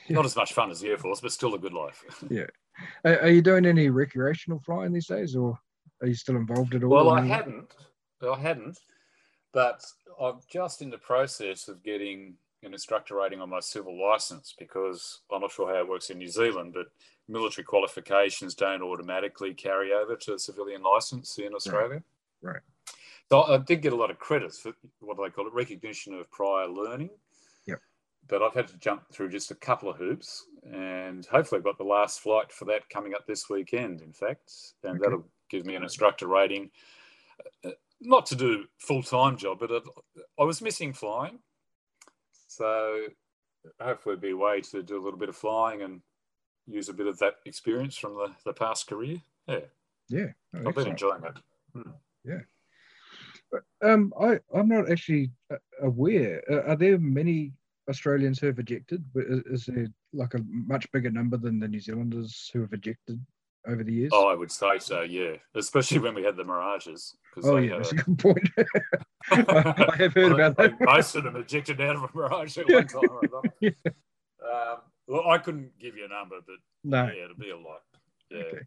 Yeah. 0.08 0.16
Not 0.16 0.26
as 0.26 0.36
much 0.36 0.54
fun 0.54 0.72
as 0.72 0.82
the 0.82 0.90
Air 0.90 0.98
Force, 0.98 1.22
but 1.22 1.32
still 1.32 1.56
a 1.56 1.60
good 1.60 1.74
life. 1.74 2.04
Are, 3.06 3.22
are 3.22 3.30
you 3.30 3.42
doing 3.42 3.66
any 3.66 3.90
recreational 3.90 4.60
flying 4.60 4.94
these 4.94 5.08
days, 5.08 5.36
or 5.36 5.58
are 6.00 6.08
you 6.08 6.14
still 6.14 6.36
involved 6.36 6.76
at 6.76 6.84
all? 6.84 6.92
Well, 6.92 7.10
I 7.10 7.26
hadn't. 7.26 7.74
I 8.22 8.38
hadn't, 8.38 8.78
but 9.52 9.84
I'm 10.22 10.40
just 10.48 10.84
in 10.84 10.92
the 10.92 11.00
process 11.00 11.70
of 11.70 11.82
getting 11.82 12.36
an 12.64 12.74
instructor 12.74 13.16
rating 13.16 13.42
on 13.42 13.50
my 13.50 13.60
civil 13.60 14.00
license 14.00 14.54
because 14.58 15.22
I'm 15.32 15.42
not 15.42 15.52
sure 15.52 15.74
how 15.74 15.80
it 15.80 15.90
works 15.90 16.10
in 16.10 16.20
New 16.20 16.28
Zealand, 16.28 16.74
but 16.74 16.88
military 17.28 17.66
qualifications 17.66 18.56
don't 18.56 18.82
automatically 18.82 19.54
carry 19.54 19.94
over 19.94 20.16
to 20.16 20.34
a 20.34 20.40
civilian 20.40 20.82
license 20.82 21.38
in 21.40 21.54
Australia. 21.54 22.02
right. 22.42 22.62
So 23.30 23.44
I 23.44 23.58
did 23.58 23.82
get 23.82 23.94
a 23.94 23.96
lot 23.96 24.10
of 24.10 24.20
credits 24.20 24.60
for 24.60 24.74
what 25.00 25.18
do 25.18 25.24
they 25.24 25.30
call 25.30 25.48
it, 25.48 25.54
recognition 25.54 26.14
of 26.14 26.30
prior 26.32 26.68
learning. 26.68 27.10
But 28.30 28.42
I've 28.42 28.54
had 28.54 28.68
to 28.70 28.78
jump 28.78 29.04
through 29.12 29.30
just 29.30 29.52
a 29.52 29.56
couple 29.56 29.90
of 29.90 29.98
hoops, 29.98 30.46
and 30.70 31.26
hopefully 31.26 31.60
I've 31.60 31.66
got 31.66 31.78
the 31.78 31.84
last 31.84 32.20
flight 32.20 32.52
for 32.52 32.66
that 32.66 32.90
coming 32.90 33.14
up 33.14 33.26
this 33.26 33.50
weekend. 33.50 34.02
In 34.02 34.12
fact, 34.14 34.52
and 34.84 34.96
Okay. 34.96 35.04
that'll 35.04 35.26
give 35.50 35.66
me 35.66 35.76
an 35.76 35.84
instructor 35.84 36.28
rating. 36.28 36.70
Uh, 37.64 37.72
Not 38.02 38.26
to 38.28 38.36
do 38.36 38.66
full 38.80 39.02
time 39.04 39.38
job, 39.38 39.60
but 39.60 39.72
I 40.40 40.44
was 40.44 40.62
missing 40.62 40.94
flying, 40.94 41.40
so 42.48 43.06
hopefully 43.82 44.14
it'll 44.14 44.22
be 44.22 44.32
a 44.32 44.38
way 44.38 44.62
to 44.62 44.84
do 44.84 44.98
a 44.98 45.04
little 45.04 45.20
bit 45.20 45.30
of 45.30 45.36
flying 45.36 45.82
and 45.84 46.02
use 46.68 46.90
a 46.90 46.94
bit 46.94 47.08
of 47.08 47.18
that 47.20 47.36
experience 47.46 47.98
from 47.98 48.14
the, 48.16 48.32
the 48.46 48.54
past 48.54 48.88
career. 48.88 49.22
Yeah, 49.48 49.60
Yeah. 50.10 50.28
Oh, 50.54 50.68
I've 50.68 50.76
been 50.76 50.88
enjoying 50.90 51.24
it. 51.24 51.88
yeah 52.26 52.42
Um, 53.82 54.14
I 54.20 54.40
I'm 54.54 54.68
not 54.68 54.92
actually 54.92 55.32
uh, 55.52 55.56
aware. 55.82 56.44
Uh, 56.52 56.64
are 56.72 56.76
there 56.76 56.98
many 57.00 57.54
Australians 57.90 58.40
who 58.40 58.48
have 58.48 58.60
ejected? 58.60 59.04
Is, 59.16 59.42
is 59.46 59.66
there 59.66 59.88
like 60.14 60.34
a 60.34 60.40
much 60.50 60.92
bigger 60.92 61.10
number 61.10 61.38
than 61.38 61.60
the 61.60 61.68
New 61.68 61.80
Zealanders 61.80 62.50
who 62.54 62.62
have 62.62 62.74
ejected 62.74 63.20
over 63.68 63.84
the 63.84 63.94
years? 63.94 64.12
Oh, 64.14 64.28
I 64.28 64.36
would 64.36 64.52
say 64.52 64.80
so. 64.80 65.02
Yeah, 65.02 65.36
especially 65.56 66.00
when 66.00 66.14
we 66.16 66.24
had 66.24 66.36
the 66.38 66.44
mirages. 66.44 67.16
Oh, 67.44 67.58
yeah, 67.58 67.78
that's 67.78 67.92
a- 67.92 67.96
a 67.96 67.98
good 68.00 68.20
point. 68.20 68.50
I 69.32 69.96
have 69.98 70.14
heard 70.14 70.32
about 70.32 70.58
that. 70.58 70.74
Most 70.80 71.16
of 71.16 71.24
them 71.24 71.36
ejected 71.36 71.80
out 71.82 71.96
of 71.96 72.04
a 72.04 72.10
mirage 72.14 72.58
at 72.58 72.70
one 72.70 72.88
time 72.88 73.10
or 73.10 73.22
another. 73.24 73.54
Yeah. 73.62 73.70
Um, 74.44 74.78
well, 75.08 75.30
I 75.30 75.38
couldn't 75.38 75.78
give 75.80 75.96
you 75.98 76.06
a 76.06 76.08
number, 76.10 76.36
but 76.46 76.56
No. 76.84 77.06
yeah, 77.06 77.26
it'd 77.26 77.40
be 77.40 77.50
a 77.52 77.58
lot. 77.58 77.82
Yeah. 78.30 78.38
Okay. 78.40 78.58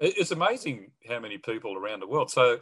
It- 0.00 0.14
It's 0.18 0.30
amazing 0.30 0.90
how 1.08 1.20
many 1.20 1.38
people 1.38 1.76
around 1.76 2.00
the 2.00 2.06
world. 2.06 2.30
So 2.30 2.60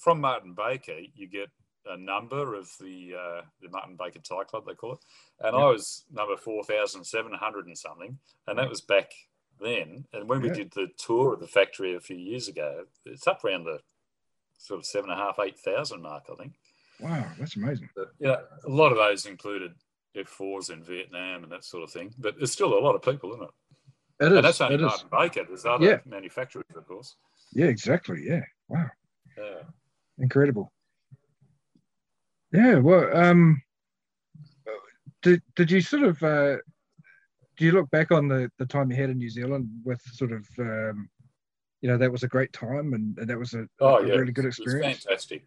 from 0.00 0.20
Martin 0.20 0.54
Baker, 0.54 0.98
you 1.14 1.28
get 1.28 1.48
a 1.86 1.96
number 1.96 2.54
of 2.54 2.70
the 2.80 3.14
uh, 3.14 3.42
the 3.60 3.68
Martin 3.70 3.96
Baker 3.98 4.18
Tie 4.20 4.44
Club, 4.44 4.64
they 4.66 4.74
call 4.74 4.94
it. 4.94 4.98
And 5.40 5.54
I 5.56 5.66
was 5.68 6.04
number 6.12 6.36
4,700 6.36 7.66
and 7.66 7.76
something. 7.78 8.18
And 8.46 8.58
that 8.58 8.68
was 8.68 8.80
back 8.80 9.10
then. 9.60 10.04
And 10.12 10.28
when 10.28 10.40
we 10.42 10.50
did 10.50 10.72
the 10.72 10.88
tour 10.96 11.34
of 11.34 11.40
the 11.40 11.46
factory 11.46 11.94
a 11.94 12.00
few 12.00 12.16
years 12.16 12.48
ago, 12.48 12.84
it's 13.04 13.26
up 13.26 13.44
around 13.44 13.64
the 13.64 13.80
sort 14.58 14.78
of 14.80 14.86
seven 14.86 15.10
and 15.10 15.20
a 15.20 15.22
half, 15.22 15.38
8,000 15.38 16.00
mark, 16.00 16.24
I 16.32 16.34
think. 16.36 16.52
Wow, 17.00 17.26
that's 17.38 17.56
amazing. 17.56 17.90
But, 17.96 18.12
yeah, 18.18 18.36
a 18.64 18.70
lot 18.70 18.92
of 18.92 18.98
those 18.98 19.26
included 19.26 19.72
F4s 20.16 20.70
in 20.70 20.82
Vietnam 20.82 21.42
and 21.42 21.52
that 21.52 21.64
sort 21.64 21.82
of 21.82 21.90
thing. 21.90 22.14
But 22.18 22.36
there's 22.38 22.52
still 22.52 22.78
a 22.78 22.80
lot 22.80 22.94
of 22.94 23.02
people, 23.02 23.32
isn't 23.32 23.42
it? 23.42 23.50
It 24.20 24.26
is. 24.32 24.36
and 24.36 24.44
that's 24.44 24.60
only. 24.60 24.76
Martin 24.78 25.08
Baker. 25.10 25.44
There's 25.46 25.66
other 25.66 25.84
Yeah. 25.84 25.98
manufacturers, 26.06 26.64
of 26.76 26.86
course. 26.86 27.16
Yeah, 27.52 27.66
exactly. 27.66 28.22
Yeah. 28.24 28.42
Wow. 28.68 28.86
Yeah. 29.36 29.62
Incredible. 30.18 30.72
Yeah. 32.54 32.78
Well, 32.78 33.14
um, 33.16 33.60
did 35.22 35.42
did 35.56 35.70
you 35.72 35.80
sort 35.80 36.04
of 36.04 36.22
uh, 36.22 36.56
do 37.56 37.64
you 37.64 37.72
look 37.72 37.90
back 37.90 38.12
on 38.12 38.28
the 38.28 38.50
the 38.58 38.66
time 38.66 38.90
you 38.90 38.96
had 38.96 39.10
in 39.10 39.18
New 39.18 39.28
Zealand 39.28 39.68
with 39.84 40.00
sort 40.02 40.30
of 40.30 40.46
um, 40.60 41.10
you 41.80 41.88
know 41.88 41.98
that 41.98 42.12
was 42.12 42.22
a 42.22 42.28
great 42.28 42.52
time 42.52 42.94
and, 42.94 43.18
and 43.18 43.28
that 43.28 43.38
was 43.38 43.54
a, 43.54 43.66
Oh, 43.80 43.98
a 43.98 44.06
yeah. 44.06 44.14
really 44.14 44.32
good 44.32 44.44
It 44.44 44.48
was 44.48 44.58
experience. 44.58 45.02
fantastic. 45.04 45.42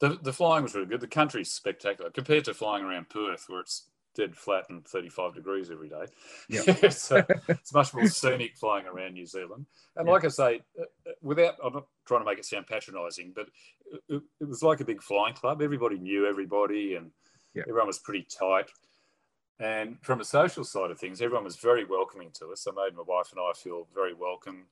The, 0.00 0.18
the 0.22 0.32
flying 0.32 0.62
was 0.62 0.74
really 0.74 0.86
good. 0.86 1.00
The 1.00 1.06
country's 1.06 1.50
spectacular 1.50 2.10
compared 2.10 2.44
to 2.44 2.54
flying 2.54 2.84
around 2.84 3.08
Perth, 3.08 3.44
where 3.48 3.60
it's 3.60 3.88
dead 4.20 4.36
flat 4.36 4.66
and 4.68 4.86
35 4.86 5.34
degrees 5.34 5.70
every 5.70 5.88
day. 5.88 6.04
Yeah. 6.48 6.60
it's, 6.66 7.10
uh, 7.10 7.22
it's 7.48 7.72
much 7.72 7.94
more 7.94 8.06
scenic 8.06 8.56
flying 8.56 8.86
around 8.86 9.14
New 9.14 9.26
Zealand. 9.26 9.66
And 9.96 10.06
Yeah. 10.06 10.12
like 10.12 10.24
I 10.24 10.28
say, 10.28 10.60
uh, 10.78 10.82
uh, 11.08 11.12
without, 11.22 11.54
I'm 11.64 11.72
not 11.72 11.86
trying 12.06 12.20
to 12.20 12.26
make 12.26 12.38
it 12.38 12.44
sound 12.44 12.66
patronising, 12.66 13.32
but 13.34 13.48
it, 14.08 14.22
it 14.40 14.44
was 14.48 14.62
like 14.62 14.80
a 14.80 14.84
big 14.84 15.02
flying 15.02 15.34
club. 15.34 15.62
Everybody 15.62 15.98
knew 15.98 16.26
everybody 16.26 16.96
and 16.96 17.10
Yeah. 17.54 17.62
everyone 17.62 17.86
was 17.86 17.98
pretty 17.98 18.24
tight. 18.24 18.70
And 19.58 19.98
from 20.02 20.20
a 20.20 20.24
social 20.24 20.64
side 20.64 20.90
of 20.90 20.98
things, 20.98 21.20
everyone 21.22 21.44
was 21.44 21.56
very 21.56 21.84
welcoming 21.84 22.30
to 22.34 22.48
us. 22.52 22.66
I 22.66 22.72
made 22.72 22.94
my 22.96 23.04
wife 23.06 23.32
and 23.32 23.40
I 23.40 23.52
feel 23.54 23.88
very 23.94 24.14
welcome. 24.14 24.66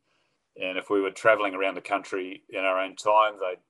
And 0.61 0.77
if 0.77 0.91
we 0.91 1.01
were 1.01 1.11
traveling 1.11 1.55
around 1.55 1.75
the 1.77 1.81
country 1.81 2.43
in 2.51 2.65
our 2.65 2.79
own 2.81 2.97
time, 2.97 3.35
they'd 3.39 3.63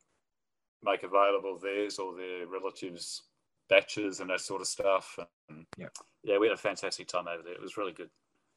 make 0.82 1.02
available 1.02 1.58
theirs 1.58 1.98
or 1.98 2.16
their 2.16 2.46
relatives' 2.46 3.22
baches 3.68 4.20
and 4.20 4.30
that 4.30 4.40
sort 4.40 4.60
of 4.60 4.66
stuff. 4.66 5.18
And 5.48 5.66
Yeah. 5.76 5.88
yeah, 6.22 6.38
we 6.38 6.46
had 6.46 6.54
a 6.54 6.60
fantastic 6.60 7.08
time 7.08 7.28
over 7.28 7.42
there. 7.42 7.52
It 7.54 7.60
was 7.62 7.76
really 7.76 7.92
good. 7.92 8.10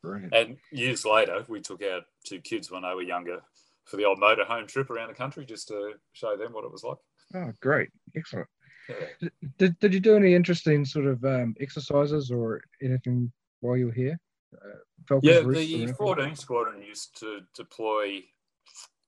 Brilliant. 0.03 0.33
And 0.33 0.57
years 0.71 1.05
later, 1.05 1.45
we 1.47 1.61
took 1.61 1.83
our 1.83 2.01
two 2.25 2.39
kids 2.41 2.71
when 2.71 2.81
they 2.83 2.93
were 2.93 3.03
younger 3.03 3.41
for 3.85 3.97
the 3.97 4.05
old 4.05 4.19
motorhome 4.19 4.67
trip 4.67 4.89
around 4.89 5.09
the 5.09 5.13
country 5.13 5.45
just 5.45 5.67
to 5.67 5.93
show 6.13 6.35
them 6.37 6.53
what 6.53 6.65
it 6.65 6.71
was 6.71 6.83
like. 6.83 6.97
Oh, 7.35 7.51
great. 7.61 7.89
Excellent. 8.15 8.47
Yeah. 8.89 9.29
Did, 9.57 9.79
did 9.79 9.93
you 9.93 9.99
do 9.99 10.15
any 10.15 10.33
interesting 10.33 10.85
sort 10.85 11.05
of 11.05 11.23
um, 11.23 11.55
exercises 11.59 12.31
or 12.31 12.61
anything 12.81 13.31
while 13.59 13.77
you 13.77 13.87
were 13.87 13.91
here? 13.91 14.19
Uh, 14.53 15.15
Yeah, 15.21 15.39
the 15.41 15.49
anything? 15.75 15.93
14 15.93 16.35
Squadron 16.35 16.81
used 16.81 17.17
to 17.19 17.41
deploy 17.55 18.23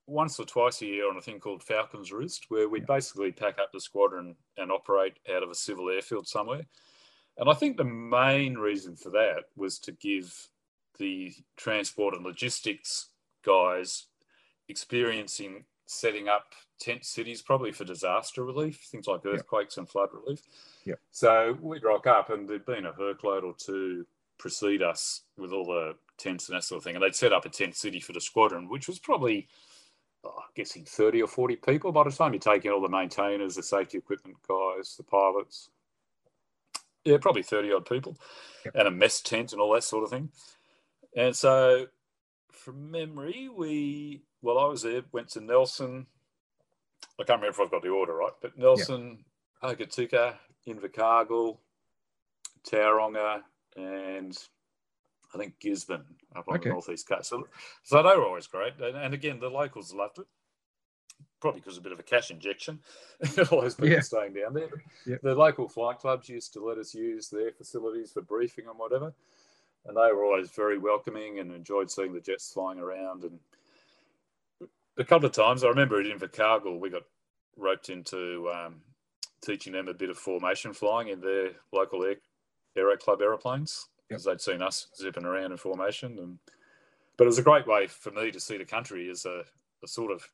once 0.05 0.39
or 0.39 0.45
twice 0.45 0.81
a 0.81 0.85
year 0.85 1.09
on 1.09 1.17
a 1.17 1.21
thing 1.21 1.39
called 1.39 1.63
Falcons 1.63 2.11
Roost, 2.11 2.45
where 2.49 2.67
we'd 2.67 2.85
basically 2.85 3.31
pack 3.31 3.57
up 3.59 3.71
the 3.71 3.79
squadron 3.79 4.35
and 4.57 4.71
operate 4.71 5.17
out 5.33 5.43
of 5.43 5.49
a 5.49 5.55
civil 5.55 5.89
airfield 5.89 6.27
somewhere. 6.27 6.65
And 7.37 7.49
I 7.49 7.53
think 7.53 7.77
the 7.77 7.83
main 7.83 8.55
reason 8.55 8.95
for 8.95 9.09
that 9.11 9.45
was 9.55 9.79
to 9.79 9.91
give 9.91 10.49
the 10.99 11.33
transport 11.57 12.13
and 12.13 12.23
logistics 12.23 13.09
guys 13.43 14.05
experiencing 14.69 15.65
setting 15.85 16.27
up 16.27 16.53
tent 16.79 17.05
cities, 17.05 17.41
probably 17.41 17.71
for 17.71 17.83
disaster 17.83 18.43
relief, 18.43 18.87
things 18.91 19.07
like 19.07 19.25
earthquakes 19.25 19.77
and 19.77 19.87
flood 19.89 20.09
relief. 20.13 20.41
Yep. 20.85 20.99
So 21.11 21.57
we'd 21.61 21.83
rock 21.83 22.07
up, 22.07 22.29
and 22.29 22.47
there'd 22.47 22.65
been 22.65 22.85
a 22.85 22.93
workload 22.93 23.43
or 23.43 23.53
two 23.57 24.05
precede 24.37 24.81
us 24.81 25.21
with 25.37 25.53
all 25.53 25.65
the 25.65 25.95
tents 26.17 26.49
and 26.49 26.55
that 26.55 26.63
sort 26.63 26.77
of 26.77 26.83
thing. 26.83 26.95
And 26.95 27.03
they'd 27.03 27.15
set 27.15 27.33
up 27.33 27.45
a 27.45 27.49
tent 27.49 27.75
city 27.75 27.99
for 27.99 28.13
the 28.13 28.21
squadron, 28.21 28.69
which 28.69 28.87
was 28.87 28.99
probably, 28.99 29.47
oh, 30.23 30.33
I'm 30.37 30.49
guessing, 30.55 30.85
30 30.85 31.21
or 31.21 31.27
40 31.27 31.55
people 31.57 31.91
by 31.91 32.03
the 32.03 32.11
time 32.11 32.33
you 32.33 32.39
take 32.39 32.65
in 32.65 32.71
all 32.71 32.81
the 32.81 32.89
maintainers, 32.89 33.55
the 33.55 33.63
safety 33.63 33.97
equipment 33.97 34.37
guys, 34.47 34.95
the 34.97 35.03
pilots. 35.03 35.69
Yeah, 37.05 37.17
probably 37.17 37.43
30 37.43 37.73
odd 37.73 37.85
people, 37.85 38.17
Yep. 38.63 38.75
and 38.75 38.87
a 38.87 38.91
mess 38.91 39.19
tent 39.21 39.51
and 39.51 39.61
all 39.61 39.73
that 39.73 39.83
sort 39.83 40.05
of 40.05 40.09
thing. 40.09 40.31
And 41.15 41.35
so, 41.35 41.87
from 42.51 42.91
memory, 42.91 43.49
we, 43.53 44.21
well, 44.41 44.57
I 44.57 44.65
was 44.65 44.83
there, 44.83 45.01
went 45.11 45.29
to 45.29 45.41
Nelson. 45.41 46.07
I 47.19 47.23
can't 47.23 47.41
remember 47.41 47.49
if 47.49 47.59
I've 47.59 47.71
got 47.71 47.81
the 47.83 47.89
order 47.89 48.15
right, 48.15 48.31
but 48.41 48.57
Nelson, 48.57 49.25
Hokitika, 49.61 50.35
Invercargill, 50.65 51.57
Tauranga, 52.65 53.41
and 53.75 54.37
I 55.33 55.37
think 55.37 55.59
Gisborne 55.59 56.05
up 56.35 56.47
on 56.47 56.55
Okay. 56.55 56.69
the 56.69 56.73
northeast 56.75 57.07
coast. 57.07 57.29
So, 57.29 57.47
so 57.83 58.03
they 58.03 58.15
were 58.15 58.25
always 58.25 58.47
great. 58.47 58.73
And, 58.79 58.95
and 58.97 59.13
again, 59.13 59.39
the 59.39 59.49
locals 59.49 59.93
loved 59.93 60.19
it, 60.19 60.27
probably 61.41 61.61
because 61.61 61.77
of 61.77 61.81
a 61.81 61.83
bit 61.83 61.91
of 61.91 61.99
a 61.99 62.03
cash 62.03 62.29
injection. 62.31 62.79
All 63.51 63.61
those 63.61 63.75
people 63.75 63.89
Yeah. 63.91 63.99
staying 64.01 64.33
down 64.33 64.53
there. 64.53 64.69
The 65.23 65.35
local 65.35 65.67
flight 65.67 65.99
clubs 65.99 66.29
used 66.29 66.53
to 66.53 66.63
let 66.63 66.77
us 66.77 66.93
use 66.93 67.29
their 67.29 67.51
facilities 67.51 68.11
for 68.11 68.21
briefing 68.21 68.65
and 68.67 68.77
whatever. 68.77 69.13
And 69.85 69.97
they 69.97 70.13
were 70.13 70.23
always 70.23 70.49
very 70.51 70.77
welcoming 70.77 71.39
and 71.39 71.51
enjoyed 71.51 71.91
seeing 71.91 72.13
the 72.13 72.21
jets 72.21 72.51
flying 72.53 72.79
around. 72.79 73.23
And 73.23 73.39
a 74.97 75.03
couple 75.03 75.25
of 75.25 75.33
times, 75.33 75.63
I 75.63 75.67
remember 75.69 75.99
at 75.99 76.05
Invercargill, 76.05 76.79
we 76.79 76.89
got 76.89 77.03
roped 77.57 77.89
into 77.89 78.49
um, 78.49 78.81
teaching 79.43 79.73
them 79.73 79.87
a 79.87 79.93
bit 79.93 80.09
of 80.09 80.17
formation 80.17 80.73
flying 80.73 81.09
in 81.09 81.19
their 81.19 81.49
local 81.73 82.03
air, 82.05 82.15
aero 82.77 82.95
club 82.97 83.21
aeroplanes 83.21 83.89
because 84.13 84.25
they'd 84.25 84.41
seen 84.41 84.61
us 84.61 84.87
zipping 84.95 85.25
around 85.25 85.51
in 85.51 85.57
formation. 85.57 86.17
And 86.19 86.37
but 87.17 87.25
it 87.25 87.27
was 87.27 87.39
a 87.39 87.43
great 87.43 87.67
way 87.67 87.87
for 87.87 88.11
me 88.11 88.31
to 88.31 88.39
see 88.39 88.57
the 88.57 88.65
country 88.65 89.09
as 89.09 89.25
a, 89.25 89.43
a 89.83 89.87
sort 89.87 90.11
of 90.11 90.27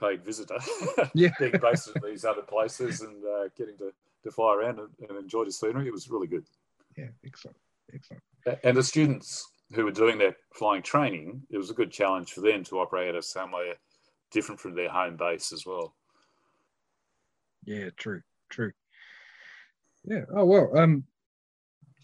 paid 0.00 0.24
visitor, 0.24 0.58
Yeah. 1.14 1.30
being 1.38 1.52
based 1.60 1.90
in 1.94 2.02
these 2.04 2.24
other 2.24 2.42
places 2.42 3.00
and 3.02 3.24
uh, 3.24 3.48
getting 3.56 3.76
to, 3.78 3.92
to 4.24 4.30
fly 4.30 4.54
around 4.54 4.78
and, 4.80 4.88
and 5.08 5.18
enjoy 5.18 5.44
the 5.44 5.52
scenery. 5.52 5.86
It 5.86 5.92
was 5.92 6.10
really 6.10 6.26
good. 6.26 6.44
Yeah, 6.96 7.08
excellent. 7.24 7.56
Excellent. 7.92 8.22
And 8.62 8.76
the 8.76 8.82
students 8.82 9.50
who 9.74 9.84
were 9.84 9.90
doing 9.90 10.18
their 10.18 10.36
flying 10.52 10.82
training, 10.82 11.42
it 11.50 11.56
was 11.58 11.70
a 11.70 11.74
good 11.74 11.90
challenge 11.90 12.32
for 12.32 12.40
them 12.40 12.64
to 12.64 12.80
operate 12.80 13.14
of 13.14 13.24
somewhere 13.24 13.74
different 14.30 14.60
from 14.60 14.74
their 14.74 14.88
home 14.88 15.16
base 15.16 15.52
as 15.52 15.64
well. 15.64 15.94
Yeah, 17.64 17.90
true, 17.96 18.22
true. 18.50 18.72
Yeah. 20.04 20.24
Oh 20.34 20.44
well. 20.44 20.76
Um, 20.76 21.04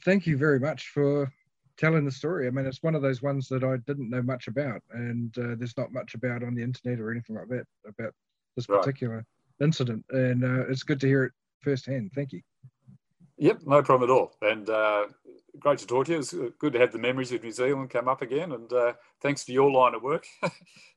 thank 0.05 0.27
you 0.27 0.37
very 0.37 0.59
much 0.61 0.89
for 0.89 1.33
telling 1.77 2.05
the 2.05 2.11
story. 2.13 2.47
I 2.47 2.51
mean, 2.51 2.67
it's 2.67 2.83
one 2.83 2.95
of 2.95 3.03
those 3.03 3.23
ones 3.23 3.49
that 3.49 3.65
I 3.65 3.77
didn't 3.87 4.11
know 4.11 4.23
much 4.23 4.49
about, 4.49 4.83
and 4.93 5.37
uh, 5.39 5.55
there's 5.57 5.77
not 5.77 5.93
much 5.93 6.15
about 6.15 6.43
on 6.43 6.55
the 6.55 6.63
internet 6.63 7.01
or 7.01 7.11
anything 7.11 7.37
like 7.37 7.49
that 7.49 7.67
about 7.87 8.13
this 8.57 8.69
Right. 8.69 8.81
particular 8.81 9.25
incident, 9.61 10.05
and 10.11 10.45
uh, 10.45 10.69
it's 10.69 10.83
good 10.83 11.01
to 11.01 11.07
hear 11.07 11.25
it 11.25 11.33
firsthand. 11.61 12.13
Thank 12.15 12.33
you. 12.33 12.43
Yep, 13.39 13.61
no 13.65 13.83
problem 13.83 14.11
at 14.11 14.13
all. 14.13 14.37
And 14.43 14.69
uh, 14.69 15.07
great 15.59 15.79
to 15.79 15.87
talk 15.87 16.07
to 16.07 16.13
you. 16.13 16.19
It's 16.19 16.35
good 16.59 16.75
to 16.75 16.79
have 16.79 16.93
the 16.93 16.99
memories 16.99 17.33
of 17.33 17.43
New 17.43 17.53
Zealand 17.53 17.89
come 17.89 18.07
up 18.07 18.21
again. 18.21 18.53
And 18.53 18.71
uh, 18.71 18.93
thanks 19.23 19.45
for 19.45 19.53
your 19.53 19.71
line 19.71 19.95
of 19.95 20.03
work 20.03 20.27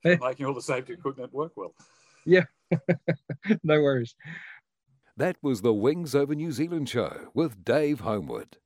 for 0.01 0.17
making 0.17 0.45
all 0.45 0.53
the 0.53 0.61
safety 0.61 0.91
equipment 0.91 1.33
work 1.33 1.53
well. 1.55 1.73
Yeah, 2.25 2.43
no 3.63 3.81
worries. 3.81 4.15
That 5.15 5.37
was 5.41 5.61
the 5.61 5.73
Wings 5.73 6.15
Over 6.15 6.35
New 6.35 6.51
Zealand 6.51 6.89
show 6.89 7.27
with 7.33 7.63
Dave 7.63 8.01
Homewood. 8.01 8.57